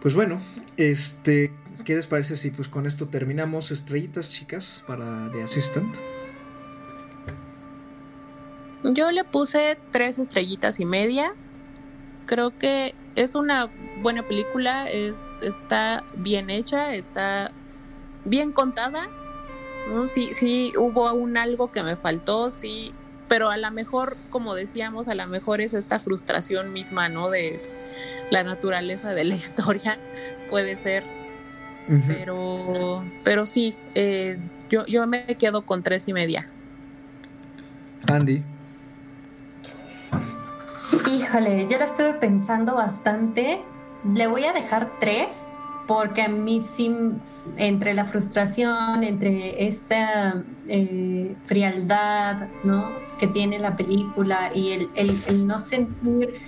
Pues 0.00 0.14
bueno, 0.14 0.40
este, 0.76 1.52
¿qué 1.84 1.94
les 1.94 2.06
parece 2.06 2.36
si 2.36 2.50
pues 2.50 2.68
con 2.68 2.86
esto 2.86 3.08
terminamos 3.08 3.70
estrellitas, 3.70 4.30
chicas, 4.30 4.82
para 4.86 5.30
The 5.32 5.42
Assistant? 5.42 5.94
Yo 8.84 9.10
le 9.10 9.24
puse 9.24 9.76
tres 9.90 10.18
estrellitas 10.18 10.80
y 10.80 10.84
media. 10.84 11.34
Creo 12.28 12.56
que 12.56 12.94
es 13.16 13.34
una 13.34 13.70
buena 14.02 14.22
película, 14.22 14.86
es, 14.86 15.26
está 15.40 16.04
bien 16.14 16.50
hecha, 16.50 16.94
está 16.94 17.52
bien 18.26 18.52
contada. 18.52 19.08
¿no? 19.88 20.08
Sí, 20.08 20.32
sí, 20.34 20.74
hubo 20.76 21.10
un 21.14 21.38
algo 21.38 21.72
que 21.72 21.82
me 21.82 21.96
faltó, 21.96 22.50
sí, 22.50 22.92
pero 23.28 23.50
a 23.50 23.56
lo 23.56 23.70
mejor, 23.70 24.18
como 24.28 24.54
decíamos, 24.54 25.08
a 25.08 25.14
lo 25.14 25.26
mejor 25.26 25.62
es 25.62 25.72
esta 25.72 25.98
frustración 25.98 26.72
misma, 26.74 27.08
¿no? 27.08 27.30
De 27.30 27.62
la 28.30 28.42
naturaleza 28.42 29.14
de 29.14 29.24
la 29.24 29.34
historia, 29.36 29.98
puede 30.50 30.76
ser. 30.76 31.04
Pero, 32.06 33.02
pero 33.24 33.46
sí, 33.46 33.74
eh, 33.94 34.38
yo, 34.68 34.84
yo 34.84 35.06
me 35.06 35.24
quedo 35.36 35.62
con 35.62 35.82
tres 35.82 36.06
y 36.06 36.12
media. 36.12 36.46
Andy. 38.06 38.44
Híjole, 41.06 41.66
yo 41.68 41.78
la 41.78 41.84
estuve 41.84 42.14
pensando 42.14 42.74
bastante. 42.74 43.62
Le 44.14 44.26
voy 44.26 44.44
a 44.44 44.52
dejar 44.52 44.90
tres 45.00 45.44
porque 45.86 46.22
a 46.22 46.28
mí 46.28 46.60
sí, 46.60 46.94
entre 47.56 47.94
la 47.94 48.04
frustración, 48.04 49.02
entre 49.04 49.66
esta 49.66 50.42
eh, 50.68 51.34
frialdad 51.44 52.48
¿no? 52.62 52.90
que 53.18 53.26
tiene 53.26 53.58
la 53.58 53.76
película 53.76 54.50
y 54.54 54.88
el, 54.94 55.46
no 55.46 55.58
sentir 55.58 56.40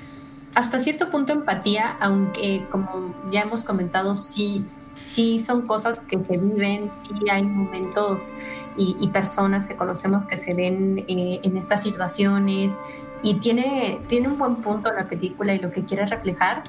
hasta 0.54 0.80
cierto 0.80 1.10
punto 1.10 1.32
empatía, 1.32 1.96
aunque 2.00 2.66
como 2.70 3.14
ya 3.30 3.42
hemos 3.42 3.64
comentado, 3.64 4.16
sí, 4.16 4.64
sí 4.66 5.38
son 5.38 5.62
cosas 5.62 6.02
que 6.02 6.22
se 6.24 6.38
viven, 6.38 6.90
sí 7.00 7.30
hay 7.30 7.44
momentos 7.44 8.34
y, 8.76 9.08
personas 9.08 9.66
que 9.66 9.76
conocemos 9.76 10.24
que 10.26 10.36
se 10.36 10.54
ven 10.54 11.04
eh, 11.06 11.40
en 11.42 11.56
estas 11.56 11.82
situaciones 11.82 12.78
y 13.22 13.34
tiene, 13.40 14.00
tiene 14.08 14.28
un 14.28 14.38
buen 14.38 14.56
punto 14.56 14.92
la 14.92 15.08
película 15.08 15.54
y 15.54 15.58
lo 15.58 15.70
que 15.70 15.84
quiere 15.84 16.06
reflejar, 16.06 16.64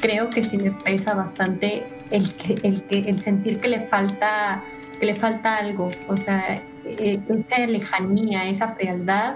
creo 0.00 0.30
que 0.30 0.42
sí 0.42 0.58
me 0.58 0.72
pesa 0.72 1.14
bastante 1.14 1.86
el, 2.10 2.34
que, 2.34 2.54
el, 2.62 2.84
que, 2.84 2.98
el 2.98 3.22
sentir 3.22 3.60
que 3.60 3.68
le 3.68 3.80
falta 3.86 4.64
que 5.02 5.06
le 5.06 5.14
falta 5.16 5.56
algo, 5.56 5.90
o 6.06 6.16
sea, 6.16 6.62
e, 6.84 7.18
esa 7.28 7.66
lejanía, 7.66 8.48
esa 8.48 8.68
frialdad 8.68 9.34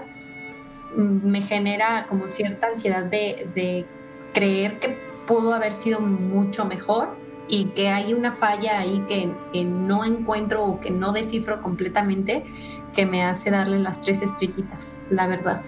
mm, 0.95 1.27
me 1.27 1.41
genera 1.41 2.05
como 2.07 2.29
cierta 2.29 2.67
ansiedad 2.67 3.03
de, 3.03 3.49
de 3.53 3.85
creer 4.33 4.79
que 4.79 4.97
pudo 5.25 5.53
haber 5.53 5.73
sido 5.73 5.99
mucho 5.99 6.63
mejor 6.63 7.17
y 7.49 7.65
que 7.75 7.89
hay 7.89 8.13
una 8.13 8.31
falla 8.31 8.79
ahí 8.79 9.03
que, 9.09 9.29
que, 9.51 9.65
no 9.65 10.05
encuentro 10.05 10.63
o 10.63 10.79
que 10.79 10.89
no 10.89 11.11
descifro 11.11 11.61
completamente 11.61 12.45
que 12.93 13.05
me 13.05 13.25
hace 13.25 13.51
darle 13.51 13.79
las 13.79 13.99
tres 13.99 14.21
estrellitas, 14.21 15.05
la 15.09 15.27
verdad. 15.27 15.61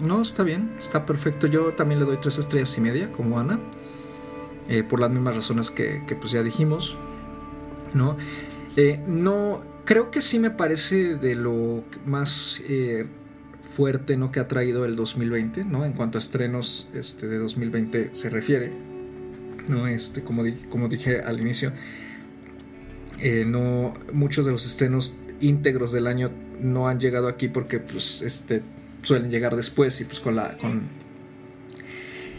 No, 0.00 0.22
está 0.22 0.44
bien, 0.44 0.70
está 0.78 1.06
perfecto. 1.06 1.46
Yo 1.48 1.72
también 1.72 1.98
le 1.98 2.06
doy 2.06 2.18
tres 2.20 2.38
estrellas 2.38 2.76
y 2.78 2.80
media, 2.80 3.10
como 3.10 3.40
Ana, 3.40 3.58
eh, 4.68 4.84
por 4.84 5.00
las 5.00 5.10
mismas 5.10 5.34
razones 5.34 5.70
que, 5.70 6.02
pues 6.20 6.32
ya 6.32 6.42
dijimos, 6.42 6.96
¿no? 7.94 8.16
Eh, 8.76 9.00
no, 9.08 9.60
creo 9.84 10.10
que 10.12 10.20
sí 10.20 10.38
me 10.38 10.50
parece 10.50 11.16
de 11.16 11.34
lo 11.34 11.82
más 12.06 12.62
eh, 12.68 13.06
fuerte, 13.72 14.16
¿no? 14.16 14.30
Que 14.30 14.38
ha 14.38 14.46
traído 14.46 14.84
el 14.84 14.94
2020, 14.94 15.64
¿no? 15.64 15.84
En 15.84 15.94
cuanto 15.94 16.18
a 16.18 16.20
estrenos 16.20 16.88
este, 16.94 17.26
de 17.26 17.38
2020 17.38 18.10
se 18.12 18.30
refiere, 18.30 18.70
¿no? 19.66 19.88
Este, 19.88 20.22
como, 20.22 20.44
como 20.68 20.88
dije 20.88 21.22
al 21.22 21.40
inicio, 21.40 21.72
no, 23.46 23.94
muchos 24.12 24.46
de 24.46 24.52
los 24.52 24.64
estrenos 24.64 25.16
íntegros 25.40 25.90
del 25.90 26.06
año 26.06 26.30
no 26.60 26.86
han 26.86 27.00
llegado 27.00 27.26
aquí 27.26 27.48
porque, 27.48 27.80
pues, 27.80 28.22
este 28.22 28.62
suelen 29.02 29.30
llegar 29.30 29.56
después 29.56 30.00
y 30.00 30.04
pues 30.04 30.20
con 30.20 30.36
la 30.36 30.56
con 30.56 30.88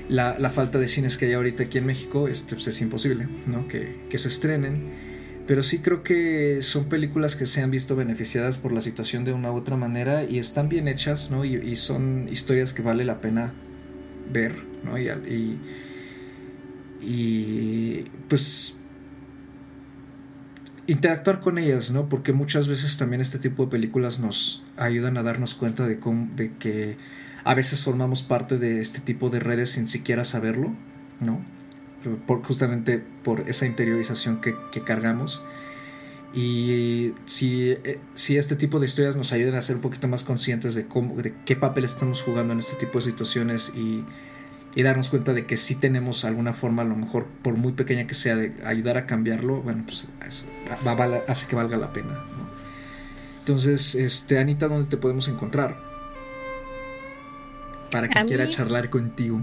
la, 0.09 0.49
falta 0.49 0.79
de 0.79 0.87
cines 0.87 1.17
que 1.17 1.25
hay 1.25 1.33
ahorita 1.33 1.63
aquí 1.63 1.77
en 1.77 1.85
México 1.85 2.27
este, 2.27 2.55
pues 2.55 2.67
es 2.67 2.81
imposible 2.81 3.27
¿no? 3.45 3.67
que, 3.67 4.17
se 4.17 4.27
estrenen 4.27 5.09
pero 5.47 5.63
sí 5.63 5.79
creo 5.79 6.03
que 6.03 6.61
son 6.61 6.85
películas 6.85 7.35
que 7.35 7.45
se 7.45 7.61
han 7.61 7.71
visto 7.71 7.95
beneficiadas 7.95 8.57
por 8.57 8.71
la 8.71 8.81
situación 8.81 9.23
de 9.23 9.33
una 9.33 9.51
u 9.51 9.55
otra 9.55 9.77
manera 9.77 10.23
y 10.23 10.39
están 10.39 10.69
bien 10.69 10.87
hechas 10.87 11.31
¿no? 11.31 11.45
y, 11.45 11.75
son 11.75 12.27
historias 12.29 12.73
que 12.73 12.81
vale 12.81 13.05
la 13.05 13.21
pena 13.21 13.53
ver 14.31 14.55
¿no? 14.83 14.97
y, 14.97 15.09
y, 15.09 15.59
y 17.01 18.05
pues 18.27 18.78
interactuar 20.89 21.39
con 21.39 21.59
ellas, 21.59 21.91
¿no? 21.91 22.09
Porque 22.09 22.33
muchas 22.33 22.67
veces 22.67 22.97
también 22.97 23.21
este 23.21 23.37
tipo 23.37 23.65
de 23.65 23.71
películas 23.71 24.19
nos 24.19 24.63
ayudan 24.75 25.17
a 25.17 25.23
darnos 25.23 25.53
cuenta 25.53 25.85
de, 25.85 25.99
cómo, 25.99 26.27
de 26.35 26.51
que 26.53 26.97
a 27.43 27.53
veces 27.53 27.83
formamos 27.83 28.23
parte 28.23 28.57
de 28.57 28.81
este 28.81 28.99
tipo 28.99 29.29
de 29.29 29.39
redes 29.39 29.69
sin 29.69 29.87
siquiera 29.87 30.25
saberlo, 30.25 30.73
¿no? 31.19 31.41
Justamente 32.43 33.03
por 33.23 33.47
esa 33.47 33.67
interiorización 33.67 34.41
que, 34.41 34.55
cargamos. 34.83 35.43
Y 36.33 37.13
si, 37.25 37.71
eh, 37.71 37.99
si, 38.15 38.37
este 38.37 38.55
tipo 38.55 38.79
de 38.79 38.85
historias 38.85 39.15
nos 39.15 39.31
ayudan 39.31 39.55
a 39.55 39.61
ser 39.61 39.75
un 39.75 39.81
poquito 39.81 40.07
más 40.07 40.23
conscientes 40.23 40.75
de, 40.75 40.85
cómo, 40.85 41.15
de 41.21 41.33
qué 41.45 41.55
papel 41.55 41.85
estamos 41.85 42.21
jugando 42.23 42.53
en 42.53 42.59
este 42.59 42.75
tipo 42.77 42.99
de 42.99 43.05
situaciones 43.05 43.73
y 43.75 44.03
y 44.75 44.83
darnos 44.83 45.09
cuenta 45.09 45.33
de 45.33 45.45
que 45.45 45.57
sí 45.57 45.75
tenemos 45.75 46.25
alguna 46.25 46.53
forma, 46.53 46.83
a 46.83 46.85
lo 46.85 46.95
mejor 46.95 47.27
por 47.41 47.55
muy 47.55 47.73
pequeña 47.73 48.07
que 48.07 48.15
sea, 48.15 48.35
de 48.35 48.53
ayudar 48.65 48.97
a 48.97 49.05
cambiarlo, 49.05 49.61
bueno, 49.61 49.83
pues 49.85 50.07
hace 51.27 51.47
que 51.47 51.55
valga 51.55 51.77
la 51.77 51.91
pena. 51.91 52.17
Entonces, 53.39 53.95
este, 53.95 54.37
Anita, 54.37 54.67
¿dónde 54.67 54.89
te 54.89 54.97
podemos 54.97 55.27
encontrar? 55.27 55.75
Para 57.89 58.07
quien 58.07 58.27
quiera 58.27 58.47
charlar 58.49 58.91
contigo. 58.91 59.41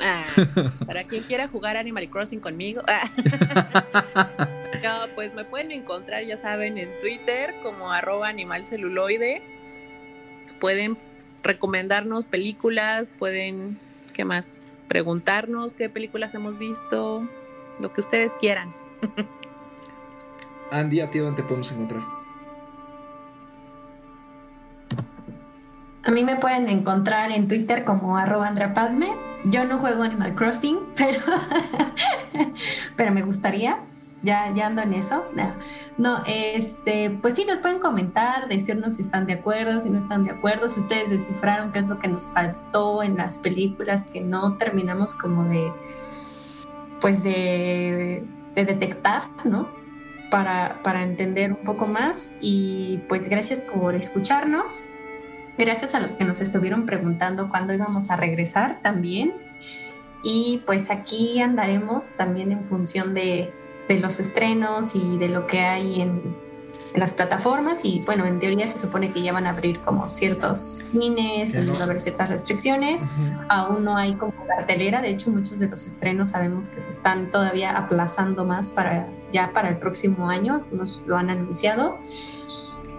Ah, 0.00 0.24
para 0.86 1.04
quien 1.04 1.22
quiera 1.24 1.46
jugar 1.46 1.76
Animal 1.76 2.08
Crossing 2.08 2.40
conmigo. 2.40 2.82
no, 4.82 5.14
pues 5.14 5.34
me 5.34 5.44
pueden 5.44 5.72
encontrar, 5.72 6.24
ya 6.24 6.38
saben, 6.38 6.78
en 6.78 6.88
Twitter 7.00 7.54
como 7.62 7.92
arroba 7.92 8.28
animalceluloide. 8.28 9.42
Pueden 10.58 10.96
recomendarnos 11.42 12.24
películas, 12.24 13.06
pueden 13.18 13.78
¿Qué 14.12 14.24
más? 14.24 14.62
Preguntarnos 14.88 15.74
qué 15.74 15.88
películas 15.88 16.34
hemos 16.34 16.58
visto, 16.58 17.28
lo 17.80 17.92
que 17.92 18.00
ustedes 18.00 18.34
quieran. 18.34 18.74
Andy, 20.70 21.00
¿a 21.00 21.10
ti 21.10 21.18
dónde 21.18 21.42
te 21.42 21.48
podemos 21.48 21.70
encontrar? 21.72 22.02
A 26.02 26.10
mí 26.10 26.24
me 26.24 26.36
pueden 26.36 26.68
encontrar 26.68 27.30
en 27.30 27.46
Twitter 27.46 27.84
como 27.84 28.16
arroba 28.16 28.48
andrapadme. 28.48 29.12
Yo 29.44 29.64
no 29.64 29.78
juego 29.78 30.02
Animal 30.02 30.34
Crossing, 30.34 30.78
pero, 30.96 31.20
pero 32.96 33.12
me 33.12 33.22
gustaría 33.22 33.78
ya, 34.22 34.52
ya 34.54 34.66
ando 34.66 34.82
en 34.82 34.94
eso. 34.94 35.24
No. 35.96 36.22
este, 36.26 37.18
pues 37.22 37.34
sí, 37.34 37.44
nos 37.44 37.58
pueden 37.58 37.78
comentar, 37.78 38.48
decirnos 38.48 38.96
si 38.96 39.02
están 39.02 39.26
de 39.26 39.34
acuerdo, 39.34 39.80
si 39.80 39.90
no 39.90 39.98
están 39.98 40.24
de 40.24 40.32
acuerdo, 40.32 40.68
si 40.68 40.80
ustedes 40.80 41.10
descifraron 41.10 41.72
qué 41.72 41.80
es 41.80 41.86
lo 41.86 41.98
que 41.98 42.08
nos 42.08 42.28
faltó 42.28 43.02
en 43.02 43.16
las 43.16 43.38
películas 43.38 44.04
que 44.04 44.20
no 44.20 44.56
terminamos 44.56 45.14
como 45.14 45.44
de, 45.44 45.72
pues 47.00 47.22
de, 47.22 48.24
detectar, 48.54 49.22
¿no? 49.44 49.68
Para, 50.30 50.80
para 50.82 51.02
entender 51.02 51.52
un 51.52 51.64
poco 51.64 51.86
más 51.86 52.30
y 52.40 53.00
pues 53.08 53.28
gracias 53.28 53.62
por 53.62 53.94
escucharnos. 53.94 54.82
Gracias 55.58 55.94
a 55.94 56.00
los 56.00 56.12
que 56.12 56.24
nos 56.24 56.40
estuvieron 56.40 56.86
preguntando 56.86 57.48
cuándo 57.48 57.74
íbamos 57.74 58.10
a 58.10 58.16
regresar 58.16 58.80
también. 58.80 59.32
Y 60.22 60.62
pues 60.66 60.90
aquí 60.90 61.40
andaremos 61.40 62.16
también 62.16 62.52
en 62.52 62.64
función 62.64 63.14
de, 63.14 63.52
de 63.94 63.98
los 63.98 64.20
estrenos 64.20 64.94
y 64.94 65.18
de 65.18 65.28
lo 65.28 65.48
que 65.48 65.62
hay 65.62 66.00
en, 66.00 66.36
en 66.94 67.00
las 67.00 67.12
plataformas. 67.12 67.84
Y 67.84 68.02
bueno, 68.06 68.24
en 68.24 68.38
teoría 68.38 68.68
se 68.68 68.78
supone 68.78 69.12
que 69.12 69.20
ya 69.20 69.32
van 69.32 69.48
a 69.48 69.50
abrir 69.50 69.80
como 69.80 70.08
ciertos 70.08 70.58
cines, 70.58 71.54
y 71.54 71.66
va 71.66 71.80
a 71.80 71.82
haber 71.82 72.00
ciertas 72.00 72.28
restricciones, 72.28 73.02
aún 73.48 73.84
no 73.84 73.96
hay 73.96 74.14
como 74.14 74.32
cartelera, 74.46 75.02
de 75.02 75.10
hecho 75.10 75.32
muchos 75.32 75.58
de 75.58 75.68
los 75.68 75.86
estrenos 75.86 76.30
sabemos 76.30 76.68
que 76.68 76.80
se 76.80 76.90
están 76.90 77.32
todavía 77.32 77.76
aplazando 77.76 78.44
más 78.44 78.70
para 78.70 79.08
ya 79.32 79.52
para 79.52 79.68
el 79.68 79.78
próximo 79.78 80.30
año, 80.30 80.64
nos 80.70 81.04
lo 81.06 81.16
han 81.16 81.30
anunciado, 81.30 81.98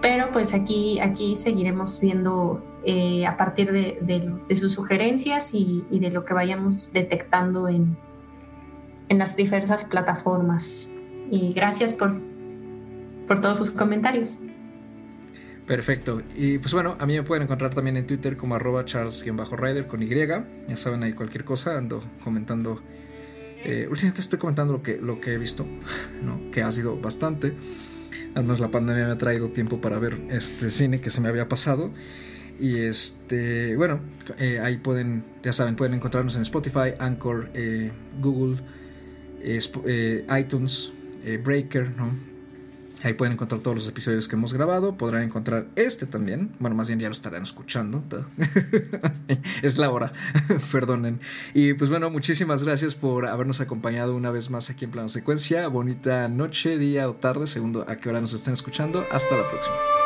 pero 0.02 0.32
pues 0.32 0.54
aquí, 0.54 1.00
aquí 1.00 1.38
seguiremos 1.38 2.02
viendo 2.02 2.62
eh, 2.84 3.26
a 3.26 3.38
partir 3.38 3.72
de, 3.72 4.56
sus 4.56 4.74
sugerencias 4.74 5.54
y, 5.54 5.86
y, 5.90 6.00
de 6.00 6.10
lo 6.10 6.26
que 6.26 6.34
vayamos 6.34 6.92
detectando 6.92 7.70
en, 7.70 7.96
en 9.12 9.20
las 9.20 9.36
diversas 9.36 9.86
plataformas. 9.86 10.90
Y 11.30 11.54
gracias 11.54 11.94
por 11.94 12.20
por 13.28 13.40
todos 13.40 13.60
sus 13.60 13.72
comentarios. 13.72 14.40
Perfecto. 15.68 16.22
Y 16.36 16.58
pues 16.58 16.74
bueno, 16.74 16.96
a 17.00 17.06
mí 17.06 17.14
me 17.14 17.24
pueden 17.24 17.44
encontrar 17.44 17.74
también 17.74 17.96
en 17.98 18.08
Twitter 18.08 18.36
como 18.36 18.56
arroba 18.56 18.84
charles-rider 18.84 19.88
con 19.88 20.04
Y. 20.04 20.10
Ya 20.10 20.76
saben 20.76 21.04
ahí 21.04 21.14
cualquier 21.14 21.46
cosa, 21.46 21.78
ando 21.78 22.04
comentando. 22.24 22.82
Eh, 23.64 23.88
últimamente 23.90 24.22
estoy 24.22 24.40
comentando 24.40 24.74
lo 24.74 24.82
que, 24.82 24.98
lo 24.98 25.22
que 25.22 25.34
he 25.34 25.38
visto, 25.38 25.66
¿no? 26.24 26.52
que 26.52 26.64
ha 26.64 26.72
sido 26.72 27.00
bastante. 27.00 27.54
Además 28.36 28.60
la 28.60 28.72
pandemia 28.72 29.06
me 29.06 29.12
ha 29.12 29.18
traído 29.18 29.50
tiempo 29.50 29.80
para 29.80 30.00
ver 30.00 30.20
este 30.30 30.72
cine 30.72 31.00
que 31.00 31.10
se 31.10 31.22
me 31.22 31.30
había 31.30 31.48
pasado. 31.48 31.92
Y 32.60 32.80
este, 32.80 33.76
bueno, 33.76 34.02
eh, 34.40 34.60
ahí 34.60 34.78
pueden, 34.78 35.24
ya 35.44 35.54
saben, 35.54 35.76
pueden 35.76 35.94
encontrarnos 35.94 36.36
en 36.36 36.42
Spotify, 36.42 36.96
Anchor, 37.00 37.50
eh, 37.54 37.92
Google, 38.20 38.58
eh, 39.44 40.26
iTunes, 40.38 40.92
Breaker, 41.44 41.92
¿no? 41.96 42.32
Ahí 43.04 43.14
pueden 43.14 43.34
encontrar 43.34 43.62
todos 43.62 43.76
los 43.76 43.88
episodios 43.88 44.28
que 44.28 44.36
hemos 44.36 44.54
grabado. 44.54 44.96
Podrán 44.96 45.24
encontrar 45.24 45.66
este 45.76 46.06
también. 46.06 46.52
Bueno, 46.60 46.76
más 46.76 46.88
bien 46.88 47.00
ya 47.00 47.08
lo 47.08 47.14
estarán 47.14 47.44
escuchando. 47.44 48.04
es 49.64 49.78
la 49.78 49.90
hora. 49.90 50.12
Perdonen. 50.72 51.20
Y 51.54 51.74
pues 51.74 51.90
bueno, 51.90 52.10
muchísimas 52.12 52.64
gracias 52.64 52.94
por 52.94 53.26
habernos 53.26 53.60
acompañado 53.60 54.16
una 54.16 54.30
vez 54.30 54.52
más 54.52 54.70
aquí 54.70 54.86
en 54.86 54.92
Plano 54.92 55.10
Secuencia. 55.10 55.68
Bonita 55.68 56.28
noche, 56.28 56.78
día 56.78 57.10
o 57.10 57.16
tarde, 57.16 57.48
segundo 57.48 57.86
a 57.88 57.96
qué 57.96 58.10
hora 58.10 58.22
nos 58.22 58.34
estén 58.34 58.54
escuchando. 58.54 59.06
Hasta 59.12 59.36
la 59.36 59.50
próxima. 59.50 60.01